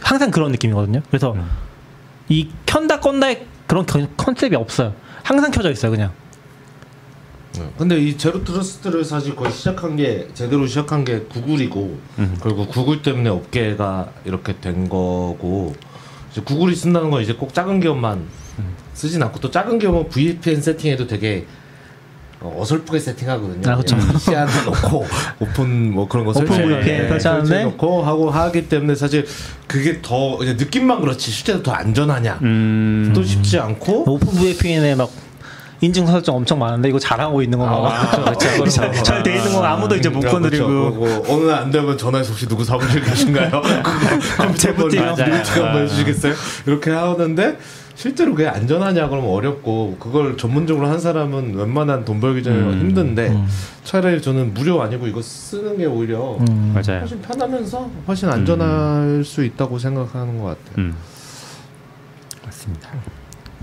항상 0.00 0.30
그런 0.30 0.50
느낌이거든요. 0.52 1.00
그래서 1.08 1.32
음. 1.32 1.48
이 2.28 2.48
켠다 2.66 3.00
끈다의 3.00 3.46
그런 3.66 3.86
컨- 3.86 4.08
컨셉이 4.16 4.56
없어요. 4.56 4.94
항상 5.22 5.50
켜져 5.50 5.70
있어요, 5.70 5.90
그냥. 5.92 6.12
네. 7.54 7.68
근데 7.76 7.98
이 7.98 8.16
zero 8.16 8.42
trust를 8.44 9.04
사실 9.04 9.36
거의 9.36 9.52
시작한 9.52 9.94
게 9.96 10.26
제대로 10.34 10.66
시작한 10.66 11.04
게 11.04 11.20
구글이고 11.20 11.98
그리고 12.40 12.66
구글 12.66 13.02
때문에 13.02 13.28
업계가 13.28 14.10
이렇게 14.24 14.58
된 14.58 14.88
거고 14.88 15.74
이제 16.30 16.40
구글이 16.40 16.74
쓴다는 16.74 17.10
건 17.10 17.20
이제 17.22 17.34
꼭 17.34 17.52
작은 17.52 17.80
기업만 17.80 18.26
쓰진 18.94 19.22
않고 19.22 19.38
또 19.40 19.50
작은 19.50 19.78
기업은 19.78 20.08
VPN 20.08 20.62
세팅해도 20.62 21.06
되게 21.06 21.46
어, 22.44 22.56
어설프게 22.60 22.98
세팅하거든요. 22.98 23.70
아, 23.70 23.76
그쵸. 23.76 23.96
시안 24.18 24.48
넣고 24.66 25.06
오픈 25.38 25.92
뭐 25.92 26.08
그런 26.08 26.24
거 26.24 26.32
설치해? 26.32 27.18
설치해 27.20 27.62
놓고 27.64 28.02
하고 28.02 28.30
하기 28.30 28.68
때문에 28.68 28.94
사실 28.96 29.26
그게 29.68 30.00
더 30.02 30.38
이제 30.42 30.54
느낌만 30.54 31.00
그렇지 31.00 31.30
실제로 31.30 31.62
더 31.62 31.72
안전하냐 31.72 32.38
음. 32.42 33.12
또 33.14 33.22
쉽지 33.22 33.58
않고 33.58 34.10
OpenVPN에 34.10 34.94
막 34.96 35.08
인증 35.80 36.06
설정 36.06 36.36
엄청 36.36 36.60
많은데 36.60 36.88
이거 36.88 36.98
잘하고 36.98 37.42
있는 37.42 37.58
거 37.58 37.66
아, 37.66 37.80
막. 37.80 38.38
잘돼 39.04 39.36
있는 39.36 39.52
거 39.52 39.64
아무도 39.64 39.96
이제 39.96 40.08
못 40.08 40.24
야, 40.24 40.30
건드리고. 40.30 40.66
그렇죠. 40.66 41.00
그거 41.00 41.32
어느 41.34 41.44
날 41.50 41.62
안 41.62 41.70
되면 41.72 41.98
전화해서 41.98 42.30
혹시 42.30 42.46
누구 42.46 42.64
사무실 42.64 43.02
계신가요? 43.02 43.62
재부팅. 44.56 45.04
뮤트 45.06 45.20
한번. 45.60 45.82
해주시겠어요? 45.82 46.34
이렇게 46.66 46.90
하는데 46.92 47.56
실제로 47.94 48.32
그게 48.34 48.48
안전하냐 48.48 49.08
그러면 49.08 49.30
어렵고 49.30 49.96
그걸 49.98 50.36
전문적으로 50.36 50.86
한 50.86 50.98
사람은 50.98 51.54
웬만한 51.54 52.04
돈 52.04 52.20
벌기 52.20 52.42
전에 52.42 52.56
음. 52.56 52.80
힘든데 52.80 53.44
차라리 53.84 54.20
저는 54.22 54.54
무료 54.54 54.80
아니고 54.82 55.06
이거 55.06 55.20
쓰는 55.20 55.76
게 55.76 55.86
오히려 55.86 56.36
음. 56.48 56.72
맞아요. 56.74 57.00
훨씬 57.00 57.20
편하면서 57.20 57.90
훨씬 58.08 58.28
안전할 58.28 59.24
수 59.24 59.44
있다고 59.44 59.78
생각하는 59.78 60.38
것 60.38 60.44
같아요. 60.44 60.74
음. 60.78 60.94
맞습니다. 62.44 62.90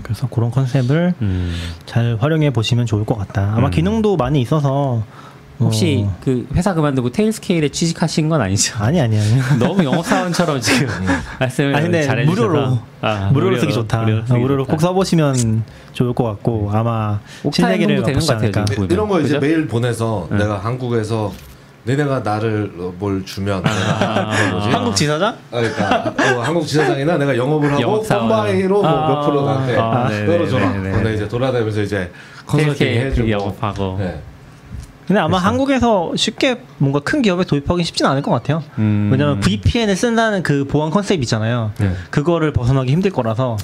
그래서 0.02 0.28
그런 0.28 0.50
컨셉을 0.50 1.14
음. 1.20 1.54
잘 1.86 2.16
활용해 2.18 2.52
보시면 2.52 2.86
좋을 2.86 3.04
것 3.04 3.16
같다. 3.16 3.54
아마 3.56 3.66
음. 3.68 3.70
기능도 3.70 4.16
많이 4.16 4.40
있어서 4.40 5.04
혹시 5.60 6.04
어, 6.06 6.16
그 6.24 6.46
회사 6.54 6.74
그만두고 6.74 7.10
테일스케일에 7.10 7.68
취직하신 7.68 8.28
건 8.28 8.40
아니죠? 8.40 8.76
아니 8.82 9.00
아니 9.00 9.18
아니. 9.18 9.28
너무 9.58 9.84
영업 9.84 10.04
사원처럼 10.06 10.60
지금 10.60 10.88
말씀을 11.38 11.74
아니 11.76 11.84
근데 11.84 12.02
잘해 12.02 12.24
주셔서 12.24 12.48
무료로 12.48 12.78
아, 13.02 13.30
무료로 13.32 13.58
쓰기 13.58 13.72
좋다. 13.72 14.02
무료로 14.02 14.26
쓰기 14.26 14.38
무료로 14.38 14.64
좋다. 14.64 14.72
꼭 14.72 14.80
써보시면 14.80 15.64
좋을 15.92 16.14
것 16.14 16.24
같고 16.24 16.70
아마 16.72 17.20
신세계를 17.52 18.02
되는 18.02 18.20
것 18.20 18.26
같아요. 18.26 18.64
지금. 18.64 18.86
이런 18.90 19.08
거 19.08 19.20
이제 19.20 19.34
그죠? 19.34 19.40
메일 19.40 19.66
보내서 19.68 20.28
응. 20.32 20.38
내가 20.38 20.58
한국에서 20.58 21.32
너네가 21.84 22.20
나를 22.20 22.72
어, 22.78 22.92
뭘 22.98 23.24
주면 23.24 23.62
내가 23.62 24.30
그 24.36 24.50
뭐지? 24.52 24.68
한국 24.68 24.94
지사장? 24.96 25.34
아, 25.50 25.60
그러니까 25.60 26.14
어, 26.36 26.40
한국 26.42 26.66
지사장이나 26.66 27.16
내가 27.18 27.36
영업을 27.36 27.72
하고 27.72 28.02
뭐몇 28.02 28.84
아, 28.84 29.20
프로 29.26 29.42
나한테 29.46 29.76
아, 29.78 30.08
네네, 30.08 30.26
떨어져라. 30.26 30.72
네네. 30.72 30.90
근데 30.92 31.14
이제 31.14 31.26
돌아다니면서 31.28 31.80
이제 31.82 32.10
컨설팅 32.46 32.74
테일스케일 32.76 33.06
해주고. 33.06 33.30
영업하고 33.30 33.96
네. 33.98 34.20
근데 35.10 35.18
아마 35.18 35.38
한국에서 35.38 36.12
쉽게 36.14 36.62
뭔가 36.78 37.00
큰 37.00 37.20
기업에 37.20 37.42
도입하기 37.42 37.82
쉽진 37.82 38.06
않을 38.06 38.22
것 38.22 38.30
같아요. 38.30 38.62
음. 38.78 39.08
왜냐면 39.10 39.40
VPN을 39.40 39.96
쓴다는 39.96 40.44
그 40.44 40.64
보안 40.66 40.90
컨셉 40.90 41.20
있잖아요. 41.24 41.72
네. 41.80 41.90
그거를 42.10 42.52
벗어나기 42.52 42.92
힘들 42.92 43.10
거라서 43.10 43.56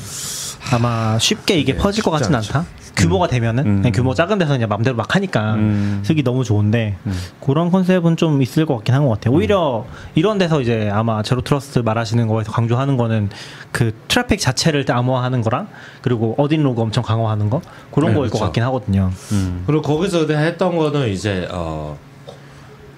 아마 0.73 1.17
쉽게 1.21 1.57
이게 1.57 1.75
네, 1.75 1.79
퍼질 1.79 2.03
것 2.03 2.11
같진 2.11 2.35
않죠. 2.35 2.53
않다. 2.53 2.69
규모가 2.97 3.29
되면은 3.29 3.67
음. 3.67 3.93
규모 3.93 4.15
작은 4.15 4.39
데서 4.39 4.53
그냥 4.53 4.69
맘대로 4.69 4.97
막 4.97 5.15
하니까 5.15 5.55
음. 5.55 6.03
쓰기 6.05 6.23
너무 6.23 6.45
좋은데 6.45 6.97
음. 7.07 7.13
그런 7.41 7.71
컨셉은 7.71 8.17
좀 8.17 8.41
있을 8.43 8.67
것 8.67 8.77
같긴 8.77 8.95
한 8.95 9.05
것 9.05 9.11
같아요. 9.11 9.35
오히려 9.35 9.85
이런 10.15 10.39
데서 10.39 10.61
이제 10.61 10.91
아마 10.93 11.23
zero 11.23 11.43
trust 11.43 11.81
말하시는 11.81 12.27
거에서 12.27 12.51
강조하는 12.53 12.97
거는 12.97 13.29
그 13.71 13.93
트래픽 14.09 14.41
자체를 14.41 14.85
암호화하는 14.89 15.43
거랑 15.43 15.69
그리고 16.03 16.35
어딘 16.39 16.63
로그 16.63 16.81
엄청 16.83 17.05
강화하는 17.05 17.51
거 17.51 17.61
그런 17.93 18.11
네, 18.11 18.17
거일 18.17 18.31
것 18.31 18.35
그쵸. 18.35 18.45
같긴 18.45 18.63
하거든요. 18.65 19.11
음. 19.33 19.63
그리고 19.67 19.83
거기서 19.83 20.27
내가 20.27 20.41
했던 20.41 20.77
거는 20.77 21.09
이제 21.11 21.47
어 21.51 21.97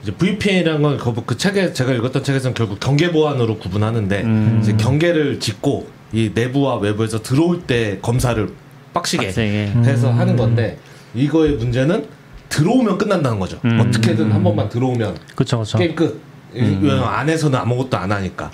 이제 0.03 0.13
VPN이라는 0.15 0.81
건 0.81 0.97
그, 0.97 1.13
그 1.27 1.37
책에 1.37 1.73
제가 1.73 1.93
읽었던 1.93 2.23
책에서는 2.23 2.55
결국 2.55 2.79
경계 2.81 3.11
보안으로 3.11 3.59
구분하는데 3.59 4.23
음. 4.23 4.61
이제 4.63 4.75
경계를 4.77 5.41
짓고 5.41 5.89
이 6.13 6.31
내부와 6.35 6.77
외부에서 6.77 7.21
들어올 7.21 7.63
때 7.63 7.99
검사를 8.01 8.49
빡시게 8.93 9.27
빡세게. 9.27 9.73
해서 9.85 10.11
하는 10.11 10.37
건데 10.37 10.79
이거의 11.15 11.53
문제는 11.53 12.07
들어오면 12.49 12.99
끝난다는 12.99 13.39
거죠. 13.39 13.59
음. 13.65 13.79
어떻게든 13.81 14.33
한 14.33 14.43
번만 14.43 14.69
들어오면 14.69 15.17
그렇죠, 15.35 15.59
그렇죠. 15.59 15.79
게임 15.79 15.95
끝. 15.95 16.21
음. 16.55 16.89
안에서는 17.05 17.59
아무것도 17.59 17.97
안 17.97 18.11
하니까. 18.11 18.51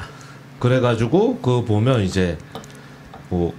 그래가지고 0.59 1.37
그거 1.39 1.65
보면 1.65 2.03
이제 2.03 2.37
뭐 3.29 3.55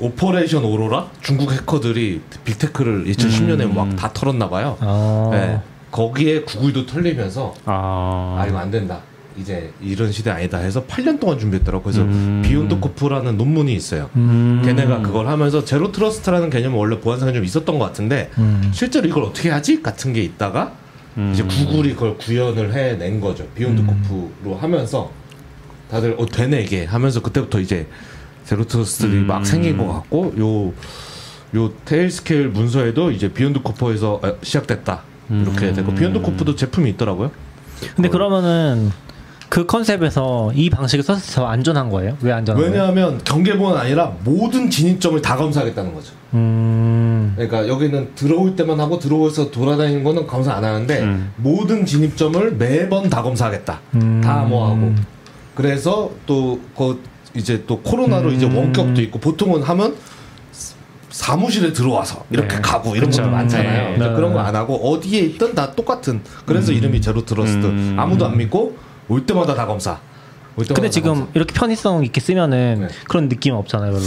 Operation 0.00 0.64
Aurora 0.64 1.08
중국 1.22 1.52
해커들이 1.52 2.20
빅테크를 2.44 3.04
2010년에 3.06 3.62
음. 3.62 3.74
막다 3.74 4.12
털었나 4.12 4.48
봐요. 4.48 4.76
어. 4.80 5.30
네. 5.32 5.60
거기에 5.90 6.42
구글도 6.42 6.86
털리면서 6.86 7.54
아, 7.64 8.36
아 8.38 8.46
이거 8.46 8.58
안 8.58 8.70
된다. 8.70 9.00
이제 9.40 9.72
이런 9.80 10.10
시대 10.12 10.30
아니다 10.30 10.58
해서 10.58 10.84
8년 10.84 11.20
동안 11.20 11.38
준비했더라고. 11.38 11.84
그래서 11.84 12.02
음. 12.02 12.42
BeyondCorp라는 12.44 13.36
논문이 13.36 13.74
있어요. 13.74 14.10
음. 14.16 14.62
걔네가 14.64 15.02
그걸 15.02 15.28
하면서 15.28 15.64
zero 15.64 15.92
trust라는 15.92 16.50
개념은 16.50 16.76
원래 16.78 16.98
보안상에 17.00 17.32
좀 17.32 17.44
있었던 17.44 17.78
것 17.78 17.84
같은데 17.84 18.30
음. 18.38 18.70
실제로 18.72 19.06
이걸 19.06 19.24
어떻게 19.24 19.50
하지 19.50 19.82
같은 19.82 20.12
게 20.12 20.22
있다가 20.22 20.72
음. 21.16 21.30
이제 21.32 21.42
구글이 21.42 21.94
그걸 21.94 22.16
구현을 22.16 22.74
해낸 22.74 23.20
거죠. 23.20 23.46
BeyondCorp로 23.54 24.56
하면서 24.56 25.10
다들 25.90 26.16
어 26.18 26.26
되네 26.26 26.62
이게 26.62 26.84
하면서 26.84 27.20
그때부터 27.20 27.60
이제 27.60 27.86
zero 28.44 28.64
trust들이 28.64 29.20
음. 29.20 29.26
막 29.26 29.44
생긴 29.46 29.78
것 29.78 29.86
같고 29.92 30.34
요 30.38 30.72
요 31.54 31.72
Tailscale 31.86 32.48
문서에도 32.48 33.10
이제 33.10 33.32
BeyondCorp에서 33.32 34.20
아, 34.22 34.34
시작됐다 34.42 35.02
이렇게 35.30 35.68
음. 35.70 35.74
되고 35.74 35.94
BeyondCorp도 35.94 36.56
제품이 36.56 36.90
있더라고요. 36.90 37.30
근데 37.96 38.08
어. 38.08 38.12
그러면은 38.12 38.90
그 39.48 39.64
컨셉에서 39.66 40.52
이 40.54 40.68
방식을 40.68 41.02
써서 41.02 41.40
더 41.40 41.46
안전한 41.46 41.88
거예요? 41.90 42.16
왜 42.20 42.32
안전한 42.32 42.60
거예요? 42.60 42.72
왜냐하면 42.72 43.20
경계보안 43.24 43.76
아니라 43.78 44.12
모든 44.24 44.68
진입점을 44.68 45.20
다 45.22 45.36
검사하겠다는 45.36 45.94
거죠. 45.94 46.12
음. 46.34 47.32
그러니까 47.34 47.66
여기는 47.66 48.10
들어올 48.14 48.54
때만 48.56 48.78
하고 48.78 48.98
들어오서 48.98 49.50
돌아다니는 49.50 50.04
거는 50.04 50.26
검사 50.26 50.52
안 50.52 50.64
하는데 50.64 51.00
음. 51.00 51.32
모든 51.36 51.86
진입점을 51.86 52.56
매번 52.56 53.08
다 53.08 53.22
검사하겠다. 53.22 53.80
음. 53.94 54.20
다 54.22 54.40
암호화하고. 54.42 54.94
그래서 55.54 56.10
또 56.26 56.58
그 56.76 57.00
이제 57.34 57.62
또 57.66 57.80
코로나로 57.80 58.30
음. 58.30 58.34
이제 58.34 58.46
원격도 58.46 59.00
있고 59.02 59.18
보통은 59.20 59.62
하면 59.62 59.94
사무실에 61.10 61.72
들어와서 61.72 62.24
이렇게 62.30 62.56
네. 62.56 62.60
가고 62.62 62.94
이런 62.96 63.10
그쵸. 63.10 63.22
것도 63.22 63.32
많잖아요. 63.32 63.90
네. 63.98 63.98
네. 63.98 64.14
그런 64.14 64.32
거 64.32 64.40
안 64.40 64.54
하고 64.54 64.74
어디에 64.92 65.20
있든 65.20 65.54
다 65.54 65.72
똑같은. 65.72 66.20
그래서 66.46 66.72
이름이 66.72 67.00
zero 67.00 67.24
trust. 67.24 67.66
음. 67.66 67.96
아무도 67.98 68.26
안 68.26 68.36
믿고 68.36 68.76
올 69.08 69.24
때마다 69.26 69.54
다 69.54 69.66
검사. 69.66 69.98
올 70.56 70.64
때마다 70.64 70.74
근데 70.74 70.88
다 70.88 70.92
지금 70.92 71.14
검사. 71.14 71.30
이렇게 71.34 71.54
편의성 71.54 72.04
있게 72.04 72.20
쓰면은 72.20 72.80
네. 72.80 72.88
그런 73.08 73.28
느낌 73.28 73.54
없잖아요, 73.54 73.92
별로. 73.92 74.04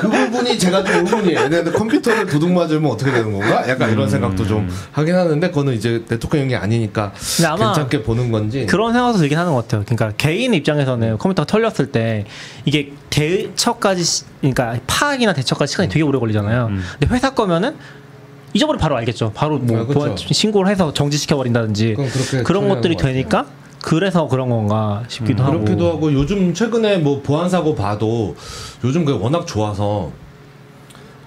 그 0.00 0.08
부분이 0.08 0.58
제가 0.58 0.82
좀 0.84 1.06
의문이에요. 1.06 1.40
근데 1.50 1.70
컴퓨터를 1.70 2.26
도둑 2.26 2.50
맞으면 2.52 2.90
어떻게 2.90 3.12
되는 3.12 3.30
건가? 3.30 3.68
약간 3.68 3.90
이런 3.92 4.08
생각도 4.08 4.46
좀 4.46 4.70
하긴 4.92 5.14
하는데 5.14 5.48
그거는 5.48 5.74
이제 5.74 6.02
네트워크용이 6.08 6.56
아니니까 6.56 7.12
괜찮게 7.36 8.02
보는 8.02 8.32
건지. 8.32 8.64
그런 8.66 8.92
생각도 8.94 9.18
들긴 9.18 9.38
하는 9.38 9.52
것 9.52 9.62
같아요. 9.68 9.84
그러니까 9.86 10.12
개인 10.16 10.54
입장에서는 10.54 11.18
컴퓨터가 11.18 11.46
털렸을 11.46 11.92
때 11.92 12.24
이게 12.64 12.92
대처까지 13.10 14.02
시- 14.02 14.24
그러니까 14.40 14.76
파악이나 14.86 15.34
대처까지 15.34 15.70
시간이 15.72 15.90
되게 15.90 16.02
오래 16.02 16.18
걸리잖아요. 16.18 16.66
음. 16.68 16.82
근데 16.98 17.14
회사 17.14 17.34
거면은 17.34 17.76
잊어버리면 18.54 18.80
바로 18.80 18.96
알겠죠. 18.96 19.32
바로 19.34 19.58
뭐 19.58 19.80
아. 19.82 19.84
보안 19.84 20.16
신고를 20.16 20.70
해서 20.70 20.92
정지시켜 20.94 21.36
버린다든지 21.36 21.96
그런 22.44 22.68
것들이. 22.68 22.96
되니까 22.96 23.44
그래서 23.82 24.28
그런 24.28 24.50
건가 24.50 25.02
싶기도 25.08 25.42
하고. 25.42 25.60
그렇기도 25.60 25.88
하고 25.90 26.12
요즘 26.12 26.52
최근에 26.52 26.98
뭐 26.98 27.22
보안 27.22 27.48
사고 27.48 27.74
봐도 27.74 28.36
요즘 28.84 29.04
그게 29.04 29.18
워낙 29.18 29.46
좋아서 29.46 30.12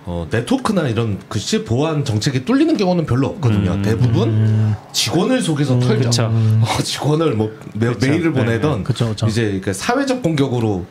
어, 0.06 0.28
네트워크나 0.30 0.88
이런 0.90 1.18
글씨 1.30 1.64
보안 1.64 2.04
정책이 2.04 2.44
뚫리는 2.44 2.76
경우는 2.76 3.06
별로 3.06 3.28
없거든요. 3.28 3.72
음. 3.72 3.82
대부분 3.82 4.76
직원을 4.92 5.42
속여서 5.42 5.80
털죠. 5.80 6.10
그쵸. 6.10 6.24
어, 6.26 6.84
직원을 6.84 7.34
뭐 7.36 7.52
메. 7.74 7.90
메일을 8.02 8.34
네, 8.34 8.40
보내던 8.40 8.78
네. 8.80 8.84
그쵸, 8.84 9.10
그쵸. 9.10 9.28
이제 9.28 9.62
그 9.64 9.74
사회적 9.74 10.22
공격으로 10.22 10.86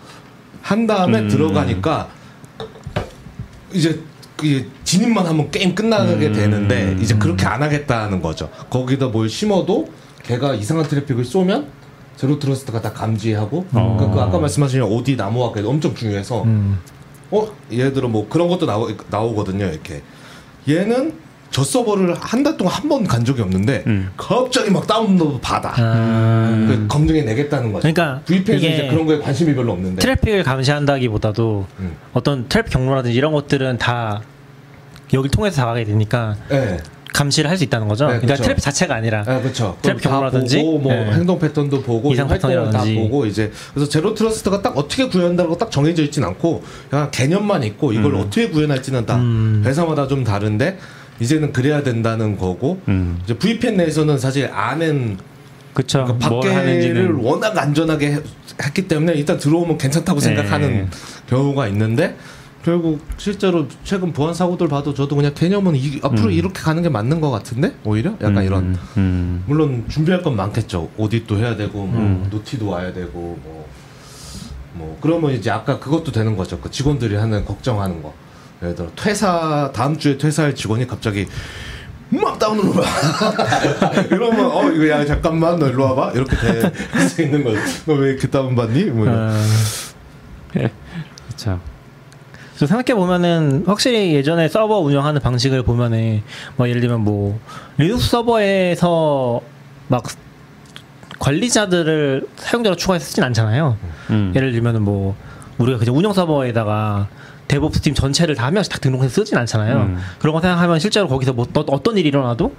한 0.62 0.86
다음에 0.86 1.20
음. 1.20 1.28
들어가니까 1.28 2.08
이제 3.72 4.00
그 4.36 4.70
진입만 4.84 5.26
하면 5.26 5.50
게임 5.50 5.74
끝나게 5.74 6.28
음. 6.28 6.32
되는데 6.32 6.96
이제 7.00 7.14
그렇게 7.14 7.46
안 7.46 7.62
하겠다는 7.62 8.22
거죠. 8.22 8.48
거기다 8.70 9.08
뭘 9.08 9.28
심어도 9.28 9.88
걔가 10.32 10.54
이상한 10.54 10.86
traffic을 10.86 11.24
쏘면 11.24 11.66
zero 12.16 12.38
trust가 12.38 12.80
다 12.80 12.92
감지하고 12.92 13.66
어. 13.72 13.96
그러니까 13.98 14.10
그 14.10 14.20
아까 14.20 14.38
말씀하신 14.38 14.82
어디 14.82 15.16
나무가 15.16 15.52
엄청 15.66 15.94
중요해서 15.94 16.42
음. 16.44 16.78
어 17.30 17.48
얘들은 17.72 18.10
뭐 18.10 18.28
그런 18.28 18.48
것도 18.48 18.66
나오, 18.66 18.88
나오거든요 19.10 19.66
이렇게 19.66 20.02
얘는 20.68 21.14
저 21.50 21.62
서버를 21.62 22.14
한 22.18 22.42
달 22.42 22.56
동안 22.56 22.72
한 22.74 22.88
번 22.88 23.04
간 23.06 23.24
적이 23.26 23.42
없는데 23.42 23.84
음. 23.86 24.10
갑자기 24.16 24.70
막 24.70 24.86
다운로드 24.86 25.38
받아. 25.42 25.74
아, 25.76 26.64
그 26.66 26.86
검증해 26.88 27.22
내겠다는 27.22 27.72
거죠. 27.74 27.82
그러니까 27.82 28.22
VPN은 28.24 28.58
이제 28.72 28.88
그런 28.88 29.04
거에 29.04 29.18
관심이 29.18 29.54
별로 29.54 29.72
없는데. 29.72 30.00
트래픽을 30.00 30.44
감시한다기보다도 30.44 31.66
음. 31.80 31.96
어떤 32.14 32.48
트래픽 32.48 32.72
경로라든지 32.72 33.14
이런 33.16 33.32
것들은 33.32 33.76
다 33.76 34.22
여기를 35.12 35.30
통해서 35.30 35.60
나가게 35.60 35.84
되니까 35.84 36.36
네. 36.48 36.78
감시를 37.12 37.50
할 37.50 37.56
수 37.58 37.64
있다는 37.64 37.88
거죠. 37.88 38.06
네, 38.06 38.18
그러니까. 38.20 38.42
트래픽 38.42 38.62
자체가 38.62 38.94
아니라 38.94 39.20
아, 39.26 39.38
그렇죠. 39.40 39.76
다 39.82 39.94
경로라든지, 39.94 40.58
보고 40.62 40.78
뭐 40.78 40.92
네. 40.92 41.12
행동 41.12 41.38
패턴도 41.38 41.82
보고 41.82 42.12
이상 42.12 42.28
활동을 42.30 42.56
다 42.56 42.62
패턴이라든지. 42.64 42.94
보고 42.96 43.26
이제 43.26 43.52
그래서 43.74 43.88
zero 43.90 44.14
trust가 44.14 44.62
딱 44.62 44.76
어떻게 44.78 45.06
구현한다고 45.08 45.58
딱 45.58 45.70
정해져 45.70 46.02
있진 46.02 46.24
않고 46.24 46.62
그냥 46.88 47.10
개념만 47.10 47.62
있고 47.64 47.92
이걸 47.92 48.14
어떻게 48.16 48.48
구현할지는 48.48 49.04
다 49.06 49.16
음. 49.16 49.62
회사마다 49.66 50.08
좀 50.08 50.24
다른데 50.24 50.78
이제는 51.20 51.52
그래야 51.52 51.82
된다는 51.82 52.36
거고 52.38 52.80
음. 52.88 53.20
이제 53.24 53.34
VPN 53.34 53.76
내에서는 53.76 54.18
사실 54.18 54.48
아는 54.52 55.18
그쵸. 55.74 56.04
그러니까 56.04 56.28
뭘 56.28 56.42
밖에를 56.50 57.12
워낙 57.14 57.56
안전하게 57.56 58.12
해- 58.14 58.20
했기 58.64 58.88
때문에 58.88 59.12
일단 59.14 59.38
들어오면 59.38 59.78
괜찮다고 59.78 60.20
네. 60.20 60.26
생각하는 60.26 60.88
경우가 61.28 61.68
있는데 61.68 62.16
결국 62.64 63.00
실제로 63.16 63.66
최근 63.82 64.12
보안 64.12 64.34
사고들 64.34 64.68
봐도 64.68 64.94
저도 64.94 65.16
그냥 65.16 65.34
개념은 65.34 65.74
이, 65.74 65.98
앞으로 66.02 66.26
음. 66.28 66.30
이렇게 66.32 66.60
가는 66.62 66.80
게 66.82 66.88
맞는 66.88 67.20
것 67.20 67.30
같은데? 67.30 67.74
오히려? 67.84 68.12
약간 68.20 68.38
음, 68.38 68.42
이런. 68.44 68.78
음. 68.96 69.42
물론 69.46 69.84
준비할 69.88 70.22
건 70.22 70.36
많겠죠. 70.36 70.90
audit도 70.96 71.38
해야 71.38 71.56
되고 71.56 71.84
뭐 71.86 72.00
음. 72.00 72.28
noti도 72.30 72.68
와야 72.68 72.92
되고 72.92 73.10
뭐, 73.42 73.68
뭐 74.74 74.98
그러면 75.00 75.32
이제 75.32 75.50
아까 75.50 75.80
그것도 75.80 76.12
되는 76.12 76.36
거죠. 76.36 76.60
그 76.60 76.70
직원들이 76.70 77.16
하는 77.16 77.44
걱정하는 77.44 78.00
거. 78.02 78.14
예를 78.62 78.76
들어 78.76 78.88
퇴사 78.94 79.72
다음 79.74 79.98
주에 79.98 80.16
퇴사할 80.16 80.54
직원이 80.54 80.86
갑자기 80.86 81.26
막 82.10 82.38
다운로드 82.38 82.72
받아 82.78 82.84
이러면 84.08 84.46
어 84.46 84.70
이거 84.70 84.88
야 84.88 85.04
잠깐만. 85.04 85.58
너 85.58 85.66
일로 85.68 85.82
와봐. 85.84 86.12
이렇게 86.12 86.36
될 86.36 86.72
수 87.08 87.22
있는 87.22 87.42
거지 87.42 87.58
너왜 87.86 88.10
이렇게 88.10 88.28
다운 88.28 88.54
받니? 88.54 88.84
뭐 88.84 89.06
이런. 89.06 89.30
아. 89.30 89.44
좀 91.36 91.60
생각해 92.66 92.94
보면은 92.98 93.64
확실히 93.66 94.14
예전에 94.14 94.48
서버 94.48 94.78
운영하는 94.78 95.20
방식을 95.20 95.62
보면은 95.62 96.22
뭐 96.56 96.68
예를 96.68 96.80
들면 96.80 97.00
뭐 97.00 97.38
리눅스 97.78 98.08
서버에서 98.10 99.40
막 99.88 100.04
관리자들을 101.18 102.26
사용자로 102.36 102.76
추가해서 102.76 103.06
쓰진 103.06 103.22
않잖아요. 103.24 103.76
음. 104.10 104.32
예를 104.34 104.52
들면은 104.52 104.82
뭐 104.82 105.14
우리가 105.58 105.78
그냥 105.78 105.96
운영 105.96 106.12
서버에다가 106.12 107.08
DevOps 107.48 107.80
팀 107.82 107.94
전체를 107.94 108.34
다 108.34 108.46
한 108.46 108.54
명씩 108.54 108.72
다 108.72 108.78
등록해서 108.78 109.14
쓰진 109.14 109.36
않잖아요. 109.38 109.76
음. 109.76 109.98
그런 110.18 110.34
거 110.34 110.40
생각하면 110.40 110.78
실제로 110.78 111.06
거기서 111.08 111.32
뭐 111.32 111.46
또- 111.52 111.64
어떤 111.68 111.96
일이 111.98 112.08
일어나도 112.08 112.54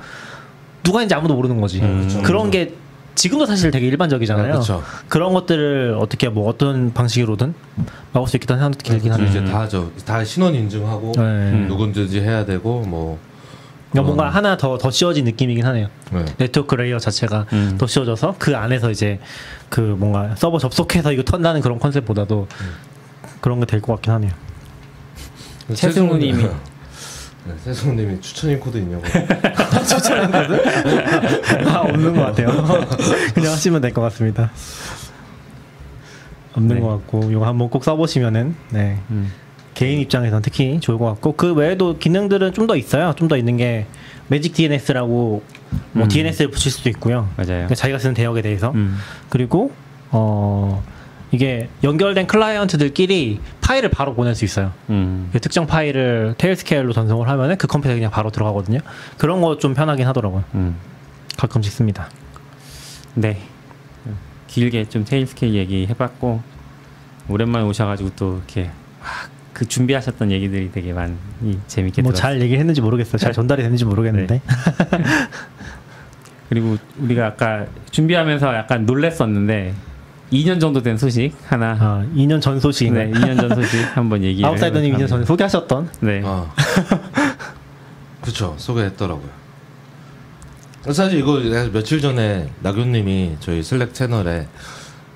누가 0.83 1.01
인지 1.01 1.13
아무도 1.15 1.33
모르는 1.35 1.59
거지. 1.59 1.81
음, 1.81 2.03
그쵸. 2.07 2.21
그런 2.21 2.51
게 2.51 2.73
지금도 3.15 3.45
사실 3.45 3.69
되게 3.71 3.87
일반적이잖아요. 3.87 4.53
아, 4.55 4.59
그쵸. 4.59 4.83
그런 5.07 5.33
것들을 5.33 5.97
어떻게 5.99 6.29
뭐 6.29 6.49
어떤 6.49 6.93
방식으로든 6.93 7.53
막을 8.13 8.27
수 8.27 8.37
있겠다는 8.37 8.61
생각도 8.63 8.83
들긴 8.89 9.11
그리고 9.11 9.25
하네요. 9.27 9.43
이제 9.43 9.51
다저다 9.51 10.23
신원 10.25 10.55
인증하고 10.55 11.11
네. 11.15 11.65
누군지 11.67 12.19
해야 12.21 12.43
되고 12.45 12.81
뭐 12.81 13.19
그러니까 13.91 14.07
뭔가 14.15 14.29
하나 14.35 14.57
더 14.57 14.77
더 14.79 14.89
씌워진 14.89 15.25
느낌이긴 15.25 15.65
하네요. 15.67 15.87
네. 16.11 16.25
네트워크 16.37 16.73
layer 16.75 16.97
자체가 16.97 17.45
음. 17.53 17.75
더 17.77 17.85
씌워져서 17.85 18.35
그 18.39 18.57
안에서 18.57 18.89
이제 18.89 19.19
그 19.69 19.79
뭔가 19.81 20.33
서버 20.35 20.57
접속해서 20.57 21.11
이거 21.13 21.21
턴다는 21.23 21.61
그런 21.61 21.77
컨셉보다도 21.79 22.47
그런 23.41 23.59
게 23.59 23.65
될 23.67 23.79
것 23.81 23.93
같긴 23.93 24.13
하네요. 24.13 24.31
최승우님이. 25.73 26.45
네, 27.45 27.53
최승우님이 27.63 28.21
추천인 28.21 28.59
코드 28.59 28.77
있냐고 28.77 29.03
아, 31.67 31.79
없는 31.81 32.15
것 32.15 32.21
같아요. 32.27 32.47
그냥 33.35 33.51
하시면 33.51 33.81
될 33.81 33.93
것 33.93 34.01
같습니다. 34.03 34.51
없는 36.53 36.75
네. 36.75 36.81
것 36.81 36.87
같고 36.89 37.31
이거 37.31 37.45
한번 37.45 37.69
꼭 37.69 37.83
써보시면은 37.83 38.55
네. 38.69 38.99
음. 39.09 39.31
개인 39.73 39.99
입장에서는 39.99 40.41
특히 40.43 40.79
좋을 40.79 40.99
것 40.99 41.05
같고 41.05 41.33
그 41.33 41.53
외에도 41.53 41.97
기능들은 41.97 42.53
좀 42.53 42.67
더 42.67 42.75
있어요. 42.75 43.13
좀 43.17 43.27
더 43.27 43.37
있는 43.37 43.57
게 43.57 43.87
Magic 44.27 44.53
DNS라고 44.53 45.43
뭐 45.93 46.03
음. 46.03 46.07
DNS를 46.07 46.51
붙일 46.51 46.71
수도 46.71 46.89
있고요. 46.89 47.29
맞아요. 47.35 47.67
자기가 47.67 47.97
쓰는 47.99 48.13
대역에 48.13 48.41
대해서 48.41 48.71
음. 48.75 48.97
그리고 49.29 49.71
어 50.11 50.83
이게 51.33 51.67
연결된 51.83 52.27
클라이언트들끼리 52.27 53.39
파일을 53.59 53.89
바로 53.89 54.13
보낼 54.13 54.35
수 54.35 54.45
있어요. 54.45 54.71
음. 54.91 55.29
그 55.33 55.39
특정 55.39 55.65
파일을 55.65 56.35
Tailscale로 56.37 56.93
전송을 56.93 57.27
하면은 57.27 57.57
그 57.57 57.65
컴퓨터에 57.65 57.95
그냥 57.95 58.11
바로 58.11 58.29
들어가거든요. 58.29 58.79
그런 59.17 59.41
거 59.41 59.57
좀 59.57 59.73
편하긴 59.73 60.05
하더라고요. 60.07 60.43
음. 60.53 60.75
가끔씩 61.37 61.73
씁니다. 61.73 62.07
네. 63.15 63.39
길게 64.47 64.89
좀 64.89 65.03
Tailscale 65.05 65.55
얘기 65.55 65.87
해봤고 65.87 66.39
오랜만에 67.27 67.65
오셔가지고 67.65 68.11
또 68.15 68.35
이렇게 68.37 68.69
막그 69.01 69.65
준비하셨던 69.67 70.29
얘기들이 70.31 70.71
되게 70.71 70.93
많이 70.93 71.15
재밌게 71.65 72.03
뭐. 72.03 72.13
잘 72.13 72.39
얘기했는지 72.41 72.79
모르겠어요. 72.81 73.17
잘 73.17 73.33
전달이 73.33 73.63
됐는지 73.63 73.85
모르겠는데. 73.85 74.39
그리고 76.49 76.77
우리가 76.99 77.25
아까 77.25 77.65
준비하면서 77.89 78.53
약간 78.55 78.85
놀랬었는데 78.85 79.73
2년 80.33 80.59
정도 80.59 80.81
된 80.81 80.97
소식 80.97 81.33
하나. 81.47 81.77
아, 81.79 82.05
2년 82.15 82.41
전 82.41 82.55
네, 82.55 82.59
소식인가요? 82.59 83.11
2년 83.13 83.39
전 83.39 83.55
소식 83.55 83.79
한번 83.95 84.23
얘기를 84.25 84.47
아웃사이더님 84.49 84.89
2년 84.91 84.95
해볼까 84.95 85.07
전에 85.07 85.25
소개하셨던 85.25 85.89
네. 86.01 86.21
아. 86.25 86.51
그쵸 88.21 88.55
소개했더라고요 88.57 89.29
사실 90.91 91.19
이거 91.19 91.39
며칠 91.71 92.01
전에 92.01 92.49
나교님이 92.61 93.37
저희 93.39 93.61
슬랙 93.63 93.93
채널에 93.93 94.47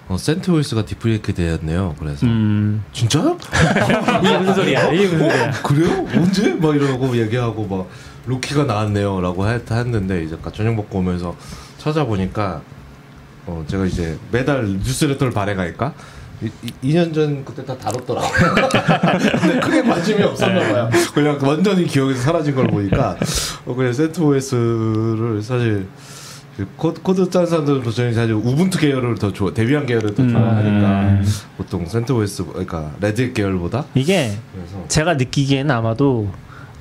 어, 0.10 0.18
센트보이스가 0.18 0.86
디플레이크 0.86 1.34
되었네요 1.34 1.96
그래서 2.00 2.26
음. 2.26 2.84
진짜요? 2.94 3.38
이게 4.24 4.38
무슨 4.38 4.54
소리야? 4.56 4.92
이게 4.92 5.04
무슨 5.08 5.20
소리야? 5.30 5.50
어, 5.50 5.52
그래요? 5.64 6.08
언제? 6.16 6.54
막 6.54 6.76
이러고 6.76 7.18
얘기하고 7.18 7.66
막 7.68 7.90
로키가 8.26 8.64
나왔네요라고 8.66 9.48
했- 9.50 9.70
했는데 9.72 10.24
이제 10.24 10.36
아까 10.40 10.52
저녁 10.52 10.76
먹고 10.76 11.00
오면서 11.00 11.36
찾아보니까 11.78 12.62
어 13.48 13.64
제가 13.66 13.86
이제 13.86 14.18
매달 14.32 14.66
뉴스레터를 14.66 15.32
발행하니까 15.34 15.94
이, 16.42 16.52
이, 16.84 16.94
2년 16.94 17.14
전 17.14 17.44
그때 17.44 17.66
다 17.66 17.76
다뤘더라고요. 17.76 18.30
근데 19.42 19.60
크게 19.60 19.82
관심이 19.82 20.22
없었나 20.22 20.60
봐요. 20.60 20.90
그냥 21.14 21.40
완전히 21.42 21.86
기억에서 21.86 22.22
사라진 22.22 22.54
걸 22.54 22.68
보니까 22.68 23.18
어, 23.66 23.74
그냥 23.74 23.92
센트오에스를 23.94 25.42
사실 25.42 25.88
그 26.58 26.68
코드, 26.76 27.02
코드 27.02 27.30
짠 27.30 27.46
사람들도 27.46 27.90
저는 27.90 28.14
사실 28.14 28.34
Ubuntu 28.34 28.80
계열을 28.80 29.16
더 29.16 29.32
좋아 29.32 29.54
Debian 29.54 29.86
계열을 29.86 30.14
더 30.14 30.24
음. 30.24 30.30
좋아하니까 30.30 31.22
보통 31.56 31.86
CentOS 31.86 32.46
그러니까 32.46 32.92
Red 33.00 33.17
Hat 33.17 33.34
계열보다 33.34 33.86
이게 33.96 34.38
제가 34.90 35.16
느끼기에는 35.16 35.72
아마도 35.72 36.30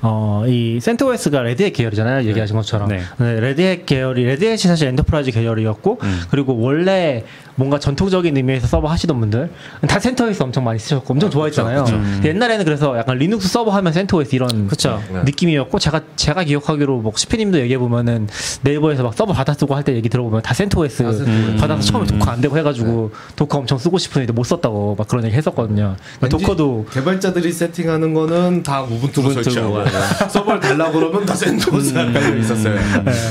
어, 0.01 0.43
이 0.47 0.79
CentOS가 0.79 1.41
Red 1.41 1.56
Hat 1.56 1.71
계열이잖아요. 1.71 2.27
얘기하신 2.29 2.55
것처럼. 2.55 2.89
네. 2.89 3.01
네, 3.17 3.39
Red 3.39 3.62
Hat 3.62 3.85
계열이, 3.85 4.25
Red 4.25 4.39
Hat이 4.39 4.57
사실 4.57 4.87
enterprise 4.89 5.31
계열이었고, 5.31 5.99
음. 6.03 6.21
그리고 6.29 6.57
원래 6.59 7.23
뭔가 7.55 7.79
전통적인 7.79 8.37
의미에서 8.37 8.67
서버 8.67 8.87
하시던 8.89 9.19
분들, 9.19 9.49
다 9.87 9.99
CentOS 9.99 10.43
엄청 10.43 10.63
많이 10.63 10.77
쓰셨고, 10.77 11.11
엄청 11.11 11.27
아, 11.27 11.31
좋아했잖아요. 11.31 11.83
그쵸, 11.85 11.97
그쵸. 11.97 12.11
근데 12.13 12.29
옛날에는 12.29 12.63
그래서 12.65 12.95
약간 12.95 13.17
리눅스 13.17 13.47
서버 13.47 13.71
하면 13.71 13.91
CentOS 13.91 14.35
이런 14.35 14.67
그쵸. 14.67 15.01
네. 15.11 15.23
느낌이었고, 15.23 15.79
제가, 15.79 16.01
제가 16.15 16.43
기억하기로 16.43 16.99
뭐, 16.99 17.13
시피님도 17.15 17.59
얘기해보면은 17.61 18.27
네이버에서 18.61 19.01
막 19.01 19.15
서버 19.15 19.33
받아 19.33 19.53
쓰고 19.53 19.73
할 19.75 19.83
때 19.83 19.95
얘기 19.95 20.09
들어보면 20.09 20.41
다 20.43 20.53
CentOS 20.53 21.03
다 21.03 21.11
CentOS. 21.11 21.57
받아서 21.59 21.81
처음에 21.81 22.05
음. 22.11 22.19
Docker 22.19 22.29
안 22.31 22.41
되고 22.41 22.55
해가지고, 22.57 23.11
Docker 23.35 23.57
엄청 23.57 23.77
쓰고 23.79 23.97
싶은데 23.97 24.31
못 24.33 24.43
썼다고 24.43 24.95
막 24.95 25.07
그런 25.07 25.25
얘기 25.25 25.35
했었거든요. 25.35 25.95
왠지 26.21 26.37
Docker도 26.37 26.85
개발자들이 26.91 27.51
세팅하는 27.51 28.13
거는 28.13 28.61
다 28.61 28.81
Ubuntu로 28.83 29.29
Ubuntu, 29.29 29.43
설치하고. 29.43 29.86
서버를 30.29 30.59
달라 30.59 30.91
그러면 30.91 31.25
다 31.25 31.33
음. 31.33 32.13
깔려 32.13 32.37
있었어요. 32.37 32.75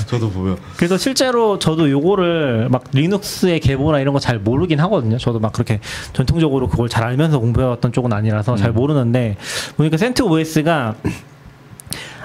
저도 0.06 0.30
보면 0.30 0.56
그래서 0.76 0.96
실제로 0.98 1.58
저도 1.58 1.90
요거를 1.90 2.68
막 2.70 2.84
리눅스의 2.92 3.60
계보나 3.60 4.00
이런 4.00 4.12
거 4.12 4.20
잘 4.20 4.38
모르긴 4.38 4.80
하거든요. 4.80 5.18
저도 5.18 5.38
막 5.38 5.52
그렇게 5.52 5.78
전통적으로 6.12 6.68
그걸 6.68 6.88
잘 6.88 7.04
알면서 7.04 7.38
공부해왔던 7.38 7.92
쪽은 7.92 8.12
아니라서 8.12 8.56
잘 8.56 8.72
모르는데 8.72 9.36
보니까 9.76 9.96
CentOS가 9.96 10.94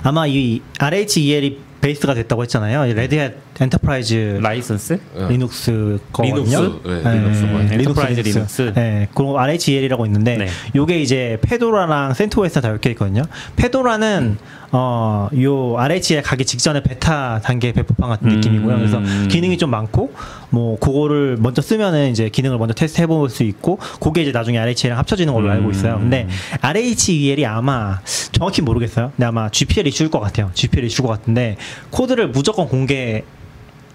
아마 0.04 0.26
이 0.26 0.62
RHEL이 0.80 1.60
베이스가 1.82 2.14
됐다고 2.14 2.44
했잖아요. 2.44 2.86
이 2.86 2.94
Red 2.93 3.14
Hat 3.14 3.36
Enterprise 3.60 4.39
라이선스? 4.42 5.00
예. 5.18 5.28
리눅스 5.28 6.00
거거든요. 6.14 6.62
리눅스, 6.62 6.88
네, 6.88 7.14
리눅스 7.20 7.44
뭐 7.44 7.62
enterprise 7.62 8.22
리눅스. 8.22 8.74
네, 8.74 9.08
그리고 9.14 9.40
RHEL이라고 9.40 10.06
있는데 10.06 10.38
네. 10.38 10.48
요게 10.76 11.00
이제 11.02 11.38
Fedora랑 11.41 12.14
CentOS에서 12.14 12.62
다 12.62 12.70
엮여 12.70 12.92
있거든요. 12.92 13.24
Fedora는 13.56 14.38
어, 14.72 15.30
요 15.41 15.78
RHEL 15.78 16.22
가기 16.22 16.45
직전에 16.45 16.82
베타 16.82 17.39
단계 17.41 17.74
배포판 17.74 18.09
같은 18.09 18.30
음. 18.30 18.36
느낌이고요. 18.36 18.78
그래서 18.78 19.01
기능이 19.30 19.57
좀 19.57 19.69
많고 19.69 20.13
뭐 20.49 20.80
그거를 20.80 21.38
먼저 21.39 21.61
쓰면은 21.61 22.11
이제 22.11 22.30
기능을 22.30 22.57
먼저 22.57 22.74
테스트 22.74 23.01
해볼 23.01 23.30
수 23.30 23.43
있고 23.43 23.80
그게 23.99 24.22
이제 24.22 24.32
나중에 24.32 24.57
RHEL이랑 24.57 24.97
합쳐지는 24.99 25.34
걸로 25.34 25.51
알고 25.51 25.72
있어요. 25.72 25.97
근데 25.99 26.28
RHEL이 26.61 27.45
아마 27.45 27.99
정확히 28.32 28.61
모르겠어요. 28.61 29.11
근데 29.15 29.26
아마 29.26 29.49
GPL 29.49 29.88
이슈일 29.88 30.09
것 30.09 30.19
같아요. 30.19 30.51
GPL 30.53 30.86
이슈일 30.86 31.07
것 31.07 31.13
같은데 31.13 31.57
코드를 31.89 32.30
무조건 32.30 32.67
공개 32.67 33.24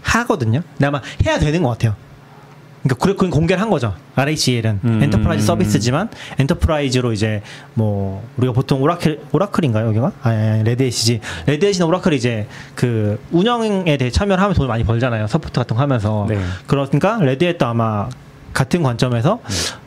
하거든요. 0.02 0.62
근데 0.74 0.86
아마 0.86 1.00
해야 1.24 1.38
되는 1.38 1.62
것 1.62 1.70
같아요. 1.70 1.94
그러니까 2.86 2.94
그건 2.94 3.30
공개를 3.30 3.60
한 3.60 3.68
거죠. 3.70 3.94
RHEL은 4.14 4.80
음. 4.84 5.02
enterprise 5.02 5.44
서비스지만 5.44 6.08
enterprise로 6.38 7.12
이제 7.12 7.42
뭐 7.74 8.26
우리가 8.36 8.52
보통 8.52 8.80
Oracle 8.82 9.20
Oracle인가요 9.32 9.86
여기가? 9.88 10.12
아니, 10.22 10.36
아니 10.36 10.62
레드햇이지. 10.64 11.20
레드햇이나 11.46 11.86
오라클이 11.86 12.16
이제 12.16 12.46
그 12.74 13.18
운영에 13.32 13.96
대해 13.96 14.10
참여를 14.10 14.42
하면 14.42 14.54
돈을 14.54 14.68
많이 14.68 14.84
벌잖아요. 14.84 15.26
support 15.26 15.52
같은 15.54 15.76
거 15.76 15.82
하면서. 15.82 16.26
네. 16.28 16.38
그러니까 16.66 17.18
레드햇도 17.20 17.66
아마 17.66 18.08
같은 18.52 18.82
관점에서 18.82 19.40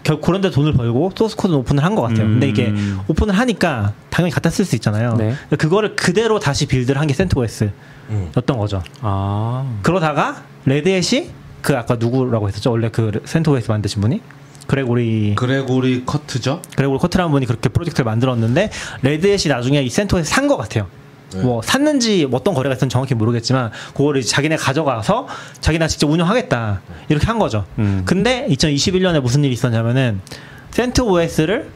결국 0.04 0.26
그런 0.26 0.42
데 0.42 0.52
돈을 0.52 0.74
벌고 0.74 1.12
소스 1.16 1.36
코드는 1.36 1.60
오픈을 1.62 1.84
한 1.84 1.96
것 1.96 2.04
같아요. 2.04 2.28
근데 2.28 2.48
이게 2.48 2.68
음. 2.68 3.00
오픈을 3.08 3.38
하니까 3.38 3.94
당연히 4.12 4.32
갖다 4.32 4.50
쓸 4.52 4.64
수 4.66 4.76
있잖아요. 4.76 5.16
네. 5.16 5.34
그거를 5.58 5.96
그대로 5.96 6.40
다시 6.40 6.68
빌드를 6.68 7.00
한 7.02 7.08
게 7.08 7.14
CentOS였던 7.16 7.72
음. 8.12 8.32
거죠. 8.60 8.84
아. 9.02 9.66
그러다가 9.82 10.44
Red 10.66 10.93
Hat이 10.93 11.30
그 11.62 11.78
아까 11.78 11.96
누구라고 11.96 12.48
했었죠? 12.48 12.72
원래 12.72 12.90
그 12.90 13.22
CentOS 13.26 13.70
만드신 13.72 14.02
분이 14.02 14.22
그레고리 14.68 15.34
그레고리 15.36 16.06
커트죠. 16.06 16.62
그레고리 16.76 17.00
커트라는 17.00 17.32
분이 17.32 17.46
그렇게 17.46 17.70
프로젝트를 17.70 18.06
만들었는데 18.06 18.70
Red 19.02 19.21
Hat이 19.21 19.48
나중에 19.48 19.82
이 19.82 19.90
CentOS 19.90 20.30
산것 20.30 20.58
같아요. 20.58 20.88
네. 21.34 21.42
뭐 21.42 21.62
샀는지 21.62 22.28
어떤 22.32 22.54
거래가 22.56 22.74
있었는지 22.76 22.94
정확히 22.94 23.14
모르겠지만 23.14 23.72
그거를 23.96 24.22
자기네 24.24 24.56
가져가서 24.58 25.28
자기네 25.62 25.88
직접 25.88 26.10
운영하겠다 26.10 26.82
이렇게 27.10 27.26
한 27.28 27.38
거죠. 27.40 27.66
음. 27.78 28.04
근데 28.06 28.48
2021년에 28.50 29.20
무슨 29.22 29.44
일이 29.44 29.54
있었냐면은 29.54 30.22
CentOS를 30.72 31.70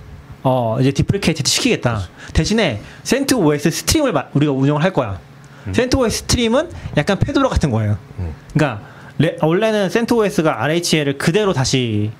어 0.44 0.78
이제 0.80 0.92
deprecate 0.92 1.44
시키겠다. 1.46 2.02
대신에 2.34 2.82
CentOS 3.04 3.70
Stream을 3.72 4.12
마- 4.12 4.26
우리가 4.34 4.52
운영을 4.52 4.84
할 4.84 4.92
거야. 4.92 5.20
CentOS 5.72 6.18
Stream은 6.20 6.70
약간 6.98 7.18
Fedora 7.20 7.48
같은 7.50 7.70
거예요. 7.72 7.98
음. 8.20 8.34
그러니까 8.54 8.86
레- 9.20 9.38
원래는 9.42 9.90
CentOS가 9.90 10.64
RHEL을 10.64 11.18
그대로 11.18 11.54
다시 11.54 12.12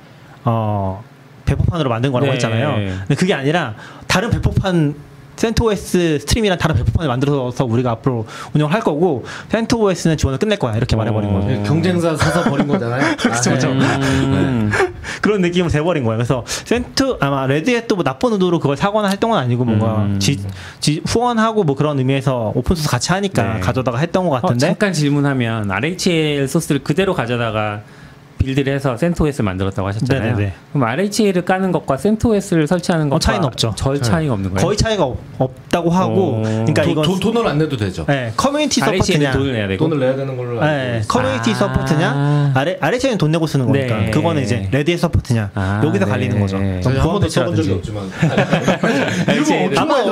어 0.46 1.04
배포판으로 1.46 1.90
만든 1.90 2.12
거라고 2.12 2.28
네. 2.32 2.34
했잖아요. 2.36 2.76
근데 3.00 3.16
그게 3.16 3.34
아니라 3.34 3.76
다른 4.08 4.30
배포판 4.30 4.96
CentOS 5.36 6.20
Stream이랑 6.20 6.58
다른 6.58 6.76
배포판을 6.78 7.08
만들어서 7.08 7.66
우리가 7.66 7.92
앞으로 7.92 8.26
운영을 8.54 8.74
할 8.74 8.82
거고 8.82 9.26
CentOS는 9.50 10.18
지원을 10.18 10.40
끝낼 10.40 10.58
거야 10.60 10.76
이렇게 10.76 10.96
말해버린 10.96 11.30
어. 11.30 11.48
예, 11.50 11.64
경쟁사 11.68 12.16
사서 12.16 12.44
버린 12.50 12.68
거잖아요. 12.68 13.16
그쵸, 13.18 13.52
아, 13.52 13.54
그쵸. 13.54 13.70
음. 13.70 14.72
그런 15.22 15.42
느낌으로 15.42 15.70
돼버린 15.72 16.04
거예요. 16.04 16.18
그래서 16.18 16.44
Cent 16.48 17.18
아마 17.20 17.48
Red 17.48 17.66
Hat도 17.66 17.96
뭐 17.96 18.04
나쁜 18.04 18.34
의도로 18.34 18.60
그걸 18.60 18.78
사거나 18.78 19.08
했던 19.10 19.30
건 19.30 19.40
아니고 19.40 19.66
뭔가 19.66 20.04
음. 20.04 20.20
지, 20.20 20.40
지- 20.80 21.02
후원하고 21.06 21.64
뭐 21.64 21.76
그런 21.76 21.98
의미에서 21.98 22.52
오픈 22.56 22.76
소스 22.76 22.90
같이 22.90 23.12
하니까 23.12 23.56
네. 23.56 23.60
가져다가 23.60 23.98
했던 23.98 24.28
것 24.28 24.36
어, 24.38 24.42
같은데 24.42 24.68
잠깐 24.68 24.94
질문하면 24.94 25.72
RHEL 25.72 26.48
소스를 26.48 26.84
그대로 26.84 27.14
가져다가 27.14 27.82
build를 28.44 28.74
해서 28.74 28.96
CentOS를 28.98 29.46
만들었다고 29.46 29.88
하셨잖아요. 29.88 30.36
네네네. 30.36 30.54
그럼 30.74 30.88
RHEL을 30.88 31.44
까는 31.46 31.72
것과 31.72 31.98
CentOS를 31.98 32.68
설치하는 32.68 33.10
것과 33.10 33.20
차이는 33.20 33.46
없죠. 33.46 33.74
절 33.76 34.02
차이가 34.02 34.34
없는 34.34 34.52
거예요. 34.52 34.66
거의 34.66 34.78
차이가 34.78 35.06
없, 35.06 35.70
다고 35.70 35.90
하고 35.90 36.38
어. 36.38 36.42
그러니까 36.44 36.84
도, 36.84 36.90
이건 36.92 37.06
도, 37.06 37.20
돈을 37.20 37.48
안 37.48 37.58
내도 37.58 37.76
되죠. 37.78 38.06
네, 38.08 38.32
커뮤니티 38.38 38.82
RHEL은 38.82 39.02
서포트냐 39.04 39.32
돈을 39.32 39.54
내야 39.54 39.68
되고. 39.68 39.84
돈을 39.90 40.00
내야 40.00 40.16
되는 40.16 40.38
걸로 40.38 40.62
알고 40.62 40.66
네. 40.66 41.02
커뮤니티 41.08 41.52
아. 41.52 41.56
support냐 41.56 42.52
RHEL 42.56 42.78
RHEL은 42.80 43.18
돈 43.18 43.32
내고 43.32 43.48
쓰는 43.48 43.66
거니까 43.66 43.98
네. 43.98 44.12
그거는 44.12 44.44
이제 44.44 44.68
Red 44.72 44.82
Hat의 44.82 44.98
support냐 44.98 45.52
아, 45.56 45.82
여기서 45.84 46.06
네. 46.06 46.12
갈리는 46.12 46.40
거죠. 46.40 46.58
저희 46.58 46.82
저희 46.82 46.98
한 46.98 47.04
보안 47.04 47.20
번도 47.20 47.30
써본 47.30 47.56
적이 47.56 47.70
패치라든지. 47.70 47.72
없지만 47.74 48.04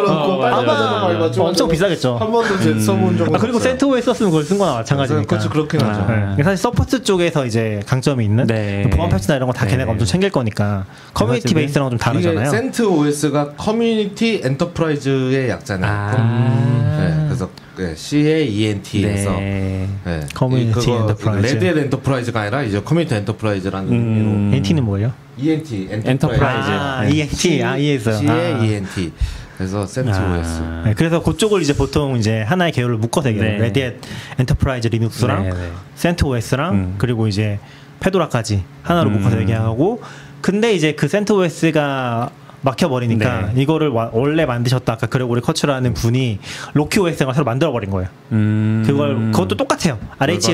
어, 0.07 0.37
맞아. 0.37 0.65
자전 0.65 1.01
많이 1.01 1.19
맞죠. 1.19 1.43
엄청 1.43 1.67
비싸겠죠. 1.69 2.17
한 2.17 2.31
번도 2.31 2.59
제 2.59 2.79
써본 2.79 3.17
적은 3.17 3.35
아, 3.35 3.39
그리고. 3.39 3.59
CentOS 3.59 4.01
썼으면 4.01 4.31
그걸 4.31 4.43
쓴 4.43 4.57
거나 4.57 4.73
마찬가지니까. 4.75 5.25
그렇죠 5.27 5.49
그렇긴 5.49 5.81
하죠. 5.81 6.01
아. 6.01 6.35
네. 6.37 6.43
사실 6.43 6.57
support 6.57 7.03
쪽에서 7.03 7.45
이제 7.45 7.81
강점이 7.85 8.20
있는 8.21 8.47
네. 8.47 8.89
보안 8.89 9.09
패치나 9.09 9.35
이런 9.35 9.47
거다 9.47 9.65
네. 9.65 9.71
걔네가 9.71 9.91
엄청 9.91 10.05
챙길 10.05 10.29
거니까 10.29 10.85
community 11.13 11.53
base랑 11.53 11.89
좀 11.89 11.99
다르잖아요. 11.99 12.47
이게 12.47 12.49
Cent 12.49 12.83
OS가 12.83 13.53
Community 13.53 14.41
Enterprise의 14.43 15.49
약자네요. 15.49 15.91
아. 15.91 16.97
네, 16.99 17.25
그래서 17.25 17.49
네, 17.77 17.95
C 17.95 18.12
ENT에서 18.12 19.31
네. 19.31 19.87
네. 20.05 20.19
Community 20.35 20.91
Enterprise. 20.91 21.47
Red 21.47 21.62
Hat 21.62 21.77
Enterprise가 21.77 22.41
아니라 22.41 22.63
이제 22.63 22.81
Community 22.81 23.15
Enterprise라는 23.15 23.91
음. 23.91 23.93
의미로 23.93 24.55
ENT는 24.57 24.83
뭐예요? 24.83 25.13
ENT 25.37 25.89
Enterprise. 25.91 26.69
아, 26.69 27.03
네. 27.03 27.15
ENT 27.15 27.63
아 27.63 27.77
이해했어요. 27.77 28.17
C 28.17 28.41
ENT 28.41 29.11
그래서 29.57 29.85
CentOS 29.85 30.17
아. 30.17 30.81
네, 30.85 30.93
그래서 30.95 31.21
그쪽을 31.21 31.61
이제 31.61 31.73
보통 31.75 32.17
이제 32.17 32.41
하나의 32.41 32.71
계열을 32.71 32.97
묶어서 32.97 33.29
얘기해요. 33.29 33.51
네. 33.53 33.57
Red 33.59 33.80
Hat 33.80 34.01
Enterprise 34.39 34.87
Linux랑 34.87 35.43
네, 35.43 35.49
네. 35.51 35.71
CentOS랑 35.95 36.73
음. 36.73 36.95
그리고 36.97 37.27
이제 37.27 37.59
Fedora까지 38.01 38.63
하나로 38.83 39.09
음. 39.09 39.13
묶어서 39.13 39.39
얘기하고 39.39 40.01
근데 40.41 40.73
이제 40.73 40.93
그 40.93 41.07
CentOS가 41.07 42.31
막혀버리니까 42.61 43.51
네. 43.53 43.61
이거를 43.61 43.89
와- 43.89 44.09
원래 44.13 44.45
만드셨다 44.45 44.93
아까 44.93 45.07
그레고리 45.07 45.41
커츠라는 45.41 45.93
분이 45.93 46.39
Rocky 46.73 47.07
OS가 47.07 47.33
새로 47.33 47.43
만들어버린 47.45 47.89
거예요. 47.89 48.07
음. 48.31 48.83
그걸 48.85 49.31
그것도 49.31 49.55
똑같아요. 49.57 49.97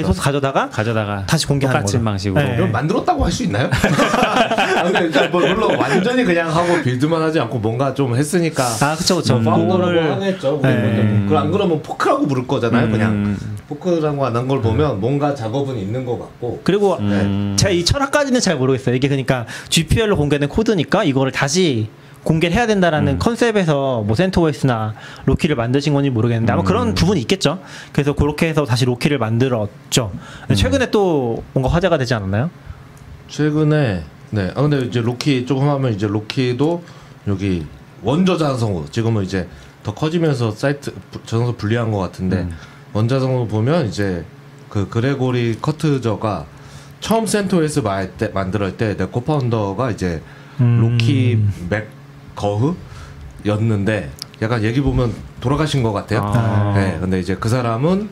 열받아. 0.01 0.07
소스 0.07 0.21
가져다가 0.21 0.69
가져다가 0.69 1.25
다시 1.27 1.45
공개하는 1.47 1.81
똑같은 1.81 1.99
거죠. 1.99 2.05
방식으로. 2.05 2.41
네. 2.43 2.55
이건 2.55 2.71
만들었다고 2.71 3.25
할 3.25 3.31
수 3.31 3.43
있나요? 3.43 3.69
아, 3.71 4.87
일단 4.99 5.31
뭐 5.31 5.41
물론 5.41 5.75
완전히 5.75 6.23
그냥 6.23 6.49
하고 6.49 6.81
build만 6.81 7.21
하지 7.21 7.39
않고 7.39 7.59
뭔가 7.59 7.93
좀 7.93 8.15
했으니까 8.15 8.63
아 8.81 8.95
그쵸 8.95 9.17
그쵸. 9.17 9.41
founder라고 9.41 9.67
그거를 9.83 10.11
하겠죠. 10.13 10.59
네. 10.63 10.73
네. 10.75 11.21
그걸 11.23 11.37
안 11.37 11.51
그러면 11.51 11.81
fork라고 11.81 12.25
부를 12.27 12.47
거잖아요. 12.47 12.85
음. 12.87 12.91
그냥 12.91 13.37
fork라고 13.67 14.25
안 14.25 14.35
한 14.35 14.47
걸 14.47 14.61
보면 14.61 15.01
뭔가 15.01 15.35
작업은 15.35 15.77
있는 15.77 16.05
것 16.05 16.17
같고. 16.19 16.61
그리고 16.63 16.95
음. 16.99 17.55
제가 17.59 17.71
이 17.71 17.83
철학까지는 17.83 18.39
잘 18.39 18.55
모르겠어요. 18.55 18.95
이게 18.95 19.07
그러니까 19.09 19.45
GPL로 19.69 20.15
공개된 20.15 20.47
코드니까 20.47 21.03
이거를 21.03 21.31
다시 21.31 21.89
공개를 22.27 22.57
해야 22.57 22.67
된다라는 22.67 23.13
음. 23.13 23.19
컨셉에서 23.19 24.03
뭐 24.05 24.13
CentOS나 24.13 24.95
Rocky를 25.27 25.55
만드신 25.55 25.93
건지 25.93 26.09
모르겠는데 26.09 26.51
아마 26.51 26.61
음. 26.61 26.65
그런 26.65 26.93
부분이 26.93 27.21
있겠죠. 27.21 27.59
그래서 27.93 28.11
그렇게 28.11 28.49
해서 28.49 28.65
다시 28.65 28.83
Rocky를 28.83 29.17
만들었죠. 29.17 30.11
음. 30.49 30.53
최근에 30.55 30.91
또 30.91 31.41
뭔가 31.53 31.69
화제가 31.73 31.97
되지 31.97 32.13
않았나요? 32.15 32.49
최근에 33.29 34.03
네. 34.31 34.51
아 34.55 34.61
근데 34.61 34.81
이제 34.81 34.99
Rocky 34.99 35.45
조금 35.45 35.69
하면 35.69 35.93
이제 35.93 36.05
Rocky도 36.05 36.83
여기 37.27 37.65
원저장소 38.03 38.87
지금은 38.91 39.23
이제 39.23 39.47
더 39.83 39.93
커지면서 39.93 40.51
사이트 40.51 40.93
부- 41.11 41.23
저장소 41.25 41.55
분리한 41.55 41.91
것 41.91 41.99
같은데 41.99 42.39
음. 42.39 42.51
원저장소 42.91 43.47
보면 43.47 43.87
이제 43.87 44.25
그 44.67 44.89
그레고리 44.89 45.59
커트저가 45.61 46.45
처음 46.99 47.25
CentOS 47.25 47.81
말 47.83 48.11
때, 48.17 48.27
만들었을 48.27 48.75
때 48.75 48.92
내 48.92 49.05
co-founder가 49.05 49.91
이제 49.91 50.21
음. 50.59 50.79
Rocky 50.81 51.41
맥 51.69 51.95
거흐였는데 52.37 54.11
약간 54.41 54.63
얘기 54.63 54.81
보면 54.81 55.13
돌아가신 55.41 55.83
것 55.83 55.91
같아요. 55.91 56.21
아. 56.23 56.73
네, 56.75 56.97
근데 56.99 57.19
이제 57.19 57.35
그 57.35 57.49
사람은 57.49 58.09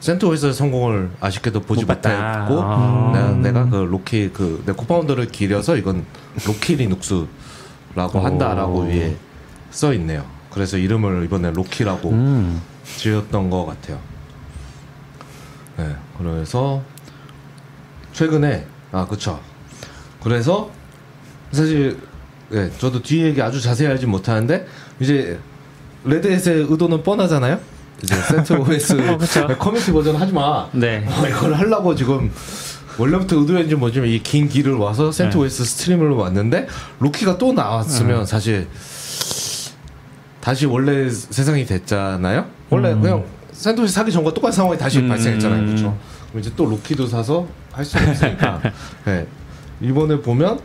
CentOS 0.00 0.52
성공을 0.52 1.10
아쉽게도 1.20 1.60
보지 1.60 1.84
못. 1.84 1.92
못했고 1.94 2.62
아. 2.62 3.10
내가, 3.14 3.30
내가 3.32 3.68
그 3.68 3.76
Rocky 3.76 4.30
그 4.32 4.62
내 4.66 4.72
co-founder를 4.72 5.26
기려서 5.28 5.76
이건 5.76 6.04
Rocky 6.46 6.76
Linux라고 6.76 7.28
오. 8.18 8.20
한다라고 8.20 8.82
위에 8.84 9.16
써 9.70 9.92
있네요. 9.94 10.24
그래서 10.50 10.76
이름을 10.76 11.24
이번에 11.24 11.52
Rocky라고 11.52 12.10
음. 12.10 12.60
지었던 12.96 13.50
것 13.50 13.66
같아요. 13.66 13.98
네, 15.76 15.94
그래서 16.18 16.82
최근에 18.12 18.66
아 18.90 19.06
그쵸. 19.06 19.38
그래서 20.22 20.70
사실 21.52 21.98
네, 22.50 22.70
저도 22.78 23.00
뒤 23.02 23.22
얘기 23.22 23.40
아주 23.40 23.60
자세히 23.60 23.88
알지 23.88 24.06
못하는데 24.06 24.66
이제 24.98 25.38
Red 26.04 26.27
Hat의 26.27 26.66
의도는 26.68 27.02
뻔하잖아요. 27.02 27.58
이제 28.02 28.14
CentOS 28.16 28.94
어. 29.40 29.56
커뮤니티 29.58 29.92
버전 29.92 30.16
하지 30.16 30.32
마. 30.32 30.68
네. 30.72 31.04
어, 31.06 31.26
이걸 31.28 31.54
하려고 31.54 31.94
지금 31.94 32.30
원래부터 32.98 33.36
의도했는지 33.36 33.74
뭐지만 33.76 34.08
이 34.08 34.18
긴 34.22 34.48
길을 34.48 34.74
와서 34.74 35.12
센트 35.12 35.36
네. 35.36 35.42
OS 35.44 35.64
스트리머로 35.64 36.16
왔는데 36.16 36.66
Rocky가 36.98 37.38
또 37.38 37.52
나왔으면 37.52 38.26
사실 38.26 38.66
다시 40.40 40.66
원래 40.66 41.08
세상이 41.10 41.66
됐잖아요. 41.66 42.46
원래 42.70 42.92
음. 42.92 43.00
그냥 43.02 43.24
OS 43.52 43.88
사기 43.92 44.10
전과 44.10 44.32
똑같은 44.34 44.56
상황이 44.56 44.78
다시 44.78 44.98
음. 44.98 45.08
발생했잖아요. 45.08 45.66
그렇죠. 45.66 45.96
그럼 46.30 46.40
이제 46.40 46.50
또 46.56 46.64
Rocky도 46.66 47.06
사서 47.06 47.46
할 47.72 47.84
수는 47.84 48.08
없으니까. 48.10 48.60
네. 49.04 49.26
이번에 49.82 50.20
보면 50.20 50.58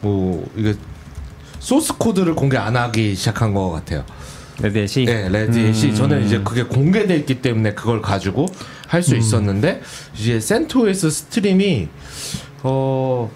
뭐 0.00 0.48
이게 0.56 0.74
소스 1.66 1.98
코드를 1.98 2.36
공개 2.36 2.56
안 2.56 2.76
하기 2.76 3.16
시작한 3.16 3.52
것 3.52 3.72
같아요. 3.72 4.04
레드햇이 4.62 5.04
네, 5.04 5.28
레드햇이 5.28 5.90
음. 5.90 5.94
저는 5.96 6.24
이제 6.24 6.38
그게 6.38 6.62
공개돼 6.62 7.16
있기 7.16 7.42
때문에 7.42 7.74
그걸 7.74 8.00
가지고 8.00 8.46
할 8.86 9.00
음. 9.00 9.02
수 9.02 9.16
있었는데 9.16 9.82
이제 10.14 10.38
CentOS 10.38 11.10
Stream이 11.10 11.88
어 12.62 13.28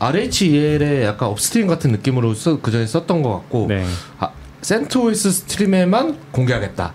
RHEL의 0.00 1.04
약간 1.04 1.28
upstream 1.28 1.68
같은 1.68 1.92
느낌으로 1.92 2.34
써, 2.34 2.60
그 2.60 2.72
전에 2.72 2.86
썼던 2.86 3.22
것 3.22 3.32
같고 3.34 3.66
네. 3.68 3.86
아, 4.18 4.30
CentOS 4.60 5.30
Stream에만 5.30 6.18
공개하겠다. 6.32 6.92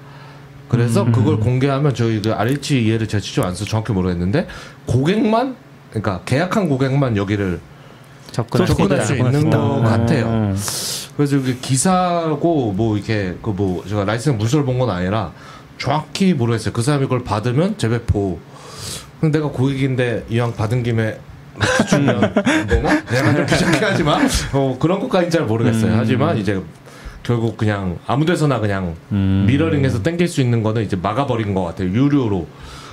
그래서 0.67 1.03
음. 1.03 1.13
그걸 1.13 1.39
공개하면 1.39 1.93
저희 1.95 2.21
그 2.21 2.33
RHEL을 2.33 3.07
제가 3.07 3.21
직접 3.21 3.45
안 3.45 3.55
써서 3.55 3.63
정확히 3.63 3.93
모르겠는데 3.93 4.45
고객만 4.87 5.55
그러니까 5.91 6.19
계약한 6.25 6.67
고객만 6.67 7.15
여기를 7.15 7.61
접근할, 8.31 8.67
접근할 8.67 9.05
수 9.05 9.15
있다. 9.15 9.25
있는 9.27 9.49
것 9.49 9.77
음. 9.77 9.83
같아요. 9.83 10.55
그래서 11.17 11.35
이게 11.37 11.55
기사고 11.61 12.71
뭐 12.73 12.95
이렇게 12.97 13.35
그 13.41 13.51
뭐 13.51 13.83
제가 13.87 14.05
라이센스 14.05 14.37
문서를 14.37 14.65
본 14.65 14.79
건 14.79 14.89
아니라 14.89 15.31
정확히 15.77 16.33
모르겠어요. 16.33 16.73
그 16.73 16.81
사람이 16.81 17.05
그걸 17.05 17.23
받으면 17.23 17.77
재배포. 17.77 18.39
근데 19.19 19.37
내가 19.39 19.49
고객인데 19.51 20.25
이왕 20.29 20.55
받은 20.55 20.83
김에 20.83 21.19
주면 21.89 22.23
안 22.23 22.33
되나? 22.67 23.03
내가 23.05 23.35
좀 23.35 23.45
귀찮게 23.45 23.79
하지만 23.81 24.27
어 24.53 24.77
그런 24.79 24.99
것까지는 25.01 25.29
잘 25.31 25.43
모르겠어요. 25.45 25.91
음. 25.93 25.97
하지만 25.99 26.37
이제 26.37 26.61
결국 27.23 27.57
그냥 27.57 27.97
아무 28.07 28.25
데서나 28.25 28.59
그냥 28.59 28.95
음. 29.11 29.43
미러링해서 29.47 30.01
땡길 30.03 30.27
수 30.29 30.39
있는 30.41 30.63
거는 30.63 30.83
이제 30.83 30.95
막아버린 30.95 31.53
것 31.53 31.63
같아요. 31.65 31.89
유료로 31.89 32.47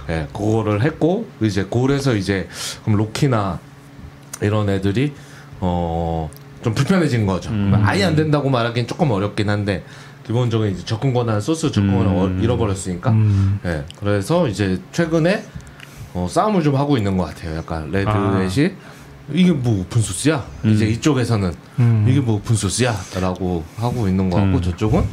예, 0.09 0.27
그거를 0.33 0.83
했고 0.83 1.27
이제 1.41 1.67
그래서 1.71 2.15
이제 2.15 2.49
그럼 2.85 2.99
로키나 2.99 3.59
이런 4.43 4.69
애들이 4.69 5.13
어 5.61 6.29
좀 6.63 6.75
불편해진 6.75 7.27
거죠. 7.27 7.51
음. 7.51 7.73
아예 7.85 8.03
안 8.05 8.17
된다고 8.17 8.51
말하기는 8.51 8.89
조금 8.89 9.13
어렵긴 9.13 9.49
한데 9.49 9.85
기본적으로 10.27 10.69
이제 10.69 10.85
접근 10.85 11.15
권한 11.15 11.41
소스 11.41 11.71
접근 11.71 11.95
권한 11.97 12.17
음. 12.17 12.39
을 12.39 12.43
잃어버렸으니까. 12.43 13.11
음. 13.11 13.61
예. 13.65 13.85
그래서 14.01 14.49
이제 14.49 14.81
최근에 14.91 15.45
어, 16.15 16.27
싸움을 16.29 16.65
좀 16.65 16.75
하고 16.75 16.97
있는 16.97 17.17
것 17.17 17.25
같아요. 17.27 17.57
약간 17.59 17.93
레드햇이 17.93 18.73
이게 19.33 19.53
뭐 19.53 19.81
오픈 19.83 20.03
소스야? 20.03 20.45
음. 20.65 20.71
이제 20.73 20.87
이쪽에서는 20.89 21.55
음. 21.79 22.07
이게 22.09 22.19
뭐 22.21 22.37
오픈 22.37 22.57
소스야?라고 22.57 23.63
하고 23.77 24.09
있는 24.09 24.29
것 24.29 24.39
같고 24.39 24.57
음. 24.57 24.63
저쪽은 24.63 25.05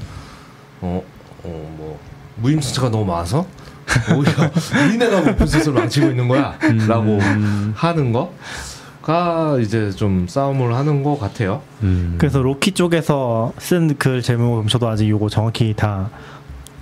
어 0.81 1.03
어 1.43 1.49
뭐 1.77 1.99
무임승차가 2.37 2.89
너무 2.89 3.05
많아서 3.05 3.45
오히려 4.15 4.31
니네가 4.91 5.19
오픈 5.31 5.45
소스를 5.45 5.73
망치고 5.73 6.07
있는 6.07 6.27
거야?라고 6.27 7.17
음. 7.19 7.73
하는 7.75 8.11
거 8.11 8.33
가 9.03 9.57
이제 9.61 9.91
좀 9.91 10.27
싸움을 10.27 10.73
하는 10.75 11.03
것 11.03 11.19
같아요. 11.19 11.61
음. 11.83 12.15
그래서 12.17 12.41
Rocky 12.41 12.71
쪽에서 12.71 13.51
쓴 13.59 13.95
글 13.97 14.21
제목 14.21 14.67
저도 14.69 14.87
아직 14.87 15.09
요거 15.09 15.29
정확히 15.29 15.73
다 15.75 16.09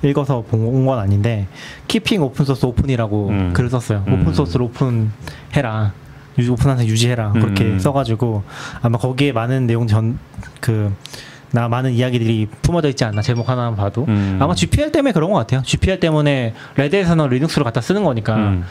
읽어서 0.04 0.44
본 0.50 0.86
건 0.86 1.00
아닌데 1.00 1.48
Keeping 1.88 2.22
Open 2.22 2.46
Source 2.46 2.66
Open이라고 2.66 3.28
음. 3.30 3.54
글을 3.54 3.70
썼어요. 3.70 4.04
음. 4.08 4.22
오픈 4.22 4.34
소스를 4.34 4.66
오픈해라. 4.68 5.94
유- 6.40 6.52
오픈 6.54 6.70
항상 6.70 6.86
유지해라. 6.88 7.32
그렇게 7.34 7.66
음. 7.66 7.80
써가지고 7.80 8.44
아마 8.82 8.98
거기에 8.98 9.32
많은 9.34 9.68
내용 9.68 9.88
전 9.88 10.18
그 10.62 10.92
나 11.54 11.68
많은 11.68 11.92
이야기들이 11.92 12.48
품어져 12.62 12.88
있지 12.88 13.04
않나 13.04 13.22
제목 13.22 13.50
하나만 13.50 13.76
봐도 13.76 14.06
음. 14.08 14.38
아마 14.40 14.56
GPL 14.56 14.94
때문에 14.94 15.12
그런 15.12 15.30
것 15.32 15.38
같아요. 15.40 15.62
GPL 15.66 16.00
때문에 16.00 16.54
레드에서는 16.78 17.28
리눅스로 17.28 17.66
갖다 17.66 17.82
쓰는 17.82 18.06
거니까 18.06 18.36
음. 18.38 18.64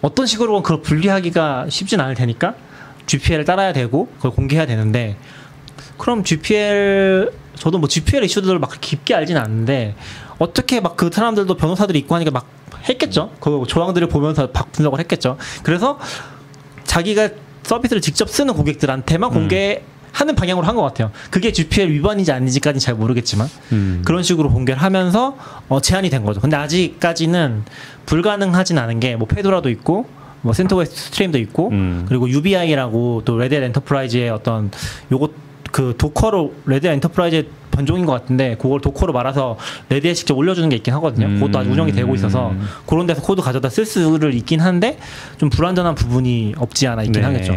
어떤 0.00 0.26
식으로 0.26 0.60
그걸 0.62 0.82
분리하기가 0.82 1.66
쉽진 1.68 2.00
않을 2.00 2.16
테니까 2.16 2.54
GPL을 3.06 3.44
따라야 3.44 3.72
되고 3.72 4.08
그걸 4.16 4.30
공개해야 4.32 4.66
되는데 4.66 5.16
그럼 5.98 6.24
GPL 6.24 7.32
저도 7.56 7.78
뭐 7.78 7.88
GPL 7.88 8.24
이슈들을 8.24 8.58
막 8.58 8.70
깊게 8.80 9.14
알진 9.14 9.36
않는데 9.36 9.94
어떻게 10.38 10.80
막 10.80 10.96
그 10.96 11.10
사람들도 11.12 11.54
변호사들이 11.56 11.98
있고 12.00 12.14
하니까 12.16 12.30
막 12.30 12.46
했겠죠. 12.88 13.30
그 13.40 13.64
조항들을 13.68 14.08
보면서 14.08 14.50
박 14.50 14.72
분석을 14.72 14.98
했겠죠. 15.00 15.36
그래서 15.62 15.98
자기가 16.84 17.30
서비스를 17.62 18.02
직접 18.02 18.28
쓰는 18.28 18.52
고객들한테만 18.54 19.30
음. 19.30 19.34
공개하는 19.34 20.34
방향으로 20.36 20.66
한 20.66 20.76
것 20.76 20.82
같아요. 20.82 21.10
그게 21.30 21.50
GPL 21.52 21.90
위반인지 21.90 22.30
아닌지까지는 22.32 22.80
잘 22.80 22.94
모르겠지만 22.94 23.48
음. 23.72 24.02
그런 24.04 24.22
식으로 24.22 24.50
공개를 24.50 24.82
하면서 24.82 25.36
어, 25.68 25.80
제한이 25.80 26.10
된 26.10 26.24
거죠. 26.24 26.40
근데 26.40 26.56
아직까지는 26.56 27.64
불가능하진 28.06 28.76
않은 28.78 29.00
게 29.00 29.16
뭐 29.16 29.26
Fedora도 29.28 29.70
있고 29.70 30.06
뭐 30.44 30.52
CentOS 30.52 30.94
Stream도 30.94 31.38
있고 31.38 31.70
음. 31.70 32.04
그리고 32.06 32.28
UBI라고 32.28 33.22
또 33.24 33.38
Red 33.38 33.46
Hat 33.46 33.54
Enterprise의 33.54 34.28
어떤 34.30 34.70
요것 35.10 35.32
그 35.72 35.94
Docker로 35.98 36.52
Red 36.66 36.76
Hat 36.76 36.86
Enterprise 36.86 37.48
변종인 37.70 38.06
것 38.06 38.12
같은데 38.12 38.56
그걸 38.60 38.80
Docker로 38.80 39.12
말아서 39.12 39.56
Red 39.88 39.98
Hat에 39.98 40.12
직접 40.14 40.36
올려주는 40.36 40.68
게 40.68 40.76
있긴 40.76 40.94
하거든요. 40.94 41.26
음. 41.26 41.34
그것도 41.36 41.58
아직 41.58 41.70
운영이 41.70 41.92
되고 41.92 42.14
있어서 42.14 42.54
그런 42.86 43.06
데서 43.06 43.22
코드 43.22 43.42
가져다 43.42 43.70
쓸 43.70 43.84
수를 43.84 44.34
있긴 44.34 44.60
한데 44.60 44.98
좀 45.38 45.50
불완전한 45.50 45.94
부분이 45.94 46.54
없지 46.58 46.86
않아 46.86 47.02
있긴 47.02 47.22
네. 47.22 47.26
하겠죠. 47.26 47.54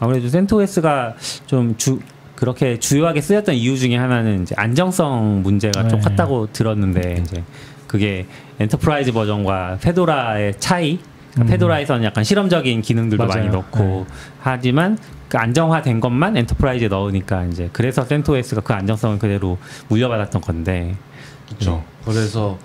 아무래도 0.00 0.28
CentOS가 0.28 1.14
좀 1.46 1.78
주 1.78 2.00
그렇게 2.34 2.78
주요하게 2.78 3.20
쓰였던 3.20 3.54
이유 3.54 3.78
중에 3.78 3.96
하나는 3.96 4.42
이제 4.42 4.54
안정성 4.56 5.42
문제가 5.42 5.86
좀 5.86 6.00
네. 6.00 6.08
컸다고 6.08 6.48
들었는데 6.52 7.20
이제 7.20 7.44
그게 7.86 8.26
Enterprise 8.58 9.12
버전과 9.12 9.78
Fedora의 9.82 10.54
차이. 10.58 10.98
그러니까 11.32 11.42
음. 11.42 11.46
Fedora에서는 11.46 12.04
약간 12.04 12.24
실험적인 12.24 12.82
기능들도 12.82 13.24
맞아요. 13.26 13.38
많이 13.40 13.50
넣고 13.52 14.06
하지만 14.40 14.98
그 15.28 15.38
안정화된 15.38 16.00
것만 16.00 16.36
Enterprise에 16.36 16.88
넣으니까 16.88 17.44
이제 17.44 17.68
그래서 17.72 18.04
CentOS가 18.04 18.62
그 18.62 18.72
안정성을 18.72 19.18
그대로 19.18 19.58
물려받았던 19.88 20.40
건데 20.40 20.96
그렇죠. 21.46 21.84
그래서 22.04 22.58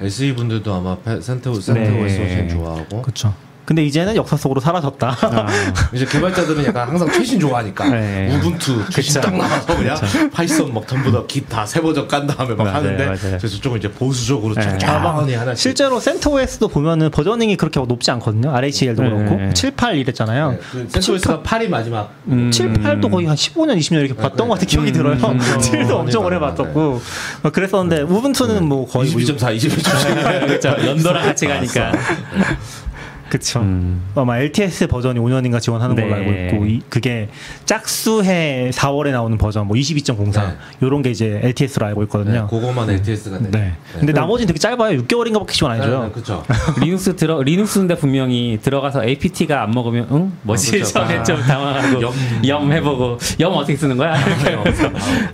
SE 0.00 0.34
분들도 0.34 0.72
아마 0.74 0.96
페- 0.98 1.20
센터 1.20 1.54
센터 1.60 1.80
네. 1.80 1.98
훨씬 2.00 2.48
좋아하고 2.48 3.02
그렇죠. 3.02 3.34
근데 3.70 3.84
이제는 3.84 4.16
역사 4.16 4.36
속으로 4.36 4.60
사라졌다. 4.60 5.16
아, 5.22 5.46
이제 5.92 6.04
개발자들은 6.04 6.64
약간 6.64 6.88
항상 6.88 7.08
최신 7.12 7.38
좋아하니까 7.38 7.88
네. 7.90 8.34
Ubuntu 8.34 8.86
최신 8.90 9.14
그쵸. 9.14 9.30
딱 9.30 9.36
나와서 9.36 9.76
그냥 9.76 9.96
Python 10.32 10.74
막 10.74 10.88
전부 10.88 11.12
다 11.12 11.22
기타 11.28 11.64
세 11.64 11.80
버전 11.80 12.08
깐 12.08 12.26
다음에 12.26 12.52
막 12.56 12.64
맞아요, 12.64 12.78
하는데 12.78 13.04
맞아요. 13.04 13.18
그래서 13.38 13.46
저쪽은 13.46 13.78
이제 13.78 13.88
보수적으로 13.88 14.54
네. 14.54 14.62
천천히 14.62 15.34
하나씩 15.34 15.62
실제로 15.62 16.00
CentOS도 16.00 16.66
보면은 16.66 17.12
버저닝이 17.12 17.54
그렇게 17.56 17.78
높지 17.78 18.10
않거든요. 18.10 18.50
RHEL도 18.50 19.02
네, 19.04 19.08
그렇고 19.08 19.36
네. 19.36 19.54
7, 19.54 19.70
8 19.76 19.96
이랬잖아요. 19.98 20.50
네, 20.50 20.58
그 20.72 20.88
CentOS가 20.90 21.42
8이 21.44 21.68
마지막 21.68 22.12
음. 22.26 22.50
7, 22.50 22.72
8도 22.72 23.08
거의 23.08 23.28
한 23.28 23.36
15년, 23.36 23.78
20년 23.78 24.00
이렇게 24.00 24.16
봤던 24.16 24.48
것 24.48 24.54
같은 24.54 24.66
기억이 24.66 24.90
들어요. 24.90 25.14
음, 25.14 25.38
7도 25.38 25.90
엄청 25.92 26.24
오래. 26.24 26.40
봤었고 26.40 27.00
막 27.42 27.52
그랬었는데 27.52 28.02
Ubuntu는 28.02 28.64
뭐 28.66 28.88
거의 28.88 29.12
뭐 29.12 29.20
22.4, 29.20 29.56
22.4 29.56 30.46
그렇죠. 30.46 30.74
연도랑 30.84 31.22
같이 31.22 31.46
가니까. 31.46 31.92
그쵸. 33.30 33.60
음. 33.60 34.02
아마 34.16 34.38
LTS 34.38 34.88
버전이 34.88 35.18
5년인가 35.20 35.60
지원하는 35.60 35.94
걸로 35.94 36.08
네. 36.08 36.14
알고 36.14 36.56
있고 36.56 36.66
이, 36.66 36.82
그게 36.88 37.28
짝수해 37.64 38.70
4월에 38.74 39.12
나오는 39.12 39.38
버전 39.38 39.66
뭐 39.66 39.76
22.04 39.76 40.32
네. 40.34 40.56
요런 40.82 41.02
게 41.02 41.10
이제 41.10 41.40
LTS로 41.42 41.86
알고 41.86 42.00
네, 42.00 42.04
있거든요. 42.04 42.46
그거만 42.48 42.90
LTS가 42.90 43.38
돼. 43.38 43.50
네. 43.50 43.72
근데 43.98 44.12
나머지는 44.12 44.48
되게 44.48 44.58
짧아요. 44.58 45.00
6개월인가밖에 45.02 45.50
지원 45.50 45.72
안 45.72 45.80
해줘요. 45.80 46.10
그렇죠. 46.12 46.44
리눅스 46.82 47.16
들어 47.16 47.40
리눅스인데 47.42 47.96
분명히 47.96 48.58
들어가서 48.60 49.04
APT가 49.04 49.62
안 49.62 49.70
먹으면 49.70 50.08
응 50.10 50.32
뭐지 50.42 50.68
아, 50.68 50.70
그렇죠. 50.72 50.92
처음에 50.92 51.18
아. 51.18 51.22
좀 51.22 51.40
당황하고 51.42 52.02
yum. 52.02 52.12
yum, 52.46 52.72
해보고 52.72 53.18
yum 53.38 53.52
어떻게 53.54 53.76
쓰는 53.76 53.96
거야 53.96 54.16
이렇게 54.26 54.54
하면서 54.54 54.86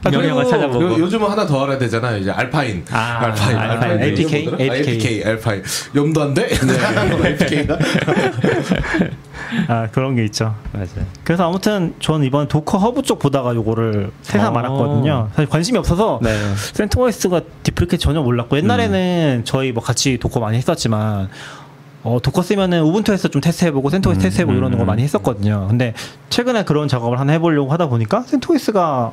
아, 0.04 0.10
명령어 0.10 0.36
그리고 0.44 0.50
찾아보고 0.50 0.84
요, 0.84 0.98
요즘은 0.98 1.30
하나 1.30 1.46
더 1.46 1.64
알아야 1.64 1.78
되잖아요. 1.78 2.18
이제 2.18 2.30
Alpine. 2.30 2.84
아, 2.90 3.20
Alpine. 3.24 3.56
Alpine. 3.56 4.02
APK? 4.02 4.42
뭐더라? 4.44 4.56
아, 4.70 4.74
APK. 4.76 4.92
APK. 4.92 5.24
Alpine. 5.24 5.62
yum도 5.94 6.22
안 6.22 6.34
돼? 6.34 6.48
네. 6.48 7.26
APK가. 7.30 7.78
아 9.68 9.88
그런 9.92 10.14
게 10.16 10.24
있죠. 10.24 10.54
맞아요. 10.72 11.06
그래서 11.24 11.46
아무튼 11.48 11.94
저는 12.00 12.26
이번 12.26 12.48
Docker 12.48 12.78
Hub 12.78 13.02
쪽 13.02 13.18
보다가 13.18 13.54
요거를 13.54 14.10
새삼 14.22 14.54
어. 14.54 14.58
알았거든요. 14.58 15.28
사실 15.34 15.48
관심이 15.48 15.78
없어서 15.78 16.20
네. 16.22 16.30
CentOS가 16.72 17.42
deprecate 17.62 17.96
전혀 17.96 18.22
몰랐고 18.22 18.56
옛날에는 18.56 19.42
저희 19.44 19.72
뭐 19.72 19.82
같이 19.82 20.18
Docker 20.18 20.40
많이 20.40 20.56
했었지만 20.56 21.28
어, 22.02 22.20
Docker 22.22 22.42
쓰면은 22.42 22.82
Ubuntu에서 22.82 23.28
좀 23.28 23.40
테스트해보고 23.40 23.90
CentOS 23.90 24.18
음, 24.18 24.22
테스트해보고 24.22 24.54
음, 24.54 24.58
이러는 24.58 24.78
거 24.78 24.84
음. 24.84 24.86
많이 24.86 25.02
했었거든요. 25.02 25.66
근데 25.68 25.92
최근에 26.30 26.64
그런 26.64 26.86
작업을 26.86 27.18
하나 27.18 27.32
해보려고 27.32 27.72
하다 27.72 27.88
보니까 27.88 28.22
CentOS가 28.22 29.12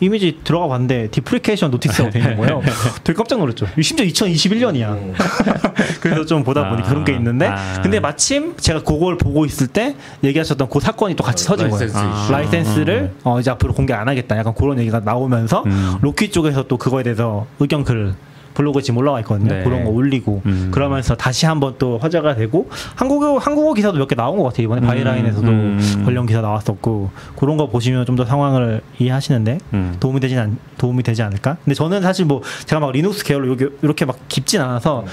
이미지 0.00 0.38
들어가 0.44 0.68
봤는데 0.68 1.08
deprecation 1.10 1.70
notice가 1.70 2.10
돼 2.10 2.20
있는 2.20 2.36
거예요. 2.36 2.62
되게 3.02 3.16
깜짝 3.16 3.38
놀랐죠. 3.38 3.66
심지어 3.80 4.06
2021년이야. 4.06 4.90
음. 4.90 5.14
그래서 6.00 6.24
좀 6.24 6.44
보다 6.44 6.68
보니 6.68 6.82
아, 6.82 6.84
그런 6.84 7.04
게 7.04 7.12
있는데 7.14 7.46
아. 7.46 7.80
근데 7.82 7.98
마침 8.00 8.56
제가 8.56 8.82
그걸 8.82 9.18
보고 9.18 9.44
있을 9.44 9.66
때 9.66 9.96
얘기하셨던 10.22 10.68
그 10.68 10.80
사건이 10.80 11.16
또 11.16 11.24
같이 11.24 11.44
어, 11.46 11.56
터진 11.56 11.70
거예요. 11.70 11.92
라이센스 11.92 12.22
이슈. 12.22 12.32
라이센스를 12.32 13.12
어, 13.24 13.40
이제 13.40 13.50
앞으로 13.50 13.74
공개 13.74 13.92
안 13.92 14.08
하겠다. 14.08 14.36
약간 14.38 14.54
그런 14.54 14.78
얘기가 14.78 15.00
나오면서 15.00 15.64
음. 15.66 15.96
Rocky 16.00 16.30
쪽에서 16.30 16.64
또 16.68 16.76
그거에 16.76 17.02
대해서 17.02 17.46
의견 17.58 17.84
글을 17.84 18.14
블로그에 18.58 18.82
지금 18.82 18.98
올라와 18.98 19.20
있거든요. 19.20 19.54
네. 19.54 19.62
그런 19.62 19.84
거 19.84 19.90
올리고 19.90 20.42
음. 20.46 20.70
그러면서 20.72 21.14
다시 21.14 21.46
한번 21.46 21.76
또 21.78 21.96
화제가 21.98 22.34
되고 22.34 22.68
한국어 22.96 23.38
한국어 23.38 23.72
기사도 23.72 23.96
몇 23.98 24.08
개 24.08 24.16
나온 24.16 24.36
것 24.36 24.42
같아요. 24.44 24.64
이번에 24.64 24.80
음. 24.80 24.86
Byline에서도 24.88 25.46
음. 25.48 26.02
관련 26.04 26.26
기사 26.26 26.40
나왔었고 26.40 27.10
그런 27.36 27.56
거 27.56 27.68
보시면 27.68 28.04
좀 28.04 28.16
더 28.16 28.24
상황을 28.24 28.80
이해하시는데 28.98 29.58
음. 29.74 29.96
도움이 30.00 30.18
되진 30.18 30.40
않, 30.40 30.58
도움이 30.76 31.04
되지 31.04 31.22
않을까? 31.22 31.56
근데 31.64 31.74
저는 31.76 32.02
사실 32.02 32.24
뭐 32.24 32.42
제가 32.66 32.80
막 32.80 32.90
리눅스 32.90 33.22
계열로 33.24 33.46
이렇게, 33.46 33.68
이렇게 33.82 34.04
막 34.04 34.18
깊진 34.26 34.60
않아서 34.60 35.04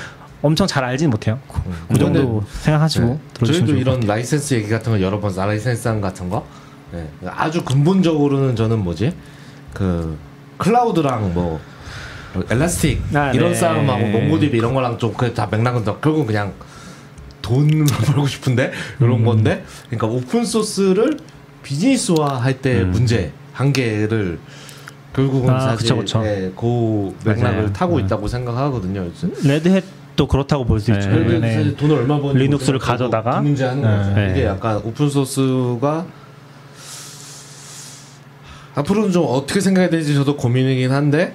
엄청 0.42 0.66
잘 0.66 0.84
알지는 0.84 1.12
못해요. 1.12 1.38
그, 1.48 1.62
그 1.94 2.00
정도 2.00 2.44
생각하시고 2.48 3.06
네. 3.06 3.20
들어주시면 3.36 3.68
저희도 3.68 3.84
좋을 3.84 3.86
것 3.86 4.00
이런 4.00 4.08
라이센스 4.08 4.56
얘기 4.56 4.70
같은 4.70 4.92
거 4.92 5.00
여러 5.02 5.20
번 5.20 5.36
라이센스상 5.36 6.02
같은 6.02 6.30
거 6.32 6.44
네. 6.92 7.08
아주 7.28 7.64
근본적으로는 7.64 8.56
저는 8.56 8.84
뭐지 8.84 9.14
그 9.74 10.18
클라우드랑 10.58 11.34
뭐 11.36 11.60
Elastic 12.50 13.02
아, 13.16 13.32
이런 13.32 13.50
네. 13.52 13.56
싸움하고 13.56 14.08
MongoDB 14.08 14.58
이런 14.58 14.74
거랑 14.74 14.98
좀 14.98 15.14
그 15.14 15.34
다 15.34 15.48
맥락은 15.52 15.84
다 15.84 15.96
결국 16.02 16.26
그냥 16.28 16.54
돈 17.42 17.86
벌고 18.06 18.28
싶은데 18.28 18.72
이런 19.00 19.20
음. 19.20 19.26
건데 19.26 19.64
그러니까 19.90 20.08
오픈 20.08 20.46
소스를 20.46 21.18
비즈니스화 21.64 22.42
할때 22.42 22.82
음. 22.82 22.92
문제 22.92 23.32
한계를 23.54 24.40
결국은 25.16 25.50
아, 25.54 25.60
사실 25.60 25.78
그쵸, 25.78 25.98
그쵸. 25.98 26.26
예, 26.26 26.52
그 26.56 27.16
맥락을 27.24 27.54
맞아요. 27.62 27.74
타고 27.74 27.96
음. 27.96 28.06
있다고 28.06 28.28
생각하거든요. 28.28 29.08
레드햇도 29.46 30.28
그렇다고 30.28 30.66
볼 30.66 30.80
수 30.82 30.92
있죠. 30.92 31.08
네. 31.10 31.16
그래도 31.16 31.40
네. 31.40 31.54
사실 31.54 31.78
돈을 31.78 31.96
얼마 31.96 32.20
버는지 32.20 32.40
리눅스를 32.40 32.80
가져다가 32.80 33.40
그 33.40 33.44
문제 33.44 33.64
하는 33.66 33.82
네. 33.82 33.88
거죠. 33.98 34.14
네. 34.16 34.32
이게 34.32 34.46
약간 34.46 34.78
오픈 34.84 35.10
소스가 35.10 36.06
앞으로는 38.76 39.12
좀 39.14 39.26
어떻게 39.30 39.62
생각해야 39.62 39.90
될지 39.90 40.14
저도 40.16 40.36
고민이긴 40.36 40.92
한데 40.92 41.34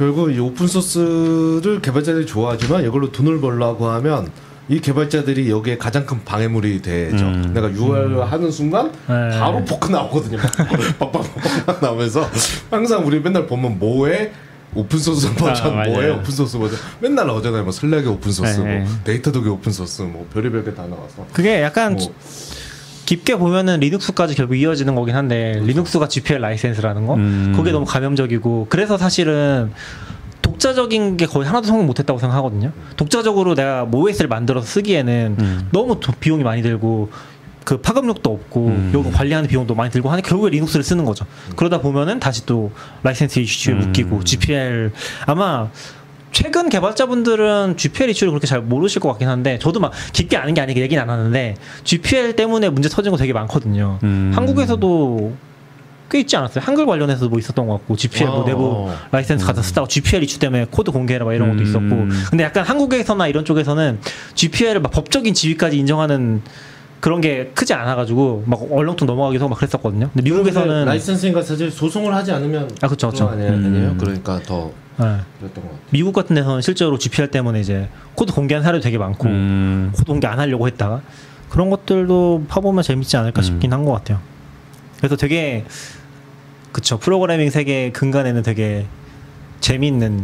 결국 0.00 0.34
이 0.34 0.38
오픈 0.38 0.66
소스를 0.66 1.82
개발자들이 1.82 2.24
좋아하지만 2.24 2.82
이걸로 2.86 3.12
돈을 3.12 3.38
벌려고 3.38 3.86
하면 3.90 4.30
이 4.70 4.80
개발자들이 4.80 5.50
여기에 5.50 5.76
가장 5.76 6.06
큰 6.06 6.24
방해물이 6.24 6.80
되죠. 6.80 7.22
음. 7.26 7.50
내가 7.52 7.70
유료를 7.70 8.24
하는 8.32 8.50
순간 8.50 8.90
네. 9.06 9.38
바로 9.38 9.62
포크 9.62 9.92
나오거든요. 9.92 10.38
빡빡빡빡 10.98 11.82
나오면서 11.82 12.26
항상 12.70 13.06
우리 13.06 13.20
맨날 13.20 13.46
보면 13.46 13.78
뭐에 13.78 14.32
오픈 14.74 14.98
소스 14.98 15.34
버전, 15.34 15.74
맞아요. 15.74 15.90
뭐에 15.92 16.10
오픈 16.12 16.30
소스 16.30 16.56
버전 16.56 16.78
맨날 17.00 17.26
나오잖아요. 17.26 17.64
뭐 17.64 17.70
Slack의 17.72 18.06
오픈 18.06 18.32
소스, 18.32 18.58
네. 18.60 18.78
뭐 18.78 18.88
Datadog의 19.04 19.52
오픈 19.52 19.70
소스, 19.70 20.00
뭐 20.00 20.26
별의별 20.32 20.64
게 20.64 20.72
다 20.74 20.86
나와서. 20.86 21.26
그게 21.34 21.60
약간 21.60 21.92
뭐 21.96 22.14
깊게 23.10 23.38
보면은 23.38 23.80
리눅스까지 23.80 24.36
결국 24.36 24.54
이어지는 24.54 24.94
거긴 24.94 25.16
한데 25.16 25.60
리눅스가 25.64 26.06
GPL 26.06 26.40
라이센스라는 26.42 27.06
거 27.08 27.14
음. 27.16 27.52
그게 27.56 27.72
너무 27.72 27.84
감염적이고 27.84 28.68
그래서 28.70 28.96
사실은 28.98 29.72
독자적인 30.42 31.16
게 31.16 31.26
거의 31.26 31.44
하나도 31.44 31.66
성공 31.66 31.86
못했다고 31.86 32.20
생각하거든요. 32.20 32.70
독자적으로 32.96 33.56
내가 33.56 33.84
뭐 33.84 34.02
OS를 34.02 34.28
만들어서 34.28 34.64
쓰기에는 34.64 35.36
음. 35.40 35.68
너무 35.72 35.98
도- 35.98 36.12
비용이 36.20 36.44
많이 36.44 36.62
들고 36.62 37.10
그 37.64 37.78
파급력도 37.80 38.32
없고 38.32 38.66
음. 38.68 38.90
요거 38.94 39.10
관리하는 39.10 39.48
비용도 39.48 39.74
많이 39.74 39.90
들고 39.90 40.08
하니까 40.08 40.28
결국에 40.28 40.50
리눅스를 40.50 40.84
쓰는 40.84 41.04
거죠. 41.04 41.26
그러다 41.56 41.80
보면은 41.80 42.20
다시 42.20 42.46
또 42.46 42.70
라이센스 43.02 43.40
이슈에 43.40 43.74
음. 43.74 43.80
묶이고 43.80 44.22
GPL 44.22 44.92
아마 45.26 45.68
최근 46.32 46.68
개발자분들은 46.68 47.76
GPL 47.76 48.10
이슈를 48.10 48.30
그렇게 48.30 48.46
잘 48.46 48.60
모르실 48.60 49.00
것 49.00 49.08
같긴 49.10 49.28
한데 49.28 49.58
저도 49.58 49.80
막 49.80 49.92
깊게 50.12 50.36
아는 50.36 50.54
게 50.54 50.60
아니게 50.60 50.80
얘기는 50.80 51.02
안 51.02 51.10
하는데 51.10 51.56
GPL 51.84 52.36
때문에 52.36 52.68
문제 52.70 52.88
터진 52.88 53.10
거 53.10 53.16
되게 53.16 53.32
많거든요. 53.32 53.98
음. 54.02 54.32
한국에서도 54.34 55.32
꽤 56.10 56.20
있지 56.20 56.36
않았어요? 56.36 56.62
한글 56.64 56.86
관련해서 56.86 57.28
뭐 57.28 57.38
있었던 57.38 57.66
것 57.66 57.74
같고 57.74 57.96
GPL 57.96 58.26
뭐 58.28 58.40
어. 58.40 58.44
내부 58.44 58.90
라이센스 59.12 59.46
갖다 59.46 59.62
쓰다가 59.62 59.86
GPL 59.86 60.24
이슈 60.24 60.38
때문에 60.40 60.66
코드 60.70 60.90
공개해라 60.90 61.24
막 61.24 61.34
이런 61.34 61.50
것도 61.50 61.60
음. 61.60 61.66
있었고 61.66 62.30
근데 62.30 62.44
약간 62.44 62.64
한국에서나 62.64 63.28
이런 63.28 63.44
쪽에서는 63.44 64.00
GPL을 64.34 64.80
막 64.80 64.90
법적인 64.90 65.34
지위까지 65.34 65.78
인정하는 65.78 66.42
그런 66.98 67.20
게 67.20 67.50
크지 67.54 67.72
않아가지고 67.74 68.44
막 68.46 68.60
얼렁뚱 68.70 69.06
넘어가기도 69.06 69.44
하고 69.44 69.50
막 69.50 69.56
그랬었거든요. 69.56 70.10
근데 70.12 70.22
미국에서는 70.22 70.84
라이센스인가 70.84 71.42
사실 71.42 71.70
소송을 71.70 72.14
하지 72.14 72.30
않으면 72.32 72.70
아, 72.82 72.88
그쵸, 72.88 73.08
그쵸. 73.10 73.24
그거 73.24 73.36
아니에요? 73.36 73.52
음. 73.52 73.96
그러니까 73.98 74.40
더 74.44 74.66
네. 74.66 74.72
그랬던 75.38 75.64
것 75.64 75.70
같아요. 75.70 75.80
미국 75.90 76.12
같은 76.12 76.34
데서는 76.34 76.62
실제로 76.62 76.98
GPL 76.98 77.30
때문에 77.30 77.60
이제 77.60 77.88
코드 78.14 78.32
공개한 78.32 78.62
사례도 78.62 78.82
되게 78.82 78.98
많고 78.98 79.28
음. 79.28 79.90
코드 79.92 80.04
공개 80.06 80.26
안 80.26 80.38
하려고 80.38 80.66
했다가 80.66 81.02
그런 81.48 81.70
것들도 81.70 82.44
파보면 82.48 82.82
재밌지 82.82 83.16
않을까 83.16 83.40
음. 83.40 83.42
싶긴 83.42 83.72
한것 83.72 83.94
같아요. 83.94 84.20
그래서 84.98 85.16
되게 85.16 85.64
그쵸 86.72 86.98
프로그래밍 86.98 87.50
세계 87.50 87.90
근간에는 87.90 88.42
되게 88.42 88.86
재미있는 89.60 90.22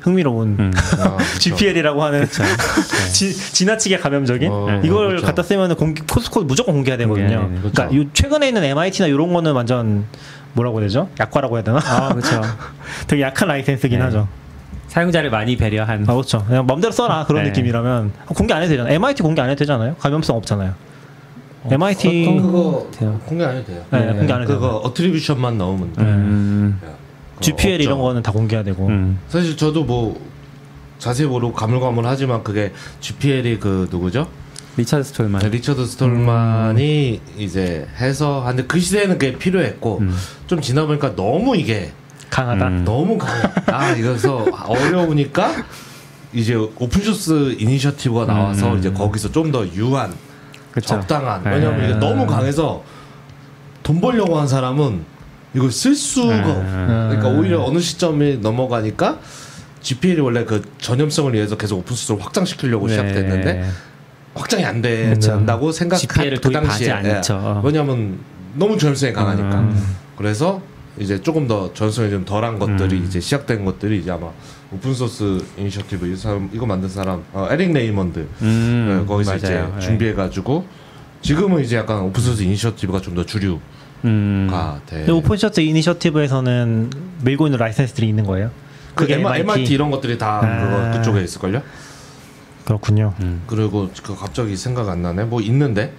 흥미로운 0.00 0.56
음. 0.58 0.72
아. 0.98 1.18
GPL이라고 1.38 2.02
하는 2.02 2.26
지, 3.12 3.34
지나치게 3.34 3.98
감염적인 3.98 4.50
어, 4.50 4.80
이걸 4.84 5.16
그쵸. 5.16 5.26
갖다 5.26 5.42
쓰면 5.42 5.74
공개, 5.76 6.02
소스 6.08 6.30
코드 6.30 6.44
무조건 6.46 6.74
공개해야 6.74 6.98
되거든요. 6.98 7.40
공개해야 7.40 7.62
되네. 7.62 7.88
그러니까 7.90 8.10
최근에 8.14 8.48
있는 8.48 8.64
MIT나 8.64 9.08
이런 9.08 9.32
거는 9.32 9.52
완전 9.52 10.04
뭐라고 10.54 10.78
해야 10.78 10.86
되죠? 10.88 11.08
약과라고 11.20 11.56
해야 11.56 11.64
되나? 11.64 11.78
아, 11.78 12.08
그렇죠. 12.08 12.40
되게 13.06 13.22
약한 13.22 13.48
라이센스긴 13.48 13.98
네. 13.98 14.04
하죠. 14.06 14.28
사용자를 14.88 15.30
많이 15.30 15.56
배려한. 15.56 16.02
아 16.08 16.12
그렇죠. 16.12 16.44
그냥 16.46 16.66
맘대로 16.66 16.90
써라 16.92 17.24
그런 17.26 17.42
네. 17.44 17.50
느낌이라면 17.50 18.12
공개 18.28 18.54
안 18.54 18.62
해도 18.62 18.70
되잖아요. 18.70 18.94
MIT 18.94 19.22
공개 19.22 19.42
안 19.42 19.50
해도 19.50 19.58
되잖아요. 19.58 19.94
감염성 19.96 20.36
없잖아요. 20.36 20.72
MIT 21.70 22.38
그거 22.40 22.88
돼요. 22.92 23.20
공개 23.26 23.44
안 23.44 23.56
해도 23.56 23.66
돼요. 23.66 23.84
네, 23.90 24.12
공개 24.14 24.32
안 24.32 24.42
해도 24.42 24.54
그거 24.54 24.68
돼요. 24.68 24.76
attribution만 24.84 25.58
넣으면 25.58 25.92
돼. 25.92 26.02
음. 26.02 26.80
야, 26.82 26.88
그거 26.88 27.40
GPL 27.40 27.80
이런 27.82 27.94
없죠. 27.94 28.02
거는 28.02 28.22
다 28.22 28.32
공개해야 28.32 28.64
되고. 28.64 28.86
음. 28.86 29.18
사실 29.28 29.56
저도 29.56 29.84
뭐 29.84 30.18
자세히 30.98 31.28
모르고 31.28 31.52
가물가물하지만 31.52 32.42
그게 32.42 32.72
GPL이 33.00 33.58
그 33.58 33.88
누구죠? 33.90 34.26
리처드 34.78 35.02
스톨만. 35.02 35.42
네, 35.42 35.48
리처드 35.48 35.84
스톨만이 35.86 37.20
이제 37.36 37.86
해서 37.98 38.40
하는데 38.42 38.64
그 38.66 38.78
시대에는 38.78 39.18
그게 39.18 39.36
필요했고 39.36 39.98
음. 39.98 40.16
좀 40.46 40.60
지나 40.60 40.86
보니까 40.86 41.16
너무 41.16 41.56
이게 41.56 41.92
강하다. 42.30 42.66
음. 42.68 42.84
너무 42.84 43.18
강해. 43.18 43.42
아 43.66 43.90
이래서 43.92 44.46
어려우니까 44.66 45.64
이제 46.32 46.54
Open 46.54 46.95
Source 46.95 47.56
Initiative가 47.58 48.26
나와서 48.26 48.72
음. 48.72 48.78
이제 48.78 48.92
거기서 48.92 49.32
좀 49.32 49.50
더 49.50 49.66
유한 49.74 50.14
그쵸. 50.70 50.88
적당한 50.88 51.42
네. 51.42 51.54
왜냐면 51.54 51.84
이게 51.84 51.94
너무 51.98 52.26
강해서 52.26 52.84
돈 53.82 54.00
벌려고 54.00 54.38
한 54.38 54.46
사람은 54.46 55.00
이걸 55.54 55.72
쓸 55.72 55.94
수가 55.96 56.28
네. 56.36 56.40
없어. 56.42 56.52
그러니까 56.62 57.28
음. 57.30 57.38
오히려 57.38 57.64
어느 57.64 57.80
시점에 57.80 58.34
넘어가니까 58.36 59.18
GPL이 59.80 60.20
원래 60.20 60.44
그 60.44 60.62
전염성을 60.78 61.32
위해서 61.32 61.56
계속 61.56 61.78
오픈소스를 61.78 62.22
확장시키려고 62.22 62.86
네. 62.86 62.92
시작됐는데 62.92 63.70
확장이 64.38 64.64
안 64.64 64.80
된다고 64.80 65.72
생각한 65.72 66.00
GPL 66.00 66.32
을그 66.34 66.50
당시에. 66.50 66.88
예. 67.04 67.20
왜냐면 67.62 68.18
너무 68.54 68.78
전염성이 68.78 69.12
강하니까 69.12 69.60
음. 69.60 69.96
그래서 70.16 70.60
이제 70.98 71.20
조금 71.20 71.46
더 71.46 71.72
전염성이 71.74 72.10
좀 72.10 72.24
덜한 72.24 72.58
것들이 72.58 72.96
음. 72.96 73.04
이제 73.06 73.20
시작된 73.20 73.64
것들이 73.64 73.98
이제 74.00 74.10
아마 74.10 74.28
오픈 74.72 74.92
소스 74.94 75.44
이니셔티브 75.56 76.06
이 76.08 76.16
사람 76.16 76.50
이거 76.52 76.66
만든 76.66 76.88
사람 76.88 77.22
어, 77.32 77.46
에릭 77.50 77.72
레이먼드 77.72 78.26
음. 78.42 78.98
네, 79.00 79.06
거기서 79.06 79.30
맞아요. 79.32 79.38
이제 79.38 79.74
네. 79.74 79.80
준비해가지고 79.80 80.66
지금은 81.22 81.62
이제 81.62 81.76
약간 81.76 82.00
오픈 82.00 82.22
소스 82.22 82.42
이니셔티브가 82.42 83.00
좀 83.00 83.14
더 83.14 83.24
주류가 83.24 83.60
음. 84.04 84.48
돼. 84.86 84.98
근데 84.98 85.12
오픈소스 85.12 85.60
이니셔티브에서는 85.60 86.90
밀고 87.24 87.46
있는 87.46 87.58
라이센스들이 87.58 88.08
있는 88.08 88.24
거예요. 88.24 88.50
그 88.94 89.04
그게 89.04 89.14
MIT, 89.14 89.40
MIT 89.40 89.74
이런 89.74 89.90
것들이 89.90 90.18
다 90.18 90.40
아. 90.42 90.90
그거 90.90 90.98
그쪽에 90.98 91.22
있을걸요? 91.22 91.62
그렇군요. 92.72 93.14
음. 93.20 93.42
그리고 93.46 93.88
그 94.02 94.14
갑자기 94.14 94.54
생각 94.54 94.90
안 94.90 95.00
나네. 95.00 95.24
뭐 95.24 95.40
있는데 95.40 95.90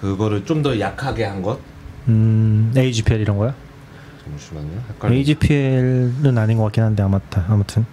그거를 0.00 0.44
좀 0.44 0.60
더 0.64 0.78
약하게 0.80 1.24
한 1.24 1.42
것. 1.42 1.60
음, 2.08 2.72
AGPL 2.76 3.20
이런 3.20 3.38
거요? 3.38 3.54
잠시만요. 4.24 4.82
헷갈려. 4.88 5.14
AGPL은 5.14 6.36
아닌 6.38 6.58
것 6.58 6.64
같긴 6.64 6.82
한데 6.82 7.04
아무튼 7.04 7.42
아무튼. 7.48 7.86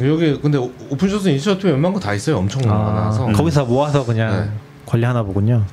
여기 0.00 0.38
근데 0.40 0.56
오- 0.56 0.72
오픈소스 0.90 1.28
이니셔티브 1.30 1.66
웬만한 1.66 1.92
거 1.94 1.98
다 1.98 2.14
있어요. 2.14 2.38
엄청 2.38 2.62
아, 2.70 2.74
많아서. 2.92 3.26
거기서 3.32 3.64
모아서 3.64 4.04
그냥 4.06 4.44
네. 4.44 4.50
관리하나 4.86 5.24
보군요. 5.24 5.64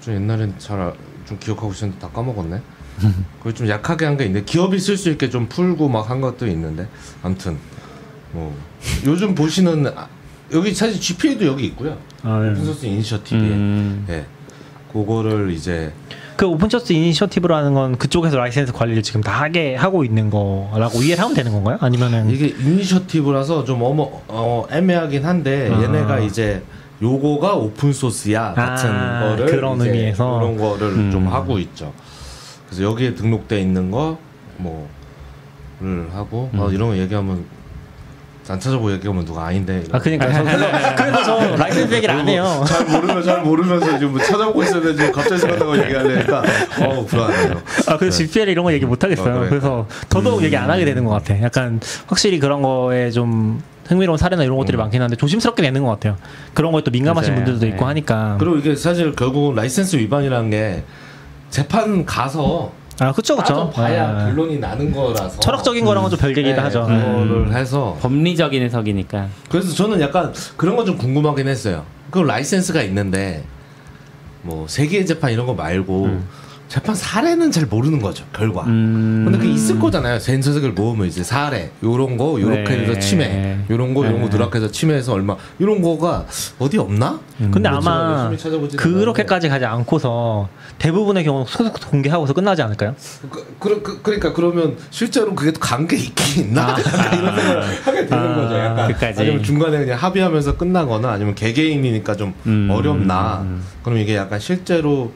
좀 0.00 0.14
옛날엔 0.14 0.58
잘 0.58 0.92
좀 1.24 1.38
기억하고 1.38 1.70
있었는데 1.72 2.00
다 2.00 2.08
까먹었네. 2.12 2.60
그걸 3.38 3.54
좀 3.54 3.68
약하게 3.68 4.06
한 4.06 4.16
게 4.16 4.24
있는데 4.26 4.44
기업이 4.44 4.78
쓸 4.80 4.96
수 4.96 5.08
있게 5.10 5.30
좀 5.30 5.48
풀고 5.48 5.88
막 5.88 6.10
한 6.10 6.20
것도 6.20 6.48
있는데 6.48 6.88
아무튼 7.22 7.56
뭐 8.32 8.54
요즘 9.06 9.34
보시는 9.34 9.86
아, 9.96 10.08
여기 10.52 10.74
사실 10.74 11.00
GPL도 11.00 11.46
여기 11.46 11.66
있고요. 11.66 11.96
아, 12.22 12.38
네. 12.40 12.50
오픈소스 12.50 12.86
이니셔티브에 12.86 13.48
음. 13.48 14.06
예. 14.08 14.24
그거를 14.92 15.50
이제 15.50 15.92
그 16.36 16.46
오픈소스 16.46 16.92
이니셔티브라는 16.92 17.74
건 17.74 17.96
그쪽에서 17.96 18.36
라이센스 18.36 18.72
관리를 18.72 19.02
지금 19.02 19.20
다 19.20 19.32
하게 19.32 19.74
하고 19.76 20.04
있는 20.04 20.30
거라고 20.30 21.02
이해를 21.02 21.22
하면 21.22 21.34
되는 21.34 21.52
건가요? 21.52 21.78
아니면은 21.80 22.30
이게 22.30 22.48
이니셔티브라서 22.48 23.64
좀 23.64 23.82
어머 23.82 24.08
어, 24.28 24.66
애매하긴 24.70 25.24
한데 25.24 25.70
아. 25.72 25.82
얘네가 25.82 26.20
이제 26.20 26.62
요거가 27.02 27.54
오픈 27.54 27.92
소스야 27.92 28.54
같은 28.54 28.90
아, 28.90 29.20
거를 29.20 29.46
그런 29.46 29.80
의미에서? 29.80 30.38
그런 30.38 30.56
거를 30.56 30.88
음. 30.88 31.10
좀 31.10 31.26
하고 31.28 31.58
있죠. 31.58 31.92
그래서 32.66 32.84
여기에 32.84 33.14
등록돼 33.14 33.60
있는 33.60 33.90
거 33.90 34.18
뭐를 34.58 34.86
하고 36.12 36.50
어, 36.54 36.66
음. 36.68 36.74
이런 36.74 36.90
거 36.90 36.96
얘기하면 36.96 37.44
안 38.48 38.60
찾아보고 38.60 38.92
얘기하면 38.92 39.24
누가 39.24 39.46
아닌데. 39.46 39.82
아 39.90 39.98
그러니까 39.98 40.30
저 40.30 40.42
그래서, 40.44 40.94
그래서 40.96 41.24
저 41.24 41.56
라이센스 41.56 41.94
얘기를 41.94 42.14
안 42.14 42.28
해요. 42.28 42.62
잘 42.66 42.84
모르면 42.84 43.22
잘 43.22 43.42
모르면서 43.42 43.98
지금 43.98 44.12
뭐 44.12 44.20
찾아보고 44.20 44.62
있었는데 44.62 44.96
지금 44.96 45.12
갑자기 45.12 45.40
생각나고 45.40 45.78
얘기하려니까 45.78 46.42
어 46.80 47.04
불안해요. 47.06 47.62
아, 47.88 47.96
그래서 47.96 48.18
GPL 48.18 48.48
이런 48.50 48.64
거 48.64 48.72
얘기 48.72 48.84
못 48.84 49.02
하겠어요. 49.02 49.34
어, 49.34 49.38
그래. 49.38 49.48
그래서 49.48 49.86
더더욱 50.10 50.42
얘기 50.42 50.56
안 50.56 50.70
하게 50.70 50.84
되는 50.84 51.04
것 51.04 51.10
같아. 51.10 51.40
약간 51.42 51.80
확실히 52.06 52.38
그런 52.38 52.60
거에 52.60 53.10
좀 53.10 53.62
흥미로운 53.86 54.18
사례나 54.18 54.44
이런 54.44 54.56
것들이 54.58 54.76
많긴 54.76 55.00
한데 55.02 55.16
조심스럽게 55.16 55.62
내는 55.62 55.82
것 55.82 55.90
같아요. 55.90 56.16
그런 56.52 56.72
거에 56.72 56.82
또 56.82 56.90
민감하신 56.90 57.32
맞아요. 57.34 57.44
분들도 57.44 57.66
있고 57.72 57.80
네. 57.80 57.84
하니까. 57.86 58.36
그리고 58.38 58.56
이게 58.56 58.76
사실 58.76 59.12
결국 59.14 59.54
라이센스 59.54 59.96
위반이라는 59.96 60.50
게 60.50 60.84
재판 61.50 62.04
가서 62.04 62.72
아, 63.00 63.12
그쵸, 63.12 63.36
그쵸. 63.36 63.70
봐야 63.70 64.08
아, 64.08 64.24
결론이 64.26 64.58
나는 64.58 64.92
거라서 64.92 65.40
철학적인 65.40 65.84
거랑은 65.84 66.10
좀 66.10 66.18
별개이긴 66.18 66.54
네, 66.54 66.60
하죠. 66.60 66.86
그거를 66.86 67.52
해서 67.52 67.96
법리적인 68.00 68.62
해석이니까. 68.62 69.28
그래서 69.48 69.74
저는 69.74 70.00
약간 70.00 70.32
그런 70.56 70.76
건 70.76 70.84
좀 70.86 70.96
궁금하긴 70.98 71.48
했어요. 71.48 71.84
그 72.10 72.18
라이센스가 72.20 72.82
있는데 72.82 73.42
뭐 74.42 74.66
세계의 74.68 75.06
재판 75.06 75.32
이런 75.32 75.46
거 75.46 75.54
말고 75.54 76.20
재판 76.68 76.94
사례는 76.94 77.52
잘 77.52 77.66
모르는 77.66 78.00
거죠 78.00 78.24
결과. 78.32 78.62
음. 78.62 79.22
근데 79.24 79.38
그 79.38 79.46
있을 79.46 79.78
거잖아요. 79.78 80.18
센서색을 80.18 80.72
모으면 80.72 81.06
이제 81.06 81.22
사례 81.22 81.70
요런 81.82 82.16
거 82.16 82.40
요렇게 82.40 82.76
네. 82.76 82.78
해서 82.86 82.98
침해 82.98 83.58
요런 83.70 83.94
거 83.94 84.04
요런 84.04 84.20
거 84.22 84.28
네. 84.28 84.36
누락해서 84.36 84.70
침해해서 84.70 85.12
얼마 85.12 85.36
이런 85.58 85.82
거가 85.82 86.26
어디 86.58 86.78
없나? 86.78 87.20
근데 87.38 87.68
뭐 87.68 87.80
제가 87.80 87.92
아마 87.92 88.30
그렇게까지 88.76 89.48
가지 89.48 89.64
않고서 89.64 90.48
대부분의 90.78 91.24
경우 91.24 91.44
소속 91.46 91.74
공개하고서 91.90 92.32
끝나지 92.32 92.62
않을까요? 92.62 92.94
그, 93.30 93.56
그, 93.58 93.82
그, 93.82 94.02
그러니까 94.02 94.32
그러면 94.32 94.76
실제로 94.90 95.34
그게 95.34 95.52
또 95.52 95.60
관계 95.60 95.96
있긴 95.96 96.46
있나? 96.46 96.70
약간 96.78 97.18
이런 97.18 97.36
생각을 97.36 97.62
하게 97.84 98.06
되는 98.06 98.24
아, 98.24 98.34
거죠. 98.34 98.58
약간 98.58 98.92
끝까지. 98.92 99.20
아니면 99.20 99.42
중간에 99.42 99.78
그냥 99.78 99.98
합의하면서 99.98 100.56
끝나거나 100.56 101.10
아니면 101.10 101.34
개개인이니까 101.34 102.16
좀 102.16 102.34
음, 102.46 102.68
어렵나? 102.70 103.40
음, 103.42 103.62
그럼 103.82 103.98
이게 103.98 104.16
약간 104.16 104.38
실제로 104.38 105.12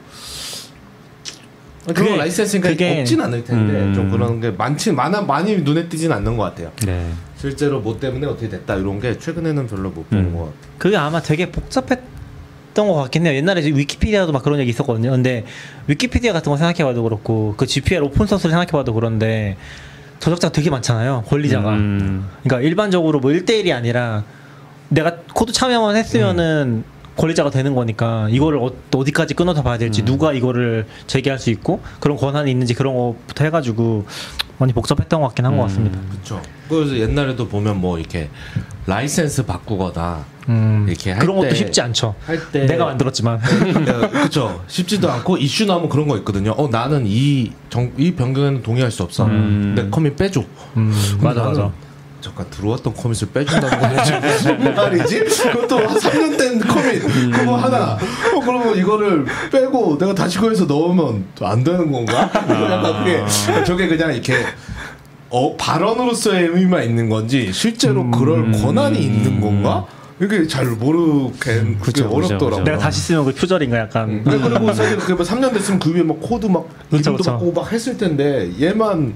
그런 1.93 2.17
라이센스가 2.17 2.69
그게- 2.69 2.99
없진 2.99 3.21
않을 3.21 3.43
텐데 3.43 3.73
음. 3.73 3.93
좀 3.93 4.09
그런 4.11 4.39
게 4.41 4.51
많지 4.51 4.91
많아 4.91 5.21
많이 5.21 5.57
눈에 5.57 5.87
띄진 5.89 6.11
않는 6.11 6.37
것 6.37 6.43
같아요. 6.43 6.71
네. 6.85 7.09
실제로 7.37 7.79
뭐 7.79 7.99
때문에 7.99 8.27
어떻게 8.27 8.49
됐다 8.49 8.75
이런 8.75 8.99
게 8.99 9.17
최근에는 9.17 9.67
별로 9.67 9.89
못 9.89 10.09
보는 10.09 10.25
음. 10.25 10.33
것 10.33 10.39
같아요. 10.39 10.53
그게 10.77 10.97
아마 10.97 11.21
되게 11.21 11.49
복잡했 11.51 11.99
던 12.73 12.87
것 12.87 12.93
같긴 12.95 13.25
해요. 13.25 13.33
옛날에 13.35 13.61
위키피디아도 13.65 14.31
막 14.31 14.43
그런 14.43 14.59
얘기 14.59 14.69
있었거든요. 14.69 15.09
근데 15.11 15.43
위키피디아 15.87 16.33
같은 16.33 16.51
거 16.51 16.57
생각해봐도 16.57 17.01
그렇고 17.03 17.55
그 17.57 17.65
GPL 17.65 18.03
오픈 18.03 18.27
소스를 18.27 18.51
생각해봐도 18.51 18.93
그런데 18.93 19.57
저작자가 20.19 20.51
되게 20.51 20.69
많잖아요. 20.69 21.23
권리자가. 21.27 21.71
음. 21.71 22.27
그러니까 22.43 22.67
일반적으로 22.67 23.19
뭐 23.19 23.31
1대1이 23.31 23.73
아니라 23.73 24.23
내가 24.89 25.15
코드 25.33 25.51
참여만 25.51 25.95
했으면은 25.95 26.83
권리자가 27.19 27.49
되는 27.49 27.75
거니까 27.75 28.27
이거를 28.29 28.59
어, 28.59 28.71
어디까지 28.95 29.33
끊어서 29.33 29.61
봐야 29.61 29.77
될지 29.77 30.03
누가 30.05 30.31
이거를 30.31 30.85
제기할 31.05 31.37
수 31.37 31.49
있고 31.49 31.81
그런 31.99 32.15
권한이 32.17 32.49
있는지 32.49 32.73
그런 32.73 32.95
거부터 32.95 33.43
해가지고 33.43 34.05
많이 34.57 34.71
복잡했던 34.73 35.19
것 35.21 35.27
같긴 35.27 35.45
한 35.45 35.55
것 35.57 35.63
같습니다. 35.63 35.99
그렇죠. 36.11 36.41
그래서 36.69 36.97
옛날에도 36.97 37.47
보면 37.47 37.79
뭐 37.81 37.99
이렇게 37.99 38.29
라이센스 38.85 39.45
바꾸거나 39.45 40.25
음, 40.47 40.85
이렇게 40.87 41.11
할 41.11 41.19
그런 41.19 41.35
것도 41.37 41.49
때- 41.49 41.55
쉽지 41.55 41.81
않죠. 41.81 42.15
할때 42.25 42.65
내가 42.65 42.85
만들었지만. 42.85 43.39
그렇죠. 43.39 44.61
쉽지도 44.67 45.11
않고 45.11 45.37
이슈 45.37 45.65
나오면 45.65 45.89
그런 45.89 46.07
거 46.07 46.17
있거든요. 46.19 46.51
어 46.51 46.67
나는 46.69 47.03
이, 47.05 47.51
정, 47.69 47.91
이 47.97 48.13
변경에는 48.13 48.63
동의할 48.63 48.91
수 48.91 49.03
없어. 49.03 49.25
음. 49.25 49.73
내 49.75 49.89
commit 49.89 50.15
빼줘. 50.15 50.43
음, 50.77 50.93
맞아 51.21 51.43
맞아. 51.43 51.71
잠깐 52.29 52.45
들어왔던 52.51 52.93
commit을 52.93 53.29
빼준다는 53.33 53.79
건 53.79 54.03
지금 54.05 54.21
무슨 54.21 54.75
말이지? 54.75 55.19
그것도 55.25 55.77
한 55.77 55.97
3년 55.97 56.37
된 56.37 56.59
commit 56.59 57.01
그거 57.31 57.55
하나. 57.55 57.93
어 57.93 58.39
그러면 58.39 58.77
이거를 58.77 59.25
빼고 59.51 59.97
내가 59.97 60.13
다시 60.13 60.37
거기서 60.37 60.65
넣으면 60.65 61.25
또안 61.35 61.63
되는 61.63 61.91
건가? 61.91 62.29
약간 62.33 63.03
그게 63.03 63.63
저게 63.63 63.87
그냥 63.87 64.13
이렇게 64.13 64.35
어 65.29 65.55
발언으로서의 65.57 66.47
의미만 66.49 66.83
있는 66.83 67.09
건지 67.09 67.51
실제로 67.51 68.09
그럴 68.11 68.51
권한이 68.51 68.99
있는 68.99 69.41
건가? 69.41 69.85
이게 70.21 70.45
잘 70.47 70.65
모르게 70.65 71.31
그게 71.39 71.75
그죠, 71.79 72.09
그죠, 72.09 72.09
어렵더라고. 72.09 72.63
내가 72.63 72.77
다시 72.77 72.99
쓰면 72.99 73.23
그 73.23 73.33
표절인가 73.33 73.77
약간. 73.79 74.09
음. 74.09 74.23
그리고 74.25 74.73
사실 74.73 74.97
그게 74.97 75.13
뭐 75.13 75.23
3년 75.25 75.53
됐으면 75.53 75.79
그 75.79 75.95
위에 75.95 76.03
막 76.03 76.19
코드 76.19 76.45
막 76.45 76.67
그쵸, 76.91 77.11
이름도 77.11 77.17
그쵸. 77.17 77.51
막 77.55 77.71
했을 77.71 77.97
텐데 77.97 78.51
얘만 78.59 79.13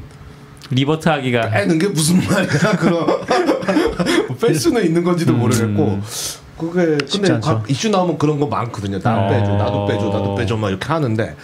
revert 0.69 1.07
하기가. 1.09 1.49
빼는 1.49 1.79
게 1.79 1.87
무슨 1.87 2.17
말이야 2.17 2.75
그럼. 2.77 3.07
뺄 4.41 4.55
수는 4.55 4.85
있는 4.85 5.03
건지도 5.03 5.33
모르겠고. 5.33 5.99
그게 6.57 6.97
근데. 7.11 7.39
각 7.39 7.69
이슈 7.69 7.89
나오면 7.89 8.17
그런 8.17 8.39
거 8.39 8.47
많거든요. 8.47 8.99
나 8.99 9.25
어. 9.25 9.29
빼줘 9.29 9.51
나도 9.53 9.85
빼줘 9.85 10.05
나도 10.09 10.35
빼줘 10.35 10.57
막 10.57 10.69
이렇게 10.69 10.85
하는데. 10.87 11.35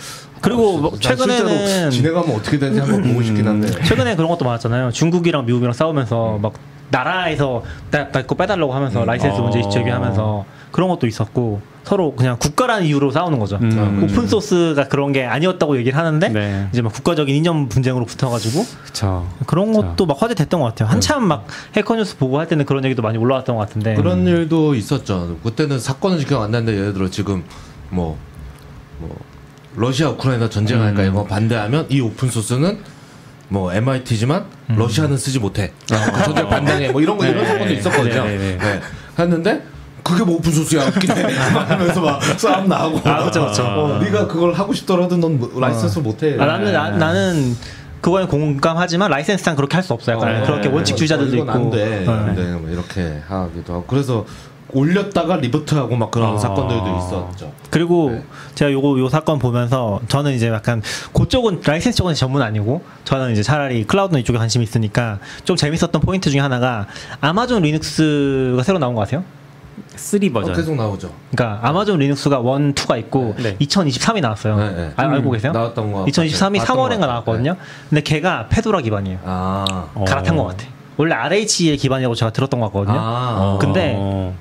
그리고 0.42 0.92
실제로 1.02 1.28
최근에는 1.28 1.92
진행하면 1.92 2.36
어떻게 2.36 2.58
되는지 2.58 2.80
한번 2.80 3.04
보고 3.04 3.22
싶긴 3.22 3.48
한데. 3.48 3.70
최근에 3.84 4.16
그런 4.16 4.30
것도 4.30 4.46
많았잖아요. 4.46 4.92
중국이랑 4.92 5.46
미국이랑 5.46 5.74
싸우면서 5.74 6.40
막 6.42 6.54
나라에서 6.92 7.64
나거 7.92 8.36
빼달라고 8.36 8.74
하면서 8.74 9.04
라이센스 9.06 9.38
어. 9.38 9.42
문제 9.44 9.62
제기하면서 9.70 10.46
그런 10.72 10.90
것도 10.90 11.08
있었고 11.08 11.62
서로 11.90 12.16
그냥 12.16 12.38
국가라는 12.38 12.86
이유로 12.86 13.12
싸우는 13.12 13.40
거죠. 13.40 13.58
음. 13.62 14.04
오픈 14.04 14.28
소스가 14.28 14.88
그런 14.88 15.12
게 15.12 15.26
아니었다고 15.26 15.78
얘기를 15.78 15.98
하는데 15.98 16.30
네. 16.30 16.68
이제 16.72 16.82
막 16.82 16.94
국가적인 16.94 17.36
이념 17.36 17.68
분쟁으로 17.68 18.06
붙어가지고 18.06 18.66
그쵸. 18.86 19.28
그런 19.46 19.74
그쵸. 19.74 19.82
것도 19.82 20.06
막 20.06 20.22
화제됐던 20.22 20.60
것 20.60 20.68
같아요. 20.68 20.88
한참 20.90 21.28
막 21.28 21.48
Hacker 21.76 21.96
News 21.96 22.18
보고 22.18 22.40
할 22.40 22.48
때는 22.48 22.66
그런 22.66 22.86
얘기도 22.86 23.02
많이 23.02 23.18
올라왔던 23.18 23.56
것 23.56 23.68
같은데 23.68 23.96
그런 23.96 24.26
일도 24.28 24.76
있었죠 24.76 25.38
그때는 25.44 25.80
사건은 25.80 26.20
기억 26.20 26.44
안 26.44 26.52
나는데 26.52 26.74
예를 26.74 26.94
들어 26.94 27.10
지금 27.10 27.44
뭐 27.90 28.30
뭐 29.00 29.18
러시아 29.76 30.10
우크라이나 30.10 30.50
전쟁하니까 30.50 31.04
이거 31.04 31.24
반대하면 31.26 31.88
이 31.90 32.02
오픈 32.02 32.30
소스는 32.30 32.80
뭐 33.48 33.74
MIT지만 33.74 34.46
러시아는 34.68 35.18
쓰지 35.18 35.40
못해. 35.40 35.72
그 35.90 36.24
전쟁 36.24 36.48
반대해. 36.48 36.92
뭐 36.92 37.02
이런 37.02 37.18
거 37.18 37.26
이런 37.26 37.44
네, 37.44 37.50
사건도 37.50 37.74
있었거든요. 37.74 38.24
네, 38.26 38.38
네, 38.38 38.58
네. 38.58 38.58
네. 38.58 38.82
했는데 39.18 39.64
그게 40.04 40.24
뭐 40.24 40.36
오픈 40.36 40.52
소스야 40.52 40.86
웃기네. 40.90 41.34
하면서 41.36 42.02
막 42.02 42.22
싸움 42.24 42.68
나고. 42.68 43.00
아, 43.04 43.24
그쵸, 43.26 43.48
그쵸. 43.48 43.64
어, 43.64 44.00
네가 44.02 44.28
그걸 44.28 44.54
하고 44.54 44.74
싶더라도 44.74 45.18
넌뭐 45.18 45.60
라이센스 45.60 46.00
못해. 46.00 46.36
아, 46.40 46.46
나는 46.46 46.72
나, 46.74 46.90
나는 46.92 47.56
그거에 48.02 48.26
공감하지만 48.26 49.12
라이센스상 49.12 49.56
그렇게 49.56 49.76
할 49.76 49.84
수 49.84 49.94
없어요. 49.94 50.16
약간 50.18 50.42
어, 50.42 50.46
그렇게 50.46 50.70
네. 50.70 50.76
원칙주의자들도 50.76 51.36
이건 51.36 51.48
있고. 51.48 51.52
안 51.52 51.70
돼. 51.70 52.00
네. 52.06 52.08
안 52.08 52.36
돼. 52.36 52.44
뭐 52.54 52.70
이렇게 52.70 53.22
하기도 53.28 53.74
하고. 53.74 53.84
그래서 53.88 54.26
올렸다가 54.72 55.38
revert하고 55.38 55.96
막 55.96 56.12
그런 56.12 56.36
아. 56.36 56.38
사건들도 56.38 56.86
있었죠. 57.00 57.52
그리고 57.72 58.12
네. 58.12 58.24
제가 58.54 58.72
요거 58.72 59.00
요 59.00 59.10
사건 59.10 59.40
보면서 59.40 60.00
저는 60.08 60.34
이제 60.34 60.48
약간 60.50 60.82
그쪽은 61.12 61.62
라이센스 61.66 61.98
쪽은 61.98 62.14
전문 62.14 62.44
아니고 62.44 62.84
저는 63.04 63.32
이제 63.32 63.42
차라리 63.42 63.84
클라우드 63.86 64.16
이쪽에 64.18 64.38
관심이 64.38 64.64
있으니까 64.64 65.18
좀 65.44 65.56
재밌었던 65.56 66.00
포인트 66.02 66.30
중에 66.30 66.40
하나가 66.40 66.86
아마존 67.20 67.64
리눅스가 67.64 68.62
새로 68.62 68.78
나온 68.78 68.94
거 68.94 69.02
아세요? 69.02 69.24
3 70.00 70.20
어, 70.30 70.34
버전. 70.34 70.56
계속 70.56 70.76
나오죠. 70.76 71.12
그러니까 71.32 71.68
아마존 71.68 72.00
리눅스가 72.00 72.38
1, 72.38 72.44
2가 72.74 72.98
있고 73.00 73.36
네. 73.38 73.58
2023이 73.58 74.22
나왔어요. 74.22 74.58
네, 74.58 74.72
네. 74.72 74.92
아, 74.96 75.04
알고 75.04 75.32
계세요? 75.32 75.52
나왔던 75.52 75.92
거 75.92 76.06
2023이 76.06 76.60
봤던 76.60 76.78
것 76.78 76.84
3월인가 76.84 76.90
같아요. 76.90 77.08
나왔거든요. 77.08 77.56
근데 77.90 78.02
걔가 78.02 78.48
Fedora 78.50 78.82
기반이에요. 78.82 79.20
아. 79.26 79.88
어. 79.94 80.06
갈아탄 80.08 80.38
것 80.38 80.46
같아. 80.46 80.66
원래 80.98 81.14
RH의 81.16 81.78
기반이라고 81.78 82.16
제가 82.16 82.32
들었던 82.32 82.60
것 82.60 82.68
같거든요. 82.68 82.98
아. 83.00 83.58
근데 83.62 83.94
어. 83.98 84.36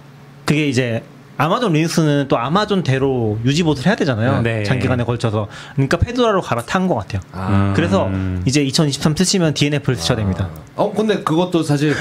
그게 0.45 0.69
이제 0.69 1.03
아마존 1.37 1.73
리눅스는 1.73 2.27
또 2.29 2.37
아마존대로 2.37 3.39
유지보수를 3.45 3.87
해야 3.87 3.95
되잖아요. 3.97 4.43
네. 4.43 4.65
장기간에 4.65 5.05
걸쳐서. 5.05 5.47
그러니까 5.75 5.97
Fedora로 5.99 6.41
갈아탄 6.41 6.89
것 6.89 6.97
같아요. 6.97 7.21
아. 7.33 7.73
그래서 7.77 8.07
음. 8.07 8.43
이제 8.45 8.61
2023 8.63 9.15
쓰시면 9.15 9.55
DNF를 9.55 9.95
쓰셔야 9.95 10.17
됩니다. 10.17 10.49
어 10.75 10.93
근데 10.93 11.23
그것도 11.23 11.63
사실 11.63 11.95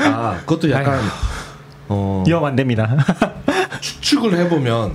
아 0.00 0.38
그것도 0.46 0.70
약간 0.70 1.00
어 1.88 2.24
이용 2.26 2.44
안 2.44 2.54
됩니다. 2.56 2.96
추측을 3.80 4.36
해보면 4.38 4.92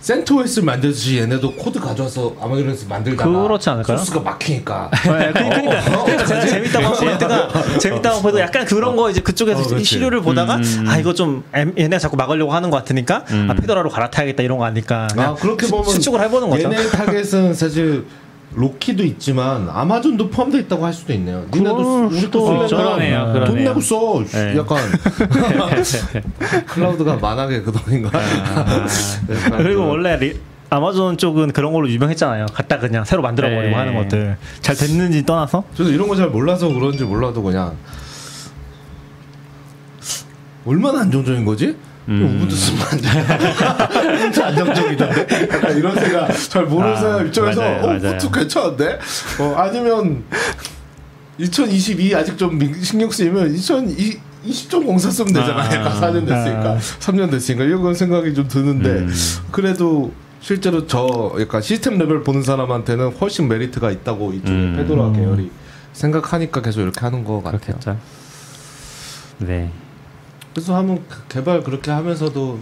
CentOS를 0.00 0.64
만들듯이 0.64 1.18
얘네도 1.18 1.56
코드 1.56 1.80
가져와서 1.80 2.36
아마존에서 2.40 2.86
만들다가 2.86 3.28
그렇지 3.42 3.68
않을까요? 3.70 3.96
소스가 3.98 4.20
막히니까 4.20 4.88
네, 4.92 5.32
그- 5.32 5.32
그러니까, 5.32 5.80
그러니까 6.04 6.24
제가 6.24 6.46
재밌다고 6.46 6.86
한 6.86 6.94
포인트가 6.94 7.78
재밌다고 7.80 8.22
보도 8.22 8.38
약간 8.38 8.64
그런 8.66 8.94
거 8.94 9.10
이제 9.10 9.20
그쪽에서 9.20 9.74
어. 9.74 9.78
시류를 9.80 10.20
보다가 10.20 10.56
음. 10.56 10.84
아 10.86 10.96
이거 10.98 11.12
좀 11.12 11.42
애- 11.56 11.66
얘네가 11.76 11.98
자꾸 11.98 12.16
막으려고 12.16 12.52
하는 12.52 12.70
것 12.70 12.76
같으니까 12.76 13.24
음. 13.30 13.48
아 13.50 13.54
Fedora로 13.54 13.90
갈아타야겠다 13.90 14.44
이런 14.44 14.58
거 14.58 14.64
아닐까. 14.64 15.08
아 15.16 15.34
그렇게 15.34 15.66
수- 15.66 15.72
보면 15.72 15.90
추측을 15.90 16.20
해보는 16.20 16.50
거죠. 16.50 16.64
얘네 16.72 16.88
타겟은 16.90 17.54
사실 17.54 18.04
Rocky도 18.54 19.04
있지만 19.04 19.68
아마존도 19.68 20.30
포함되어 20.30 20.60
있다고 20.62 20.84
할 20.86 20.92
수도 20.92 21.12
있네요. 21.12 21.44
니네도 21.52 22.06
우리 22.06 22.30
거. 22.30 22.46
쓰려면 22.46 22.68
그러네요, 22.68 23.24
돈 23.24 23.32
그러네요. 23.34 23.68
내고 23.68 23.80
써. 23.80 24.24
네. 24.32 24.56
약간 24.56 24.78
클라우드가 26.66 27.16
만하게 27.16 27.62
그 27.62 27.72
돈인가. 27.72 28.10
약간 28.18 29.58
그리고 29.58 29.82
그런- 29.82 29.88
원래 29.88 30.16
리- 30.16 30.40
아마존 30.70 31.16
쪽은 31.18 31.52
그런 31.52 31.72
걸로 31.72 31.88
유명했잖아요. 31.88 32.46
갖다 32.52 32.78
그냥 32.78 33.04
새로 33.04 33.22
만들어 33.22 33.48
버리고 33.48 33.68
네. 33.70 33.74
하는 33.74 33.94
것들 33.94 34.36
잘 34.62 34.74
됐는지 34.74 35.24
떠나서 35.24 35.62
저도 35.74 35.90
이런 35.90 36.08
거 36.08 36.16
잘 36.16 36.28
몰라서 36.28 36.66
그런지 36.68 37.04
몰라도 37.04 37.42
그냥 37.42 37.76
얼마나 40.64 41.00
안정적인 41.02 41.44
거지? 41.44 41.76
음. 42.08 42.36
우분투 42.36 42.54
쓰면 42.54 42.82
안 42.82 43.00
돼. 43.00 44.18
진짜 44.18 44.46
안정적이던데? 44.48 45.48
약간 45.52 45.76
이런 45.76 45.94
생각 45.98 46.28
잘 46.48 46.64
모르는 46.64 46.92
아, 46.92 46.96
사람 46.96 47.26
입장에서 47.26 47.60
맞아요, 47.60 47.76
어, 47.82 47.86
맞아요. 47.86 47.98
우분투 47.98 48.30
괜찮은데? 48.30 48.98
어, 49.40 49.54
아니면 49.56 50.24
2022 51.38 52.14
아직 52.14 52.38
좀 52.38 52.56
민- 52.58 52.82
신경 52.82 53.10
쓰이면 53.10 53.54
2020.04 53.54 55.10
쓰면 55.10 55.32
되잖아. 55.32 55.62
아. 55.62 55.74
약간 55.74 56.00
4년 56.00 56.26
됐으니까. 56.26 56.70
아. 56.72 56.78
3년 56.78 57.30
됐으니까. 57.30 57.64
이런 57.64 57.94
생각이 57.94 58.34
좀 58.34 58.46
드는데 58.48 58.88
음. 58.88 59.12
그래도 59.50 60.12
실제로 60.40 60.86
저 60.86 61.34
약간 61.40 61.60
시스템 61.60 61.98
레벨 61.98 62.22
보는 62.22 62.42
사람한테는 62.42 63.14
훨씬 63.16 63.48
메리트가 63.48 63.90
있다고 63.90 64.32
이쪽 64.32 64.48
음. 64.48 64.74
Fedora 64.76 65.10
계열이 65.12 65.50
생각하니까 65.92 66.62
계속 66.62 66.82
이렇게 66.82 67.00
하는 67.00 67.24
것 67.24 67.42
같아요. 67.42 67.58
그렇겠죠. 67.60 67.98
네. 69.38 69.70
그래서 70.56 70.74
하면 70.74 71.04
그 71.06 71.18
개발 71.28 71.62
그렇게 71.62 71.90
하면서도 71.90 72.58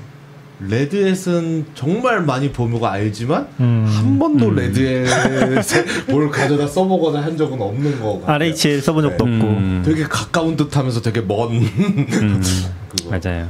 Red 0.68 1.00
Hat은 1.00 1.64
정말 1.76 2.22
많이 2.22 2.50
보고 2.50 2.90
알지만 2.90 3.46
음. 3.60 3.86
한 3.88 4.18
번도 4.18 4.48
음. 4.48 4.56
Red 4.56 5.11
Hat에 5.11 5.84
뭘 6.10 6.28
가져다 6.28 6.66
써보거나 6.66 7.22
한 7.22 7.36
적은 7.36 7.60
없는 7.62 8.00
거 8.00 8.18
같아요. 8.18 8.34
RHEL 8.34 8.82
써본 8.82 9.04
적도 9.04 9.24
음. 9.26 9.82
없고 9.84 9.88
되게 9.88 10.02
가까운 10.08 10.56
듯하면서 10.56 11.02
되게 11.02 11.20
먼 11.20 11.52
음. 11.52 12.42
맞아요. 13.08 13.48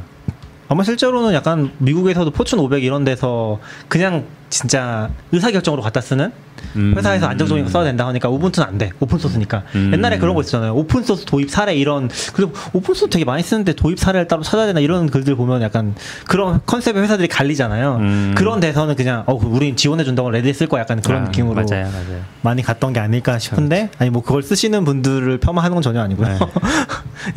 아마 0.69 0.83
실제로는 0.83 1.35
약간 1.35 1.71
미국에서도 1.79 2.31
Fortune 2.31 2.59
500 2.59 2.83
이런 2.83 3.05
데서 3.05 3.59
그냥 3.89 4.25
진짜 4.51 5.11
의사결정으로 5.33 5.83
갖다 5.83 6.01
쓰는 6.01 6.31
음. 6.77 6.95
회사에서 6.97 7.27
안정적인 7.27 7.65
거 7.65 7.71
써야 7.71 7.85
된다 7.85 8.07
하니까 8.07 8.29
Ubuntu는 8.29 8.67
안 8.69 8.79
돼. 8.79 8.91
오픈소스니까. 9.01 9.65
음. 9.75 9.91
옛날에 9.93 10.19
그런 10.19 10.35
거 10.35 10.41
있었잖아요. 10.41 10.75
오픈소스 10.75 11.25
도입 11.27 11.51
사례 11.51 11.75
이런 11.75 12.09
그리고 12.33 12.53
오픈소스 12.73 13.11
되게 13.11 13.25
많이 13.25 13.43
쓰는데 13.43 13.75
도입 13.75 13.99
사례를 13.99 14.29
따로 14.29 14.43
찾아야 14.43 14.67
되나 14.67 14.81
이런 14.81 15.11
글들 15.11 15.35
보면 15.35 15.61
약간 15.63 15.95
그런 16.27 16.61
컨셉의 16.65 17.03
회사들이 17.03 17.29
갈리잖아요. 17.29 17.97
음. 17.97 18.35
그런 18.37 18.61
데서는 18.61 18.95
그냥 18.97 19.25
어 19.27 19.35
우린 19.35 19.77
지원해 19.77 20.05
준다고 20.05 20.31
Red 20.31 20.42
Hat 20.42 20.53
쓸 20.53 20.67
거야 20.69 20.83
약간 20.83 21.03
그런 21.03 21.23
아, 21.23 21.25
느낌으로 21.27 21.55
맞아요, 21.55 21.91
맞아요. 21.91 22.23
많이 22.43 22.63
갔던 22.63 22.93
게 22.93 23.01
아닐까 23.01 23.39
싶은데 23.39 23.91
아니 23.99 24.11
뭐 24.11 24.23
그걸 24.23 24.43
쓰시는 24.43 24.85
분들을 24.85 25.39
폄하하는 25.39 25.75
건 25.75 25.83
전혀 25.83 26.01
아니고요. 26.01 26.29
네. 26.29 26.39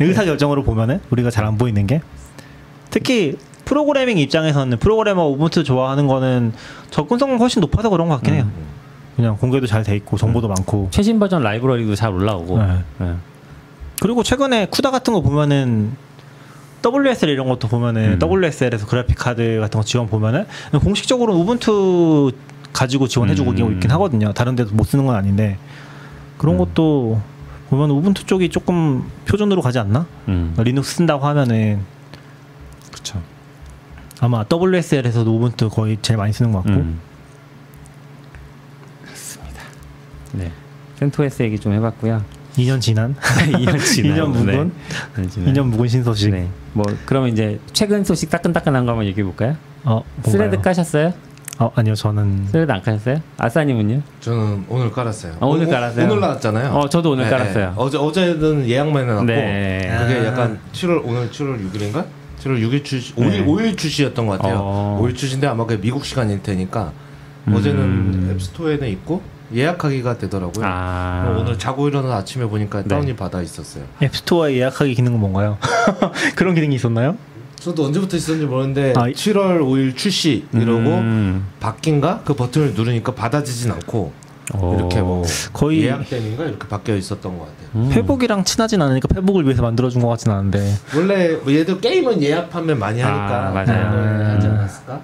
의사 0.00 0.24
결정으로 0.24 0.62
보면은 0.62 1.00
우리가 1.10 1.30
잘 1.30 1.44
안 1.48 1.58
보이는 1.58 1.86
게 1.86 2.00
특히 2.90 3.36
프로그래밍 3.64 4.18
입장에서는 4.18 4.78
프로그래머 4.78 5.24
우분투 5.26 5.64
좋아하는 5.64 6.06
거는 6.06 6.52
접근성은 6.90 7.38
훨씬 7.38 7.60
높아서 7.60 7.90
그런 7.90 8.08
것 8.08 8.14
같긴 8.14 8.34
해요. 8.34 8.48
그냥 9.16 9.36
공개도 9.36 9.66
잘 9.66 9.82
돼 9.82 9.96
있고 9.96 10.16
정보도 10.16 10.48
많고 10.48 10.88
최신 10.90 11.18
버전 11.18 11.42
라이브러리도 11.42 11.94
잘 11.96 12.12
올라오고. 12.12 12.58
네. 12.58 12.84
네. 12.98 13.14
그리고 14.00 14.22
최근에 14.22 14.66
쿠다 14.66 14.90
같은 14.90 15.12
거 15.12 15.20
보면은 15.20 15.96
WSL 16.86 17.32
이런 17.32 17.48
것도 17.48 17.66
보면은 17.68 18.18
음. 18.22 18.30
WSL에서 18.30 18.86
그래픽 18.86 19.18
카드 19.18 19.58
같은 19.60 19.80
거 19.80 19.84
지원 19.84 20.06
보면은 20.06 20.46
공식적으로 20.82 21.34
우분투 21.34 22.30
가지고 22.72 23.08
지원해주고 23.08 23.50
음. 23.50 23.72
있긴 23.74 23.90
하거든요. 23.90 24.32
다른 24.32 24.54
데도 24.54 24.74
못 24.74 24.84
쓰는 24.84 25.04
건 25.04 25.16
아닌데 25.16 25.58
그런 26.36 26.54
음. 26.54 26.58
것도 26.58 27.20
보면 27.70 27.90
Ubuntu 27.90 28.24
쪽이 28.24 28.48
조금 28.50 29.10
표준으로 29.26 29.60
가지 29.60 29.78
않나? 29.78 30.06
음. 30.28 30.54
리눅스 30.56 30.94
쓴다고 30.94 31.26
하면은 31.26 31.80
그렇죠. 32.90 33.20
아마 34.20 34.44
WSL에서도 34.50 35.34
Ubuntu 35.36 35.68
거의 35.70 35.98
제일 36.02 36.16
많이 36.18 36.32
쓰는 36.32 36.52
것 36.52 36.62
같고 36.64 36.80
음. 36.80 37.00
그렇습니다. 39.04 39.62
네. 40.32 40.50
CentOS 40.98 41.42
얘기 41.42 41.58
좀 41.58 41.72
해봤고요. 41.72 42.22
2년 42.56 42.80
지난 42.80 43.14
2년 43.20 43.78
지난. 43.84 44.16
2년 44.18 44.26
묵은 44.30 44.46
네. 44.46 45.22
2년 45.22 45.30
지난. 45.30 45.54
2년 45.54 45.62
묵은 45.66 45.88
신소식. 45.88 46.30
네. 46.32 46.48
뭐 46.72 46.84
그러면 47.06 47.30
이제 47.30 47.60
최근 47.72 48.02
소식 48.02 48.30
따끈따끈한 48.30 48.84
거 48.84 48.92
한번 48.92 49.06
얘기해 49.06 49.24
볼까요? 49.24 49.56
어, 49.84 50.02
Threads? 50.24 50.60
까셨어요? 50.60 51.12
어, 51.60 51.70
아니요 51.74 51.94
저는 51.94 52.46
Threads 52.48 52.70
안 52.70 52.82
까셨어요? 52.82 53.20
아싸님은요? 53.36 54.02
저는 54.20 54.64
오늘 54.68 54.90
깔았어요. 54.92 55.34
아, 55.40 55.46
오늘 55.46 55.66
오- 55.66 55.70
깔았어요? 55.70 56.04
오늘 56.06 56.20
나왔잖아요. 56.20 56.70
어, 56.72 56.88
저도 56.88 57.10
오늘 57.12 57.24
네, 57.24 57.30
깔았어요. 57.30 57.66
네. 57.68 57.72
어제 57.76 57.96
어제는 57.98 58.68
예약만 58.68 59.04
해놨고 59.04 59.24
네. 59.24 59.96
그게 60.00 60.20
아. 60.20 60.24
약간 60.26 60.58
7월 60.72 61.00
오늘 61.04 61.30
7월 61.30 61.64
6일인가? 61.72 62.04
7월 62.40 62.60
6일 62.62 62.84
출시, 62.84 63.14
5일 63.14 63.30
네. 63.30 63.44
5일 63.46 63.76
출시였던 63.76 64.26
것 64.26 64.38
같아요. 64.38 64.58
어. 64.60 65.00
5일 65.02 65.16
출시인데 65.16 65.46
아마 65.46 65.64
그게 65.66 65.80
미국 65.80 66.04
시간일 66.04 66.42
테니까 66.42 66.92
음. 67.48 67.54
어제는 67.54 68.30
앱스토어에는 68.32 68.88
있고 68.90 69.22
예약하기가 69.54 70.18
되더라고요. 70.18 70.64
아. 70.66 71.36
오늘 71.40 71.58
자고 71.58 71.88
일어나 71.88 72.16
아침에 72.16 72.44
보니까 72.46 72.82
네. 72.82 72.88
다운이 72.88 73.16
받아 73.16 73.40
있었어요. 73.42 73.84
앱스토어에 74.02 74.56
예약하기 74.56 74.94
기능은 74.94 75.18
뭔가요? 75.18 75.58
그런 76.36 76.54
기능이 76.54 76.74
있었나요? 76.76 77.16
저도 77.56 77.86
언제부터 77.86 78.16
있었는지 78.16 78.46
모르는데 78.46 78.92
아, 78.96 79.08
이- 79.08 79.12
7월 79.14 79.60
5일 79.60 79.96
출시 79.96 80.46
이러고 80.52 80.78
음. 80.80 81.46
바뀐가 81.58 82.22
그 82.24 82.34
버튼을 82.34 82.74
누르니까 82.74 83.14
받아지진 83.14 83.72
않고 83.72 83.98
오. 83.98 84.12
이렇게 84.54 85.00
뭐 85.02 85.22
거의 85.52 85.82
예약됨인가 85.84 86.44
이렇게 86.44 86.68
바뀌어 86.68 86.96
있었던 86.96 87.38
것 87.38 87.44
같아요. 87.44 87.68
음. 87.74 87.90
페북이랑 87.92 88.44
친하진 88.44 88.80
않으니까 88.80 89.08
페북을 89.08 89.44
위해서 89.44 89.62
만들어준 89.62 90.00
것 90.00 90.08
같진 90.08 90.32
않은데 90.32 90.74
원래 90.96 91.32
뭐 91.36 91.52
얘도 91.52 91.78
게임은 91.80 92.22
예약 92.22 92.48
판매 92.48 92.72
많이 92.74 93.00
하니까 93.00 93.48
아, 93.48 93.50
맞아요. 93.50 93.90
그거에 93.90 94.24
하지 94.24 94.46
않았을까? 94.46 95.00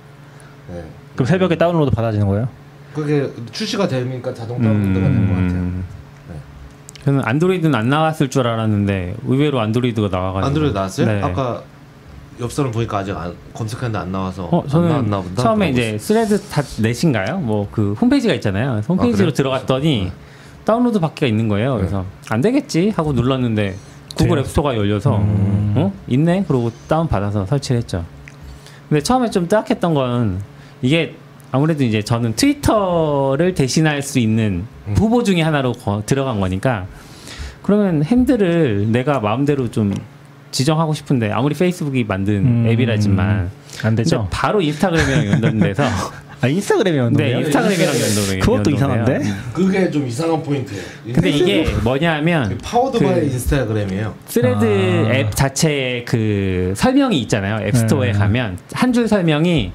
네. 0.73 0.85
그럼 1.15 1.27
새벽에 1.27 1.57
다운로드 1.57 1.91
받아지는 1.91 2.27
거예요? 2.27 2.49
그게 2.95 3.31
출시가 3.53 3.87
되니까 3.89 4.33
자동 4.33 4.63
다운로드가 4.63 5.07
된것 5.07 5.29
같아요. 5.29 5.61
음. 5.61 5.85
네. 6.31 6.35
저는 7.05 7.21
안드로이드는 7.25 7.75
안 7.75 7.89
나왔을 7.91 8.31
줄 8.31 8.47
알았는데 8.47 9.17
의외로 9.27 9.61
안드로이드가 9.61 10.09
나와가지고. 10.09 10.47
안드로이드 10.47 10.75
나왔어요? 10.75 11.07
네. 11.07 11.23
아까 11.23 11.63
옆 12.41 12.51
사람 12.53 12.73
보니까 12.73 12.99
아직 12.99 13.13
안, 13.17 13.35
검색했는데 13.53 13.99
안 13.99 14.11
나와서 14.13 14.45
어, 14.51 14.63
안 14.63 14.69
저는 14.69 14.89
나왔나 14.89 15.21
보다. 15.21 15.43
처음에 15.43 15.71
이제 15.71 15.99
Threads.net인가요? 15.99 17.39
뭐 17.39 17.69
그 17.71 17.93
홈페이지가 17.95 18.35
있잖아요. 18.35 18.81
홈페이지로 18.89 19.29
아? 19.29 19.33
들어갔더니 19.33 20.11
다운로드 20.65 20.99
받기가 20.99 21.27
있는 21.27 21.47
거예요. 21.49 21.77
그래서 21.77 22.05
안 22.31 22.41
되겠지 22.41 22.91
하고 22.97 23.13
눌렀는데 23.13 23.77
구글? 24.17 24.39
앱스토어가 24.41 24.77
열려서 24.77 25.19
음. 25.19 25.75
어 25.77 25.93
있네. 26.09 26.45
그러고 26.49 26.71
다운 26.89 27.07
받아서 27.07 27.47
설치를 27.47 27.79
했죠. 27.81 28.05
근데 28.89 29.03
처음에 29.03 29.31
좀 29.31 29.47
뜨악했던 29.49 29.95
건 29.95 30.41
이게 30.83 31.15
아무래도 31.53 31.85
이제 31.85 32.03
저는 32.03 32.35
트위터를 32.35 33.55
대신할 33.55 34.03
수 34.03 34.19
있는 34.19 34.65
음. 34.89 34.95
후보 34.97 35.23
중에 35.23 35.41
하나로 35.43 35.73
거- 35.73 36.03
들어간 36.05 36.41
거니까 36.41 36.87
그러면 37.63 38.03
핸들을 38.05 38.91
내가 38.91 39.21
마음대로 39.21 39.71
좀 39.71 39.95
지정하고 40.59 40.95
싶은데 40.95 41.31
아무리 41.33 41.55
페이스북이 41.55 42.05
만든 42.05 42.35
음. 42.65 42.67
앱이라지만 42.69 43.51
안 43.83 43.95
되죠? 43.97 44.29
바로 44.31 44.61
인스타그램이랑 44.61 45.27
연동돼서 45.43 45.83
아 46.41 46.47
인스타그램에 46.47 46.97
연동해요? 46.99 47.37
네 47.39 47.45
인스타그램이랑 47.45 47.95
연동해요. 48.01 48.41
그것도. 48.41 48.71
이상한데? 48.71 49.21
그게 49.53 49.91
좀 49.91 50.07
이상한 50.07 50.41
포인트예요. 50.43 50.83
근데 51.13 51.31
이게 51.31 51.67
뭐냐면 51.83 52.57
powered 52.63 52.99
그- 53.01 53.05
by 53.05 53.25
Instagram이에요. 53.25 54.15
Threads 54.27 54.65
아. 55.09 55.15
앱 55.15 55.35
자체에 55.35 56.05
그 56.05 56.73
설명이 56.77 57.19
있잖아요. 57.23 57.67
앱스토어에 57.67 58.13
네. 58.13 58.19
가면 58.19 58.59
한 58.73 58.93
줄 58.93 59.09
설명이 59.09 59.73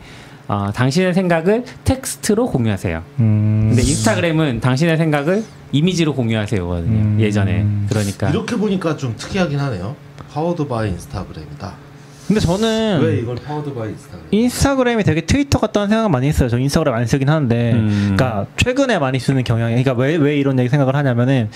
어, 0.48 0.72
당신의 0.74 1.14
생각을 1.14 1.64
텍스트로 1.84 2.48
공유하세요. 2.48 3.04
음... 3.20 3.66
근데 3.70 3.82
인스타그램은 3.84 4.62
당신의 4.62 4.98
생각을 4.98 5.44
이미지로 5.74 6.16
공유하세요거든요. 6.16 6.90
음. 7.00 7.18
예전에 7.20 7.66
그러니까 7.90 8.30
이렇게 8.30 8.56
보니까 8.56 8.96
좀 8.98 9.14
특이하긴 9.18 9.60
하네요. 9.60 9.96
powered 10.34 10.68
by 10.68 10.90
Instagram이다. 10.90 11.74
근데 12.28 12.40
저는 12.42 13.02
왜 13.02 13.18
이걸 13.18 13.36
powered 13.38 13.74
by 13.74 13.90
Instagram? 13.90 14.24
인스타그램이 14.32 15.04
되게 15.04 15.22
트위터 15.22 15.60
같다는 15.60 15.90
생각 15.90 16.10
많이 16.10 16.28
했어요. 16.28 16.48
저 16.50 16.60
인스타그램 16.60 16.94
안 16.94 17.06
쓰긴 17.08 17.28
하는데, 17.28 17.72
음. 17.74 18.16
그러니까 18.16 18.46
최근에 18.58 19.00
많이 19.00 19.20
쓰는 19.20 19.44
경향이, 19.44 19.82
그러니까 19.84 19.94
왜 19.94 20.16
왜 20.18 20.38
이런 20.38 20.60
얘기 20.60 20.70
생각을 20.70 20.96
하냐면은 20.96 21.50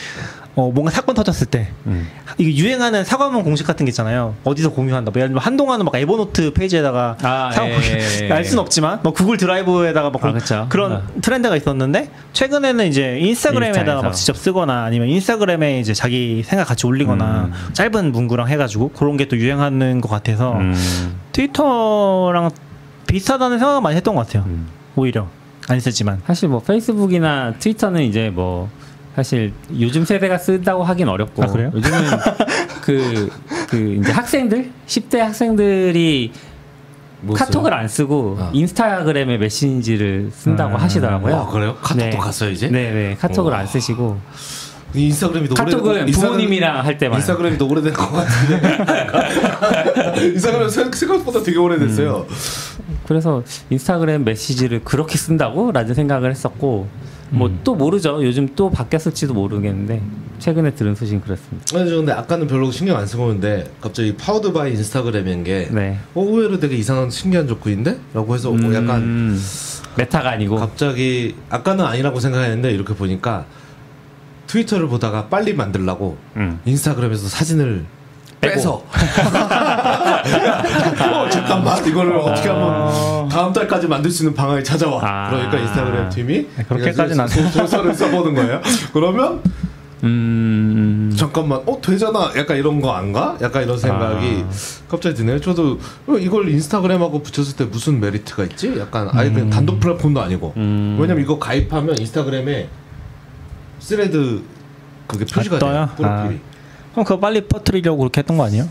어 0.55 0.69
뭔가 0.71 0.91
사건 0.91 1.15
터졌을 1.15 1.47
때 1.47 1.69
음. 1.87 2.07
이게 2.37 2.55
유행하는 2.55 3.03
사과문 3.03 3.43
공식 3.43 3.65
같은 3.65 3.85
게 3.87 3.89
있잖아요. 3.89 4.35
어디서 4.43 4.69
공유한다. 4.71 5.09
뭐 5.11 5.19
예를 5.19 5.29
들면 5.29 5.41
한동안은 5.43 5.83
막 5.85 5.95
Evernote 5.95 6.53
페이지에다가 6.53 7.17
아, 7.23 7.49
사과 7.51 7.69
예, 7.69 7.97
예, 8.21 8.25
예. 8.27 8.31
알 8.31 8.45
수는 8.45 8.61
없지만 8.61 8.99
뭐 9.01 9.13
구글 9.13 9.37
드라이브에다가 9.37 10.11
막 10.11 10.23
아, 10.23 10.31
그쵸. 10.31 10.67
그런 10.69 10.91
아. 10.91 11.01
트렌드가 11.21 11.55
있었는데 11.55 12.11
최근에는 12.33 12.87
이제 12.87 13.17
인스타그램에다가. 13.19 14.03
막 14.03 14.11
직접 14.13 14.37
쓰거나 14.37 14.83
아니면 14.83 15.07
인스타그램에 15.09 15.79
이제 15.79 15.93
자기 15.95 16.43
생각 16.45 16.67
같이 16.67 16.85
올리거나 16.85 17.45
음. 17.45 17.73
짧은 17.73 18.11
문구랑 18.11 18.47
해가지고 18.49 18.89
그런 18.89 19.17
게 19.17 19.23
또 19.23 19.37
유행하는 19.37 20.01
것 20.01 20.09
같아서 20.09 20.53
음. 20.57 20.75
트위터랑 21.31 22.51
비슷하다는 23.07 23.57
생각을 23.57 23.81
많이 23.81 23.95
했던 23.95 24.15
것 24.15 24.27
같아요. 24.27 24.43
음. 24.47 24.67
오히려 24.95 25.27
안 25.69 25.79
쓰지만. 25.79 26.21
사실 26.27 26.49
뭐 26.49 26.59
페이스북이나 26.61 27.53
트위터는 27.57 28.01
이제 28.03 28.29
뭐 28.33 28.69
사실 29.15 29.53
요즘 29.79 30.05
세대가 30.05 30.37
쓴다고 30.37 30.83
하긴 30.83 31.07
어렵고 31.07 31.43
아, 31.43 31.47
그래요? 31.47 31.71
요즘은 31.73 31.99
그, 32.81 33.29
그 33.69 33.97
이제 34.01 34.11
학생들 34.11 34.71
10대 34.87 35.17
학생들이 35.19 36.31
뭐 37.21 37.35
카톡을? 37.35 37.73
안 37.73 37.87
쓰고 37.87 38.37
아. 38.39 38.49
인스타그램의 38.53 39.37
메신지를 39.37 40.31
쓴다고 40.33 40.75
아. 40.77 40.81
하시더라고요. 40.81 41.35
아 41.35 41.47
그래요? 41.47 41.75
카톡도 41.81 42.03
네. 42.09 42.17
갔어요 42.17 42.49
이제? 42.49 42.67
네네 42.67 43.15
카톡을 43.19 43.51
우와. 43.51 43.61
안 43.61 43.67
쓰시고 43.67 44.19
인스타그램이 44.95 45.47
더 45.47 45.53
오래된 45.63 45.79
카톡은 45.79 46.05
인스타그램- 46.07 46.13
부모님이랑 46.13 46.83
할 46.85 46.97
때만. 46.97 47.19
인스타그램이 47.19 47.57
더 47.57 47.65
오래된 47.65 47.93
것 47.93 48.11
같은데 48.11 48.77
인스타그램 50.33 50.69
생- 50.69 50.91
생각보다 50.91 51.41
되게 51.43 51.57
오래됐어요. 51.59 52.25
그래서 53.07 53.43
인스타그램 53.69 54.23
메시지를 54.25 54.81
그렇게 54.83 55.17
쓴다고? 55.17 55.71
라는 55.71 55.93
생각을 55.93 56.31
했었고 56.31 56.87
뭐또 57.33 57.75
모르죠. 57.75 58.23
요즘 58.23 58.47
또 58.55 58.69
바뀌었을지도 58.69 59.33
모르겠는데 59.33 60.01
최근에 60.39 60.75
들은 60.75 60.95
소식은 60.95 61.21
그렇습니다. 61.21 61.77
아니 61.77 61.89
저 61.89 61.95
근데 61.95 62.11
아까는 62.11 62.47
별로 62.47 62.69
신경 62.71 62.97
안 62.97 63.07
쓰고 63.07 63.27
있는데 63.27 63.65
갑자기 63.81 64.15
powered 64.15 64.53
by 64.53 64.71
Instagram인 64.71 65.43
게 65.43 65.69
네. 65.71 65.97
어, 66.13 66.21
의외로 66.21 66.59
되게 66.59 66.75
이상한 66.75 67.09
신기한 67.09 67.47
조크인데? 67.47 67.97
라고 68.13 68.35
해서 68.35 68.51
뭐 68.51 68.73
약간 68.73 69.01
음, 69.01 69.41
메타가 69.97 70.29
아니고 70.31 70.57
갑자기 70.57 71.35
아까는 71.49 71.85
아니라고 71.85 72.19
생각했는데 72.19 72.71
이렇게 72.71 72.93
보니까 72.93 73.45
트위터를 74.47 74.87
보다가 74.87 75.27
빨리 75.27 75.53
만들라고 75.53 76.17
음. 76.35 76.59
인스타그램에서 76.65 77.27
사진을 77.27 77.85
빼서. 78.49 78.83
어, 81.13 81.29
잠깐만. 81.29 81.85
이거를 81.85 82.15
어떻게 82.17 82.49
하면 82.49 83.27
다음 83.29 83.53
달까지 83.53 83.87
만들 83.87 84.09
수 84.11 84.23
있는 84.23 84.35
방안이 84.35 84.63
찾아와. 84.63 84.99
아. 85.03 85.29
그러니까 85.29 85.57
인스타그램 85.59 86.09
팀이 86.09 86.47
네, 86.55 86.63
그렇게까지는 86.67 87.19
안 87.21 87.27
소- 87.27 87.41
소설을 87.49 87.93
써보는 87.93 88.33
거예요. 88.35 88.61
그러면 88.93 89.41
음, 90.03 91.13
잠깐만. 91.17 91.61
어 91.65 91.79
되잖아. 91.81 92.31
약간 92.35 92.57
이런 92.57 92.81
거 92.81 92.91
안 92.93 93.13
가? 93.13 93.37
약간 93.41 93.63
이런 93.63 93.77
생각이 93.77 94.43
아. 94.45 94.49
갑자기 94.89 95.15
드네요. 95.15 95.39
저도 95.39 95.79
어, 96.07 96.13
이걸 96.19 96.49
인스타그램하고 96.49 97.23
붙였을 97.23 97.55
때 97.55 97.63
무슨 97.65 97.99
메리트가 98.01 98.43
있지? 98.43 98.77
약간 98.79 99.09
아예 99.13 99.29
그냥 99.31 99.49
단독 99.49 99.79
플랫폼도 99.79 100.21
아니고. 100.21 100.53
음. 100.57 100.97
왜냐면 100.99 101.23
이거 101.23 101.39
가입하면 101.39 101.97
인스타그램에 101.97 102.67
Threads 103.79 104.41
그게 105.07 105.25
표시가 105.25 105.55
아? 105.57 105.59
돼요? 105.59 105.89
프로필이 105.95 106.39
그럼 106.93 107.03
그거 107.05 107.19
빨리 107.19 107.41
퍼뜨리려고 107.41 107.97
그렇게 107.99 108.19
했던 108.19 108.37
거 108.37 108.45
아니에요? 108.45 108.67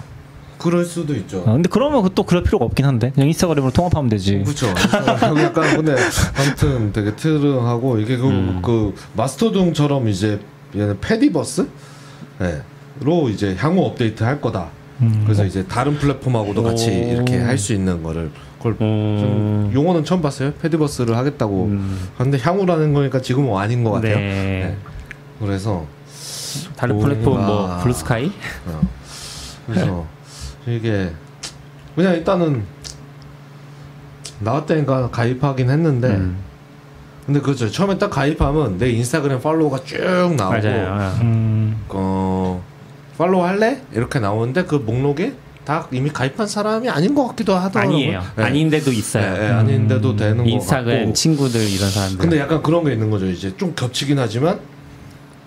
그럴 0.59 0.85
수도 0.85 1.13
있죠 1.17 1.41
어, 1.41 1.53
근데 1.55 1.69
그러면 1.69 2.03
그또 2.03 2.23
그럴 2.23 2.45
필요가 2.45 2.65
없긴 2.65 2.85
한데 2.87 3.11
그냥 3.15 3.27
인스타그램으로 3.29 3.73
통합하면 3.73 4.09
되지. 4.09 4.43
그렇죠. 4.45 4.69
약간 5.43 5.77
근데 5.77 5.97
아무튼 6.39 6.93
되게 6.93 7.17
트름하고 7.17 7.99
이게 7.99 8.17
그, 8.17 8.29
음. 8.29 8.61
그 8.63 8.95
Mastodon처럼 9.17 10.09
이제 10.09 10.39
얘는 10.77 11.01
Fediverse 11.01 11.67
네. 12.39 12.63
로 13.01 13.29
이제 13.29 13.57
향후 13.59 13.85
업데이트 13.85 14.23
할 14.23 14.41
거다. 14.41 14.69
음. 15.01 15.23
그래서 15.25 15.45
이제 15.45 15.65
다른 15.67 15.97
플랫폼하고도 15.99 16.63
같이 16.63 16.91
오. 16.91 16.93
이렇게 16.93 17.39
할 17.39 17.59
수 17.59 17.73
있는 17.73 18.01
거를 18.05 18.31
그걸 18.59 18.77
음. 18.81 19.17
좀 19.19 19.71
용어는 19.75 20.05
처음 20.05 20.23
봤어요. 20.23 20.53
Fediverse를 20.63 21.17
하겠다고. 21.17 21.65
음. 21.65 22.09
근데 22.17 22.39
향후라는 22.39 22.93
거니까 22.93 23.21
지금은 23.21 23.57
아닌 23.57 23.83
것 23.83 23.91
같아요. 23.91 24.15
네. 24.17 24.23
네. 24.23 24.77
그래서 25.41 25.87
다른 26.77 26.97
오. 26.97 26.99
플랫폼 27.01 27.45
뭐 27.45 27.71
아. 27.71 27.79
블루스카이? 27.79 28.31
어. 28.67 28.81
그래서 29.67 30.07
이게 30.67 31.13
그냥 31.95 32.15
일단은 32.15 32.65
나왔다니까 34.41 35.11
가입하긴 35.11 35.71
했는데 35.71 36.09
음. 36.09 36.39
근데 37.27 37.41
그렇죠 37.41 37.71
처음에 37.71 37.99
딱 37.99 38.11
가입하면 38.11 38.79
내 38.79 38.91
인스타그램 38.91 39.41
팔로우가 39.41 39.85
쭉 39.85 40.35
나오고 40.37 40.57
맞아요. 40.59 41.19
음, 41.21 41.81
어 41.89 42.63
팔로우 43.17 43.45
할래 43.45 43.83
이렇게 43.93 44.19
나오는데 44.19 44.65
그 44.65 44.75
목록에 44.77 45.35
다 45.65 45.87
이미 45.93 46.11
가입한 46.11 46.49
사람이 46.49 46.89
아닌 46.89 47.15
것 47.15 47.29
같기도 47.29 47.55
하더라고요. 47.55 47.95
아니에요. 47.95 48.23
네. 48.37 48.43
아닌데도 48.43 48.91
네, 48.91 48.97
있어요. 48.97 49.35
네, 49.35 49.49
아닌데도 49.49 50.17
되는 50.17 50.39
것 50.39 50.51
인스타그램. 50.51 51.15
친구들 51.15 51.61
이런 51.61 51.89
사람들. 51.89 52.19
근데 52.19 52.41
약간 52.41 52.61
그런 52.61 52.83
게 52.85 52.93
있는 52.93 53.11
거죠. 53.11 53.27
이제 53.27 53.57
좀 53.57 53.73
겹치긴 53.77 54.19
하지만 54.19 54.59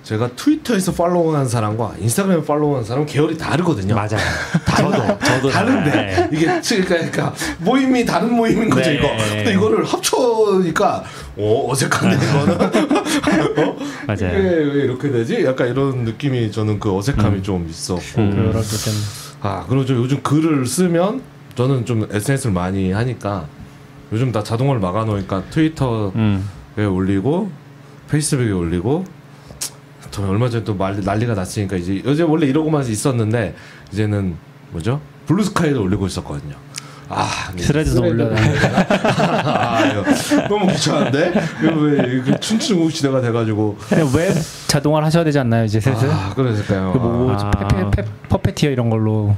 제가 0.06 0.30
트위터에서 0.36 0.92
팔로우한 0.92 1.48
사람과 1.48 1.96
인스타그램 1.98 2.46
팔로우한 2.46 2.84
사람 2.84 3.02
은 3.02 3.08
계열이 3.08 3.40
다르거든요. 3.40 3.96
맞아요. 3.96 4.20
저도 4.78 5.20
저도 5.20 5.50
다른데 5.50 5.92
네. 5.92 6.30
이게 6.32 6.46
그러니까, 6.46 6.86
그러니까 6.86 7.34
모임이 7.58 8.06
다른 8.06 8.36
모임인 8.36 8.70
거죠 8.70 8.92
네. 8.92 8.98
이거. 8.98 9.08
근데 9.08 9.54
이거를 9.54 9.84
합쳐니까 9.84 11.04
어 11.36 11.72
어색한데 11.72 12.24
이거는. 12.24 12.62
어? 13.66 13.78
맞아요. 14.06 14.38
이게 14.38 14.48
왜 14.48 14.84
이렇게 14.84 15.10
되지? 15.10 15.44
약간 15.44 15.70
이런 15.70 16.04
느낌이 16.04 16.52
저는 16.52 16.80
그 16.80 16.96
어색함이 16.96 17.38
음. 17.38 17.44
좀 17.44 17.68
있었고. 17.68 18.22
음. 18.22 18.52
때는 18.52 18.62
아 19.42 19.66
그리고 19.68 19.86
좀 19.86 19.98
요즘 19.98 20.22
글을 20.22 20.68
쓰면 20.68 21.24
저는 21.56 21.88
좀 21.88 22.08
SNS를 22.12 22.54
많이 22.54 22.92
하니까 22.92 23.48
요즘 24.12 24.32
다 24.32 24.44
자동으로 24.44 24.80
막아놓으니까 24.82 25.46
트위터에 25.50 26.12
음. 26.14 26.48
올리고 26.78 27.50
페이스북에 28.08 28.52
올리고 28.52 29.15
또 30.16 30.30
얼마 30.30 30.50
전에 30.50 30.64
또 30.64 30.74
말- 30.76 31.00
난리가 31.04 31.34
났으니까 31.34 31.76
이제 31.76 32.02
어제 32.08 32.24
원래 32.24 32.46
이러고만 32.48 32.86
있었는데 32.88 33.54
이제는 33.92 34.36
뭐죠 34.72 35.02
블루스카이도 35.28 35.82
올리고 35.82 36.08
있었거든요. 36.08 36.56
아 37.08 37.52
스레드도 37.56 38.02
되나? 38.02 38.36
아 39.46 39.86
이거 39.86 40.04
너무 40.48 40.66
귀찮은데 40.72 41.34
이거 41.64 41.76
왜 41.82 42.40
춘추 42.40 42.90
시대가 42.90 43.22
돼가지고 43.22 43.78
웹 44.16 44.34
자동화를 44.68 45.06
하셔야 45.06 45.24
되지 45.24 45.38
않나요 45.38 45.66
이제 45.66 45.80
슬슬? 45.80 46.10
아 46.10 46.34
그러니까요. 46.34 46.94
그 46.94 46.98
뭐, 46.98 47.32
아. 47.34 47.52
페 47.52 47.76
페, 47.92 47.92
페, 48.04 48.10
Puppeteer 48.30 48.72
이런 48.72 48.90
걸로 48.90 49.36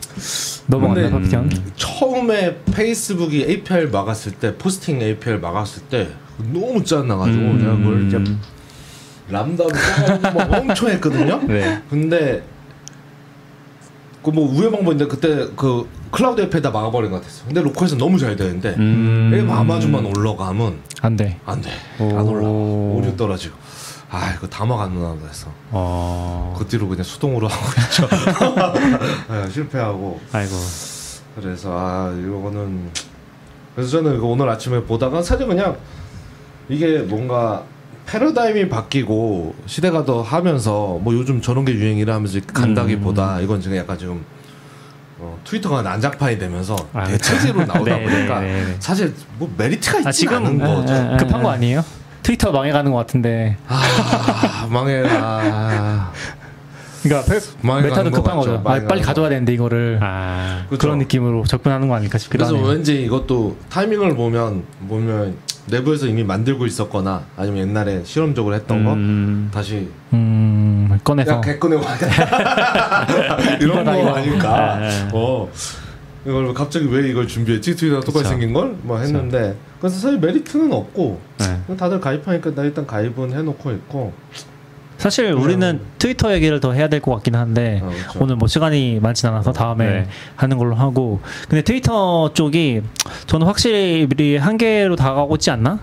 넘어갔나 0.67 1.09
Puppeteer? 1.09 1.43
처음에 1.75 2.57
페이스북이 2.73 3.41
API를 3.49 3.89
막았을 3.89 4.33
때 4.33 4.55
포스팅 4.55 5.01
API를 5.01 5.41
막았을 5.41 5.83
때 5.89 6.07
너무 6.53 6.81
짜증나가지고 6.83 7.37
음. 7.37 7.57
내가 7.59 7.75
그걸 7.75 8.07
이제 8.07 8.37
써가지고 9.31 10.19
막 10.37 10.53
엄청 10.53 10.89
했거든요. 10.89 11.39
네. 11.47 11.81
근데 11.89 12.43
그 14.23 14.31
뭐 14.31 14.45
우회 14.51 14.69
방법인데 14.69 15.07
그때 15.07 15.47
그 15.55 15.87
클라우드 16.11 16.41
API에다 16.41 16.69
막아버린 16.71 17.11
것 17.11 17.21
같았어. 17.21 17.45
근데 17.45 17.61
로컬에서 17.61 17.95
너무 17.95 18.19
잘 18.19 18.35
되는데 18.35 18.75
음. 18.77 19.31
음. 19.33 19.49
아마존만 19.49 20.05
올라가면 20.05 20.79
안 21.01 21.15
돼. 21.15 21.39
안 21.45 21.61
돼. 21.61 21.69
오. 21.99 22.09
안 22.17 22.27
올라가. 22.27 22.49
오류 22.49 23.15
떨어지고. 23.15 23.55
아 24.09 24.33
이거 24.35 24.47
다 24.47 24.65
막았나 24.65 25.15
그래서 25.21 25.47
어. 25.71 26.55
그 26.57 26.65
뒤로 26.65 26.87
그냥 26.87 27.03
수동으로 27.03 27.47
하고 27.47 27.65
있죠. 27.81 28.07
네, 29.29 29.49
실패하고. 29.49 30.19
아이고. 30.31 30.53
그래서 31.35 31.71
아 31.77 32.13
이거는 32.17 32.89
그래서 33.75 33.91
저는 33.91 34.15
이거 34.17 34.27
오늘 34.27 34.49
아침에 34.49 34.81
보다가 34.83 35.21
사실 35.21 35.45
그냥 35.47 35.77
이게 36.69 36.99
뭔가 36.99 37.63
패러다임이 38.07 38.69
바뀌고 38.69 39.53
시대가 39.65 40.05
더 40.05 40.21
하면서 40.21 40.97
뭐 41.01 41.13
요즘 41.13 41.41
저런 41.41 41.65
게 41.65 41.73
유행이라 41.73 42.15
하면서 42.15 42.37
음. 42.37 42.43
간다기보다 42.53 43.41
이건 43.41 43.61
지금 43.61 43.77
약간 43.77 43.97
지금 43.97 44.25
어, 45.19 45.37
트위터가 45.43 45.81
난장판이 45.81 46.39
되면서 46.39 46.75
아, 46.93 47.05
대체제로 47.05 47.59
나오다 47.65 47.97
네, 47.97 48.03
보니까 48.03 48.39
네, 48.39 48.53
네, 48.53 48.65
네. 48.65 48.75
사실 48.79 49.13
뭐 49.37 49.53
메리트가 49.57 49.99
있지 49.99 50.07
아, 50.07 50.11
지금 50.11 50.37
않은 50.37 50.57
거죠. 50.59 50.93
에, 50.93 51.13
에. 51.13 51.17
급한 51.17 51.43
거 51.43 51.49
아니에요? 51.49 51.83
트위터 52.23 52.51
망해가는 52.51 52.91
것 52.91 52.97
같은데. 52.97 53.57
아 53.67 54.67
망해라. 54.69 56.11
그러니까 57.07 57.31
페, 57.33 57.39
망해가는 57.61 57.89
메타도 57.89 58.11
것 58.11 58.17
급한. 58.23 58.37
거죠. 58.37 58.53
아, 58.55 58.61
빨리 58.87 59.01
거. 59.01 59.07
가져와야 59.07 59.29
되는데 59.29 59.53
이거를 59.53 59.99
아. 60.01 60.65
그죠. 60.69 60.79
그런 60.79 60.97
느낌으로 60.99 61.43
접근하는 61.45 61.87
거 61.87 61.95
아닐까 61.95 62.17
싶기도 62.17 62.45
그래서 62.45 62.55
하네요. 62.57 62.71
왠지 62.73 63.03
이것도 63.03 63.57
타이밍을 63.69 64.15
보면 64.15 64.63
보면 64.87 65.35
내부에서 65.67 66.07
이미 66.07 66.23
만들고 66.23 66.65
있었거나 66.65 67.23
아니면 67.35 67.67
옛날에 67.67 68.01
실험적으로 68.05 68.55
했던 68.55 68.85
음. 68.87 69.49
거 69.51 69.57
다시 69.59 69.89
음, 70.13 70.97
꺼내서 71.03 71.31
야 71.33 71.41
개 71.41 71.59
꺼내고 71.59 71.81
이런 73.59 73.81
이거다, 73.81 73.91
거 73.93 73.99
이거. 73.99 74.13
아닐까 74.15 74.77
네, 74.79 74.87
네. 74.89 75.09
어 75.13 75.49
이걸 76.25 76.53
갑자기 76.53 76.85
왜 76.89 77.09
이걸 77.09 77.27
준비했지 77.27 77.75
트위터랑 77.75 78.01
똑같이 78.03 78.23
그쵸. 78.23 78.29
생긴 78.29 78.53
걸 78.53 78.75
뭐 78.83 78.97
했는데 78.99 79.57
그래서 79.79 79.99
사실 79.99 80.19
메리트는 80.19 80.71
없고 80.71 81.19
네. 81.39 81.75
다들 81.77 81.99
가입하니까 81.99 82.55
나 82.55 82.63
일단 82.63 82.87
가입은 82.87 83.33
해놓고 83.33 83.71
있고 83.71 84.13
사실 84.97 85.31
우리는 85.33 85.79
트위터 85.99 86.33
얘기를 86.33 86.59
더 86.59 86.73
해야 86.73 86.87
될 86.87 86.99
것 87.01 87.13
같긴 87.15 87.35
한데 87.35 87.79
어, 87.83 87.87
그렇죠. 87.89 88.19
오늘 88.19 88.35
뭐 88.35 88.47
시간이 88.47 88.99
많진 89.01 89.29
않아서 89.29 89.51
다음에 89.53 89.85
네. 89.85 90.07
하는 90.35 90.57
걸로 90.57 90.75
하고 90.75 91.19
근데 91.47 91.61
트위터 91.61 92.33
쪽이 92.33 92.81
저는 93.27 93.45
확실히 93.45 94.37
한계로 94.37 94.95
다가오고 94.95 95.35
있지 95.35 95.51
않나? 95.51 95.79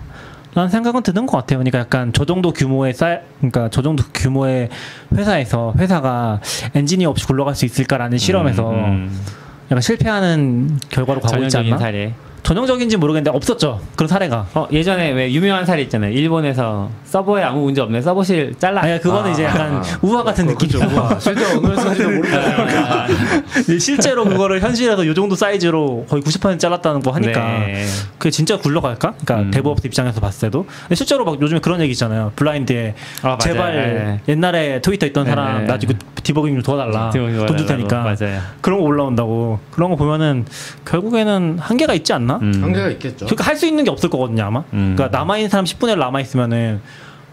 라는 0.53 0.69
생각은 0.69 1.03
드는 1.03 1.25
것 1.25 1.35
같아요. 1.37 1.59
그러니까 1.59 1.79
약간 1.79 2.13
저 2.13 2.23
정도 2.23 2.53
규모의 2.53 2.93
싸, 2.93 3.19
그러니까 3.39 3.67
저 3.71 3.81
정도 3.81 4.03
규모의 4.13 4.69
회사에서 5.13 5.73
회사가 5.77 6.39
엔지니어 6.73 7.09
없이 7.09 7.25
굴러갈 7.27 7.55
수 7.55 7.65
있을까라는 7.65 8.17
실험에서 8.17 8.69
음, 8.69 8.75
음. 8.75 9.21
약간 9.65 9.81
실패하는 9.81 10.79
결과로 10.89 11.19
가고 11.19 11.43
있지 11.43 11.57
않나? 11.57 11.77
사례. 11.77 12.13
전형적인지 12.45 12.97
모르겠는데 12.97 13.35
없었죠. 13.35 13.81
그런 13.95 14.07
사례가. 14.07 14.45
어, 14.53 14.67
예전에 14.71 15.11
왜 15.11 15.31
유명한 15.33 15.65
사례 15.65 15.81
있잖아요. 15.81 16.11
일본에서 16.11 16.91
서버에 17.05 17.41
아무 17.41 17.61
문제 17.61 17.81
없네. 17.81 18.01
서버실 18.03 18.53
잘라. 18.59 18.83
아니 18.83 19.01
그거는 19.01 19.31
이제 19.31 19.43
약간 19.45 19.81
우화 20.03 20.21
같은 20.23 20.45
느낌. 20.45 20.69
그렇죠. 20.69 20.95
우와. 20.95 21.19
실제 21.19 21.43
어느 21.43 21.67
회사인지도 21.67 22.09
모르겠어요. 22.09 23.79
실제로 23.79 24.25
그거를 24.25 24.61
현실에서 24.61 25.07
요 25.07 25.13
정도 25.15 25.35
사이즈로 25.35 26.05
거의 26.07 26.21
90% 26.21 26.59
잘랐다는 26.59 27.01
거 27.01 27.11
하니까 27.11 27.39
네. 27.65 27.85
그게 28.19 28.29
진짜 28.29 28.57
굴러갈까? 28.57 29.13
그러니까 29.25 29.35
음. 29.47 29.51
DevOps 29.51 29.87
입장에서 29.87 30.21
봤을 30.21 30.47
때도 30.49 30.65
근데 30.81 30.93
실제로 30.95 31.25
막 31.25 31.41
요즘에 31.41 31.59
그런 31.61 31.81
얘기 31.81 31.91
있잖아요. 31.93 32.31
블라인드에 32.35 32.93
아. 33.23 33.37
제발 33.39 33.75
네. 33.75 34.31
옛날에 34.31 34.81
트위터 34.81 35.07
있던 35.07 35.23
네, 35.23 35.29
사람 35.31 35.61
네. 35.61 35.65
나 35.67 35.79
지금 35.79 35.97
디버깅 36.21 36.53
좀 36.55 36.61
도와달라 36.63 37.09
디버깅 37.11 37.45
돈 37.47 37.57
줄. 37.57 37.65
테니까 37.65 38.03
맞아요. 38.03 38.39
그런 38.61 38.79
거 38.79 38.85
올라온다고 38.85 39.57
그런 39.71 39.89
거 39.89 39.95
보면은 39.95 40.45
결국에는 40.85 41.57
한계가 41.59 41.93
있지 41.95 42.13
않나? 42.13 42.34
음. 42.41 42.59
한계가 42.63 42.89
있겠죠. 42.91 43.25
그러니까 43.25 43.43
할 43.45 43.55
수 43.55 43.65
있는 43.65 43.83
게 43.83 43.89
없을 43.89 44.09
거거든요 44.09 44.43
아마. 44.43 44.63
음. 44.73 44.93
그러니까 44.95 45.17
남아 45.17 45.37
있는 45.37 45.49
사람 45.49 45.65
10분의 45.65 45.91
1 45.93 45.99
남아 45.99 46.19
있으면은 46.21 46.81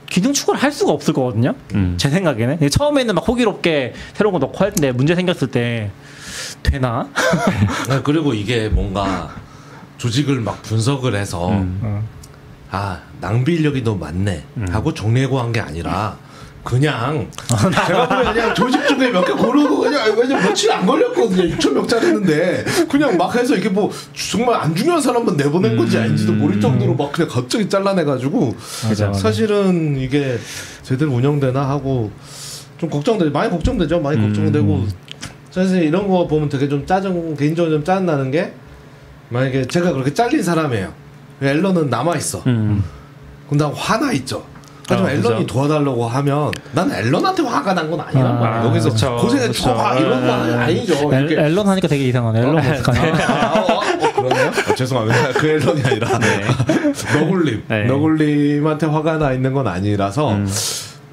기능 0.09 0.33
추가를 0.33 0.63
할 0.63 0.71
수가 0.73 0.93
없을 0.93 1.15
거거든요. 1.15 1.55
음. 1.75 1.95
제 1.97 2.11
생각에는 2.11 2.69
처음에는 2.71 3.15
막 3.15 3.27
호기롭게 3.27 3.95
새로운 4.15 4.33
거 4.35 4.39
넣고 4.41 4.59
할 4.59 4.73
텐데 4.73 4.93
문제 4.93 5.15
생겼을 5.15 5.51
때 5.51 5.91
되나? 6.63 7.09
네, 7.89 8.01
그리고 8.05 8.35
이게 8.35 8.69
뭔가 8.69 9.31
조직을 9.99 10.41
막 10.41 10.63
분석을 10.63 11.15
해서 11.17 11.49
어. 11.51 12.05
아 12.71 13.01
낭비 13.21 13.55
인력이 13.55 13.83
너무 13.83 13.99
많네 13.99 14.45
하고 14.71 14.93
정리하고 14.95 15.41
한 15.41 15.53
게 15.53 15.61
아니라 15.61 16.17
그냥. 16.65 17.29
제가 17.87 18.09
보면 18.09 18.33
그냥 18.35 18.55
조직 18.55 18.87
중에 18.87 19.11
몇 19.11 19.25
개 19.25 19.33
고르고 19.33 19.81
그냥 19.81 20.17
왜냐 20.17 20.41
며칠 20.41 20.71
안 20.73 20.87
걸렸거든요. 20.87 21.57
6천 21.57 21.73
명짜리 21.73 22.07
했는데. 22.07 22.65
그냥 22.89 23.17
막 23.17 23.35
해서 23.35 23.57
이게 23.57 23.69
뭐 23.69 23.91
정말 24.31 24.61
안 24.61 24.75
중요한 24.75 25.01
사람만 25.01 25.37
내보낸 25.37 25.77
건지 25.77 25.99
아닌지도 25.99 26.33
모를 26.33 26.61
정도로 26.61 26.95
막 26.95 27.13
그냥 27.13 27.29
갑자기 27.31 27.69
잘라내가지고. 27.69 28.55
맞아. 28.89 29.13
사실은 29.13 29.97
이게 29.99 30.39
제대로 30.83 31.13
운영되나 31.13 31.69
하고 31.69 32.11
좀 32.79 32.89
걱정돼. 32.91 33.31
많이 33.31 33.51
걱정되죠. 33.51 34.01
많이 34.01 34.19
음. 34.19 34.29
걱정되고. 34.29 34.87
사실 35.51 35.83
이런 35.83 36.09
거 36.09 36.27
보면 36.27 36.49
되게 36.49 36.69
좀 36.69 36.87
짜증 36.87 37.35
개인적으로 37.37 37.75
좀 37.75 37.85
짜증 37.85 38.07
나는 38.07 38.31
게 38.31 38.55
만약에 39.29 39.67
제가 39.67 39.93
그렇게 39.93 40.15
잘린 40.15 40.43
사람이에요. 40.43 40.93
앨런은 41.43 41.91
남아 41.91 42.17
있어. 42.17 42.43
음. 42.47 42.83
그럼 43.49 43.59
나 43.59 43.77
화나 43.77 44.13
있죠. 44.13 44.47
하지만 44.89 45.11
아, 45.11 45.15
앨런이 45.15 45.37
그죠. 45.43 45.47
도와달라고 45.47 46.07
하면 46.09 46.51
난 46.73 46.91
앨런한테 46.93 47.43
화가 47.43 47.73
난 47.75 47.91
건 47.91 48.01
아니란 48.01 48.27
아, 48.27 48.33
말이야. 48.41 48.65
여기서 48.67 48.91
그쵸, 48.91 49.17
고생해 49.21 49.47
그쵸. 49.49 49.63
쳐봐 49.65 49.95
이런 49.99 50.27
건 50.27 50.31
아, 50.31 50.63
아니죠. 50.65 50.95
앨, 51.13 51.21
이렇게 51.31 51.35
앨런 51.47 51.69
하니까 51.69 51.89
되게 51.89 52.05
이상하네. 52.09 52.39
앨런 52.41 52.55
머스크 52.57 52.91
아니야? 52.91 53.15
아, 53.29 53.61
어, 53.61 53.73
어, 53.75 53.79
어, 53.79 54.13
그러네요. 54.13 54.49
어, 54.71 54.75
죄송합니다. 54.75 55.33
그 55.39 55.49
앨런이 55.49 55.83
아니라 55.85 56.09
너굴님, 57.21 57.65
네. 57.69 57.85
너굴님한테 57.85 58.87
화가 58.87 59.19
나 59.19 59.33
있는 59.33 59.53
건 59.53 59.67
아니라서 59.69 60.33
음. 60.33 60.49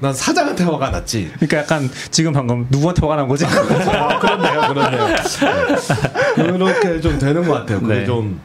난 0.00 0.12
사장한테 0.14 0.64
화가 0.64 0.90
났지. 0.90 1.30
그러니까 1.36 1.58
약간 1.58 1.90
지금 2.10 2.32
방금 2.32 2.66
누구한테 2.70 3.02
화가 3.02 3.16
난 3.16 3.28
거지? 3.28 3.44
아, 3.44 4.18
그렇네요, 4.18 4.60
그렇네요. 4.72 5.06
네. 6.38 6.44
그렇게 6.52 7.00
좀 7.00 7.18
되는 7.18 7.46
것 7.46 7.52
같아요. 7.54 7.80
그게 7.80 7.94
네. 8.00 8.04
좀 8.06 8.40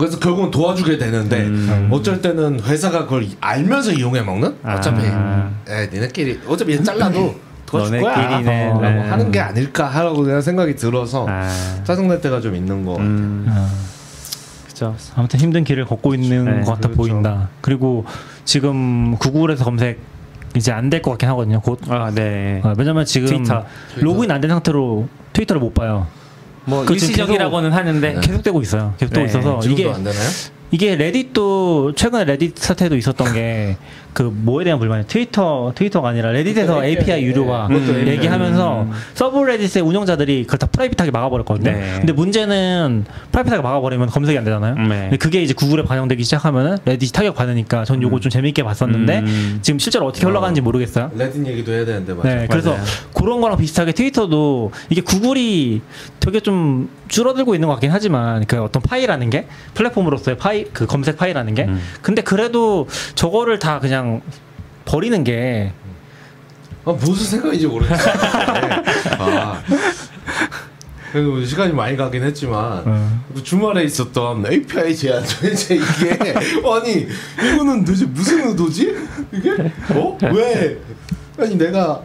그래서 0.00 0.18
결국은 0.18 0.50
도와주게 0.50 0.96
되는데 0.98 1.42
음. 1.44 1.88
어쩔 1.92 2.22
때는 2.22 2.60
회사가 2.64 3.04
그걸 3.04 3.26
알면서 3.40 3.92
이용해 3.92 4.22
먹는 4.22 4.56
어차피 4.64 5.02
아. 5.06 5.50
에 5.68 5.88
니네끼리 5.92 6.40
어차피 6.48 6.72
얘 6.72 6.82
잘라도 6.82 7.34
도와줄 7.66 8.00
거야. 8.00 8.16
라고 8.40 8.80
네. 8.80 8.98
하는 9.08 9.30
게 9.30 9.38
아닐까 9.40 9.86
하라고 9.86 10.22
그냥 10.22 10.40
생각이 10.40 10.74
들어서 10.74 11.26
아. 11.28 11.48
짜증날 11.84 12.20
때가 12.22 12.40
좀 12.40 12.56
있는 12.56 12.84
거 12.86 12.92
같아요. 12.92 13.06
음. 13.08 13.46
아, 13.48 13.68
그죠. 14.66 14.96
아무튼 15.14 15.38
힘든 15.38 15.64
길을 15.64 15.84
걷고 15.84 16.14
있는 16.14 16.44
네, 16.46 16.50
것 16.62 16.72
같아 16.72 16.88
그렇죠. 16.88 16.96
보인다. 16.96 17.48
그리고 17.60 18.06
지금 18.46 19.16
구글에서 19.18 19.64
검색 19.64 20.00
이제 20.56 20.72
안 20.72 20.88
될 20.90 21.02
것 21.02 21.10
같긴 21.12 21.28
하거든요. 21.28 21.60
곧. 21.60 21.78
아, 21.90 22.10
네. 22.12 22.60
어, 22.64 22.72
왜냐면 22.76 23.04
지금 23.04 23.28
트위터. 23.28 23.64
로그인 23.98 24.30
안 24.30 24.40
된 24.40 24.48
상태로 24.50 25.06
트위터를 25.34 25.60
못 25.60 25.74
봐요. 25.74 26.06
뭐 26.70 26.84
그 26.84 26.94
일시적이라고는 26.94 27.72
하는데 27.72 28.20
계속되고 28.22 28.62
있어요. 28.62 28.94
계속되고 28.98 29.26
네, 29.26 29.30
있어서 29.30 29.60
이게 29.68 29.88
안 29.90 30.02
되나요? 30.04 30.28
이게 30.70 30.94
레딧도 30.96 31.94
최근에 31.96 32.24
레딧 32.24 32.56
사태도 32.58 32.96
있었던 32.96 33.32
게 33.32 33.76
그 34.12 34.22
뭐에 34.22 34.64
대한 34.64 34.78
불만이 34.78 35.04
트위터 35.06 35.72
트위터가 35.74 36.08
아니라 36.08 36.30
레딧에서 36.32 36.84
API 36.84 37.22
유료화 37.22 37.68
API. 37.70 38.08
얘기하면서 38.08 38.88
subreddit의 39.14 39.82
운영자들이 39.84 40.44
그걸 40.44 40.58
다 40.58 40.66
private하게 40.66 41.10
막아버렸거든요. 41.10 41.70
네. 41.70 41.94
근데 41.98 42.12
문제는 42.12 43.04
private하게 43.30 43.62
막아버리면 43.62 44.08
검색이 44.08 44.36
안 44.36 44.44
되잖아요. 44.44 44.74
네. 44.74 44.88
근데 45.02 45.16
그게 45.16 45.42
이제 45.42 45.54
구글에 45.54 45.84
반영되기 45.84 46.24
시작하면은 46.24 46.78
레딧이 46.84 47.12
타격 47.12 47.36
받으니까 47.36 47.84
전 47.84 48.02
요거 48.02 48.20
좀 48.20 48.30
재밌게 48.30 48.62
봤었는데 48.64 49.18
음. 49.20 49.58
지금 49.62 49.78
실제로 49.78 50.06
어떻게 50.06 50.26
흘러가는지 50.26 50.60
모르겠어요. 50.60 51.10
레딧 51.16 51.46
얘기도 51.46 51.72
해야 51.72 51.84
되는데 51.84 52.12
맞아. 52.12 52.28
네, 52.34 52.46
그래서 52.50 52.70
맞아요. 52.72 52.84
그런 53.14 53.40
거랑 53.40 53.58
비슷하게 53.58 53.92
트위터도 53.92 54.72
이게 54.90 55.00
구글이 55.02 55.82
되게 56.18 56.40
좀 56.40 56.88
줄어들고 57.10 57.54
있는 57.54 57.68
것 57.68 57.74
같긴 57.74 57.90
하지만 57.90 58.46
그 58.46 58.62
어떤 58.62 58.80
파이라는 58.82 59.28
게 59.30 59.46
플랫폼으로서의 59.74 60.38
파이 60.38 60.64
그 60.72 60.86
검색 60.86 61.18
파이라는 61.18 61.54
게 61.54 61.64
음. 61.64 61.80
근데 62.00 62.22
그래도 62.22 62.88
저거를 63.14 63.58
다 63.58 63.80
그냥 63.80 64.22
버리는 64.84 65.22
게 65.24 65.72
아, 66.84 66.92
무슨 66.92 67.26
생각인지 67.26 67.66
모르겠어요. 67.66 68.14
아. 69.18 69.62
그래도 71.12 71.44
시간이 71.44 71.72
많이 71.72 71.96
가긴 71.96 72.22
했지만 72.22 72.86
음. 72.86 73.24
또 73.34 73.42
주말에 73.42 73.82
있었던 73.84 74.46
API 74.50 74.94
제한 74.94 75.24
도대체 75.24 75.74
이게 75.74 76.34
아니 76.64 77.08
이거는 77.36 77.84
도대체 77.84 78.06
무슨 78.06 78.48
의도지? 78.48 78.96
이게 79.32 79.50
어? 79.90 80.16
왜? 80.32 80.78
아니 81.36 81.56
내가 81.56 82.00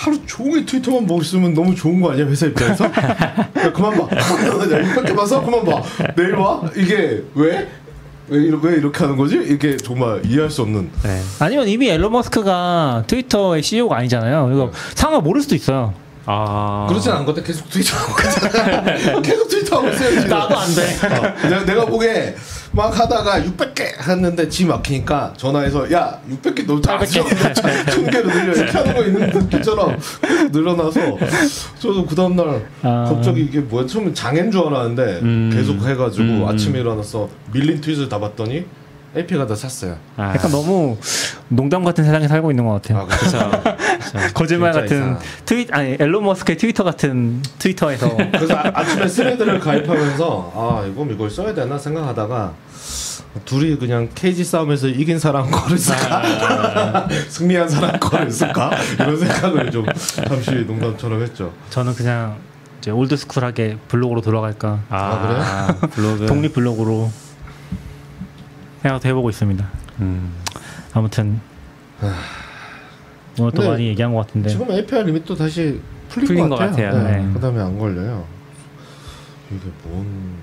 하루 0.00 0.18
종일 0.26 0.64
트위터만 0.64 1.06
보고 1.06 1.20
있으면 1.20 1.52
너무 1.52 1.74
좋은 1.74 2.00
거 2.00 2.12
아니야 2.12 2.24
회사 2.26 2.46
입장에서? 2.46 2.86
야, 2.86 3.70
그만 3.74 3.94
봐. 3.98 4.08
이렇게 4.10 5.14
봐서 5.14 5.44
그만 5.44 5.62
봐. 5.62 5.82
내일 6.16 6.36
봐. 6.36 6.62
이게 6.74 7.22
왜? 7.34 7.68
왜, 8.28 8.48
왜 8.62 8.76
이렇게 8.78 8.98
하는 9.00 9.16
거지? 9.16 9.36
이게 9.46 9.76
정말 9.76 10.22
이해할 10.24 10.48
수 10.48 10.62
없는. 10.62 10.90
네. 11.02 11.20
아니면 11.40 11.68
이미 11.68 11.90
앨런 11.90 12.12
머스크가 12.12 13.04
트위터의 13.08 13.62
CEO가 13.62 13.98
아니잖아요. 13.98 14.50
이거 14.54 14.70
상황을 14.94 15.22
모를 15.22 15.42
수도 15.42 15.54
있어요. 15.54 15.92
아. 16.24 16.86
그렇진 16.88 17.12
않은 17.12 17.26
것 17.26 17.34
같아. 17.34 17.46
계속 17.46 17.68
트위터 17.68 17.96
하고. 17.98 19.20
계속 19.20 19.48
트위터 19.48 19.76
하고 19.78 19.88
있어요. 19.88 20.10
지금. 20.10 20.28
나도 20.28 20.56
안 20.56 20.74
돼. 20.74 20.82
어, 21.06 21.48
내가, 21.48 21.64
내가 21.64 21.84
보기에 21.86 22.36
막 22.72 22.98
하다가 22.98 23.40
600개 23.40 23.80
했는데 24.08 24.48
지 24.48 24.64
막히니까 24.64 25.34
전화해서 25.36 25.90
야 25.92 26.20
600개 26.30 26.66
너무 26.66 26.80
작죠? 26.80 27.24
1000개로 27.24 28.26
늘려 28.26 28.52
이렇게 28.52 28.70
하는 28.70 28.94
거 28.94 29.04
있는 29.04 29.30
계속 29.32 29.96
늘어나서 30.52 31.18
저도 31.78 32.06
그 32.06 32.14
다음날 32.14 32.66
아. 32.82 33.04
갑자기 33.08 33.42
이게 33.42 33.58
뭐야 33.60 33.86
처음에 33.86 34.14
장애인 34.14 34.50
줄 34.52 34.60
알았는데 34.66 35.20
음. 35.22 35.50
계속 35.52 35.84
해가지고 35.84 36.24
음. 36.24 36.48
아침에 36.48 36.80
일어나서 36.80 37.28
밀린 37.52 37.80
트윗을 37.80 38.08
다 38.08 38.20
봤더니 38.20 38.64
AP가 39.16 39.46
다 39.46 39.54
샀어요 39.56 39.96
아. 40.16 40.32
약간 40.34 40.50
너무 40.52 40.96
농담 41.48 41.82
같은 41.84 42.04
세상에 42.04 42.28
살고 42.28 42.50
있는 42.52 42.64
것 42.64 42.74
같아요. 42.74 42.98
아 42.98 43.06
그렇죠 43.06 43.50
거짓말 44.34 44.72
같은 44.72 44.96
이상하다. 44.96 45.24
트윗 45.46 45.74
아니 45.74 45.96
앨런 45.98 46.22
머스크의 46.24 46.56
트위터 46.56 46.84
같은 46.84 47.42
트위터에서 47.58 48.16
그래서 48.16 48.54
아, 48.54 48.70
아침에 48.74 49.08
스레드를 49.08 49.58
가입하면서 49.58 50.52
아 50.54 50.86
이거 50.86 51.04
이걸 51.06 51.28
써야 51.28 51.52
되나 51.52 51.76
생각하다가 51.76 52.54
둘이 53.44 53.76
그냥 53.78 54.08
케이지 54.14 54.44
싸움에서 54.44 54.88
이긴 54.88 55.18
사람 55.18 55.50
거를 55.50 55.76
쓸까 55.78 57.08
승리한 57.28 57.68
사람 57.68 57.98
거를 57.98 58.30
쓸까 58.30 58.70
이런 58.94 59.16
생각을 59.18 59.70
좀 59.70 59.86
잠시 60.26 60.50
농담처럼 60.52 61.22
했죠. 61.22 61.52
저는 61.70 61.94
그냥 61.94 62.36
이제 62.80 62.90
old 62.90 63.10
school하게 63.10 63.78
블로그로 63.88 64.20
돌아갈까 64.20 64.80
아, 64.88 65.76
그래요? 65.76 65.90
블로그. 65.90 66.26
독립 66.26 66.52
블로그로 66.54 67.10
생각도 68.82 69.08
해보고 69.08 69.30
있습니다. 69.30 69.68
음. 70.00 70.32
아무튼 70.92 71.40
오늘 73.38 73.52
또 73.52 73.68
많이 73.68 73.86
얘기한 73.88 74.12
것 74.14 74.26
같은데 74.26 74.48
지금 74.50 74.70
API 74.70 75.04
리밋도 75.04 75.34
다시 75.34 75.80
풀린, 76.08 76.26
풀린 76.26 76.48
것 76.48 76.56
것 76.58 76.64
같아요. 76.64 76.86
같아요. 76.90 77.04
네. 77.08 77.22
네. 77.26 77.32
그다음에 77.32 77.60
안 77.60 77.78
걸려요. 77.78 78.24
이게 79.50 79.70
뭔 79.84 80.40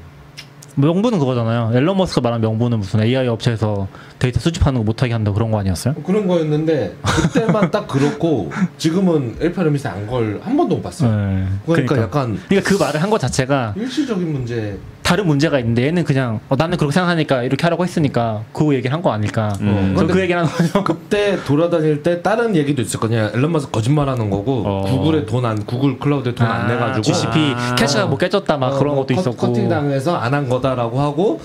명분은 0.79 1.17
그거잖아요. 1.17 1.71
앨런 1.73 1.97
머스크 1.97 2.19
말한 2.19 2.39
명분은 2.39 2.77
무슨 2.79 3.01
AI 3.01 3.27
업체에서 3.29 3.87
데이터 4.19 4.39
수집하는 4.39 4.79
거 4.79 4.83
못하게 4.85 5.13
한다 5.13 5.31
그런 5.33 5.49
거 5.49 5.57
아니었어요? 5.59 5.95
그런 5.95 6.27
거였는데 6.27 6.95
그때만 7.01 7.71
딱 7.71 7.87
그렇고 7.87 8.51
지금은 8.77 9.37
API 9.41 9.65
리밋에 9.65 9.89
안걸 9.89 10.41
한 10.43 10.55
번도 10.55 10.75
못 10.75 10.83
봤어요. 10.83 11.15
네. 11.15 11.47
그러니까, 11.65 11.97
약간 11.99 12.39
그러니까 12.47 12.69
그 12.69 12.75
말을 12.81 13.01
한 13.01 13.09
것 13.09 13.17
자체가 13.19 13.73
일시적인 13.75 14.31
문제 14.31 14.77
다른 15.07 15.25
문제가 15.25 15.57
있는데 15.59 15.85
얘는 15.87 16.03
그냥 16.03 16.41
어, 16.49 16.55
나는 16.57 16.77
그렇게 16.77 16.93
생각하니까 16.93 17.43
이렇게 17.43 17.63
하라고 17.63 17.83
했으니까 17.85 18.43
그 18.51 18.73
얘기를 18.75 18.91
한 18.93 19.01
거 19.01 19.11
아닐까. 19.11 19.53
음. 19.61 19.93
저는 19.95 20.13
그 20.13 20.19
얘기를 20.19 20.41
하는 20.41 20.51
거죠. 20.51 20.83
그때 20.83 21.37
돌아다닐 21.45 22.03
때 22.03 22.21
다른 22.21 22.55
얘기도 22.57 22.83
거냐. 22.99 23.31
앨런 23.33 23.51
머스크 23.53 23.71
거짓말하는 23.71 24.29
거고 24.29 24.63
어. 24.65 24.81
구글에 24.81 25.25
돈 25.25 25.45
안 25.45 25.65
구글 25.65 25.97
클라우드에 25.97 26.35
돈안 26.35 26.61
아, 26.63 26.67
내가지고 26.67 27.03
GCP 27.03 27.53
아. 27.55 27.75
캐시가 27.75 28.07
뭐 28.07 28.17
깨졌다 28.17 28.57
막 28.57 28.73
어, 28.73 28.79
그런 28.79 28.95
뭐 28.95 29.05
것도 29.05 29.15
컷- 29.15 29.21
있었고. 29.21 29.47
커팅 29.47 29.69
당해서 29.69 30.17
안 30.17 30.33
한 30.33 30.49
거다라고 30.49 30.99
하고 30.99 31.39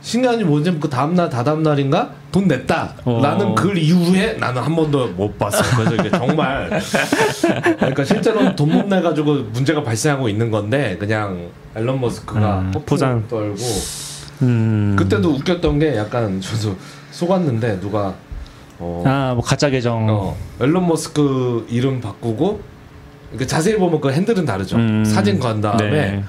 신기한지 0.00 0.44
뭔지 0.44 0.70
그 0.80 0.88
다음 0.88 1.14
날 1.14 1.28
다다음 1.28 1.62
날인가 1.62 2.10
돈 2.32 2.46
냈다 2.48 2.94
라는 3.04 3.46
어. 3.48 3.54
글 3.54 3.76
이후에 3.76 4.34
나는 4.40 4.62
한 4.62 4.74
번도 4.74 5.08
못 5.08 5.36
봤어. 5.38 5.62
그래서 5.76 5.96
이게 5.96 6.08
정말 6.16 6.70
그러니까 7.78 8.04
실제로 8.04 8.54
돈 8.56 8.70
못 8.70 8.86
내가지고 8.86 9.34
문제가 9.52 9.82
발생하고 9.82 10.28
있는 10.30 10.50
건데 10.50 10.96
그냥 10.98 11.50
앨런 11.78 12.00
머스크가 12.00 12.58
음, 12.60 12.72
포장 12.72 12.84
포장. 12.86 13.28
떨고 13.28 13.56
음. 14.42 14.96
그때도 14.98 15.30
웃겼던 15.30 15.78
게 15.78 15.96
약간 15.96 16.40
저도 16.40 16.76
속았는데 17.10 17.80
누가 17.80 18.14
어, 18.80 19.02
아, 19.06 19.32
뭐 19.34 19.42
가짜 19.42 19.70
계정. 19.70 20.06
어, 20.08 20.36
앨런 20.60 20.86
머스크 20.86 21.66
이름 21.68 22.00
바꾸고 22.00 22.60
그 23.36 23.46
자세히 23.46 23.76
보면 23.76 24.00
그 24.00 24.12
핸들은 24.12 24.44
다르죠. 24.44 24.76
음. 24.76 25.04
사진 25.04 25.38
건 25.38 25.60
다음에 25.60 25.90
네. 25.90 26.24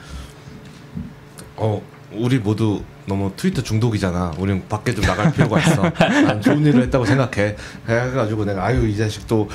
어 1.56 1.82
우리 2.12 2.40
모두 2.40 2.82
너무 3.06 3.32
트위터 3.36 3.62
중독이잖아. 3.62 4.34
우린 4.40 4.64
밖에 4.68 4.94
좀 4.94 5.04
나갈 5.04 5.32
필요가 5.32 5.60
있어. 5.60 5.82
난 5.90 6.42
좋은 6.42 6.66
일을 6.66 6.84
했다고 6.84 7.06
생각해. 7.06 7.56
그래가지고 7.86 8.46
내가 8.46 8.66
아유 8.66 8.88
이 8.88 8.98
자식 8.98 9.28
또 9.28 9.48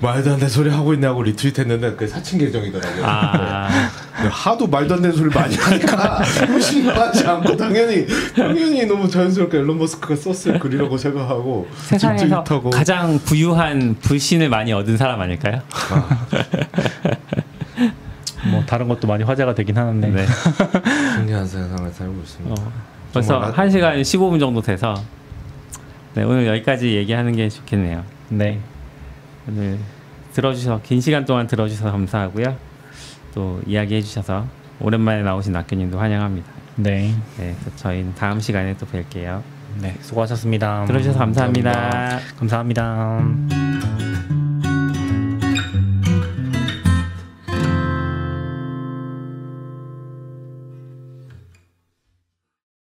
말도 0.00 0.30
안 0.30 0.36
되는 0.36 0.48
소리 0.48 0.70
하고 0.70 0.94
있냐고 0.94 1.22
리트윗했는데 1.22 1.94
그 1.94 2.08
사칭 2.08 2.38
계정이더라고요. 2.38 3.02
아. 3.04 3.68
근데 4.16 4.30
하도 4.30 4.66
말도 4.66 4.94
안 4.94 5.02
되는 5.02 5.14
소리 5.14 5.28
많이 5.28 5.54
하니까 5.56 6.22
신고하지 6.60 7.26
않고 7.26 7.56
당연히 7.56 8.06
당연히 8.34 8.86
너무 8.86 9.08
자연스럽게 9.08 9.58
앨런 9.58 9.78
머스크가 9.78 10.16
썼을 10.16 10.58
글이라고 10.58 10.96
생각하고 10.96 11.68
세상에서 11.76 12.42
가장 12.72 13.18
부유한 13.18 13.96
불신을 14.00 14.48
많이 14.48 14.72
얻은 14.72 14.96
사람 14.96 15.20
아닐까요? 15.20 15.60
뭐 18.50 18.64
다른 18.66 18.88
것도 18.88 19.06
많이 19.06 19.22
화제가 19.22 19.54
되긴 19.54 19.76
하는데. 19.76 20.08
네. 20.08 20.26
신기한 21.16 21.46
세상을 21.46 21.92
살고 21.92 22.20
있습니다. 22.22 22.54
어, 22.62 22.72
벌써 23.12 23.40
정말 23.40 23.52
1시간 23.52 24.00
15분 24.00 24.40
정도 24.40 24.62
돼서 24.62 24.94
네, 26.14 26.22
오늘 26.22 26.46
여기까지 26.46 26.96
얘기하는 26.96 27.36
게 27.36 27.50
좋겠네요. 27.50 28.02
네. 28.30 28.60
오늘 29.50 29.78
들어주셔서 30.32 30.82
긴 30.82 31.00
시간 31.00 31.24
동안 31.24 31.46
들어주셔서 31.46 31.90
감사하고요. 31.90 32.56
또 33.34 33.60
이야기해 33.66 34.00
주셔서 34.00 34.46
오랜만에 34.80 35.22
나오신 35.22 35.52
낙교님도 35.52 35.98
환영합니다. 35.98 36.48
네. 36.76 37.14
네, 37.36 37.56
또 37.64 37.70
저희는 37.76 38.14
다음 38.14 38.40
시간에 38.40 38.76
또 38.76 38.86
뵐게요. 38.86 39.42
네. 39.80 39.96
수고하셨습니다. 40.00 40.84
들어주셔서 40.86 41.18
감사합니다. 41.18 42.20
감사합니다. 42.38 43.59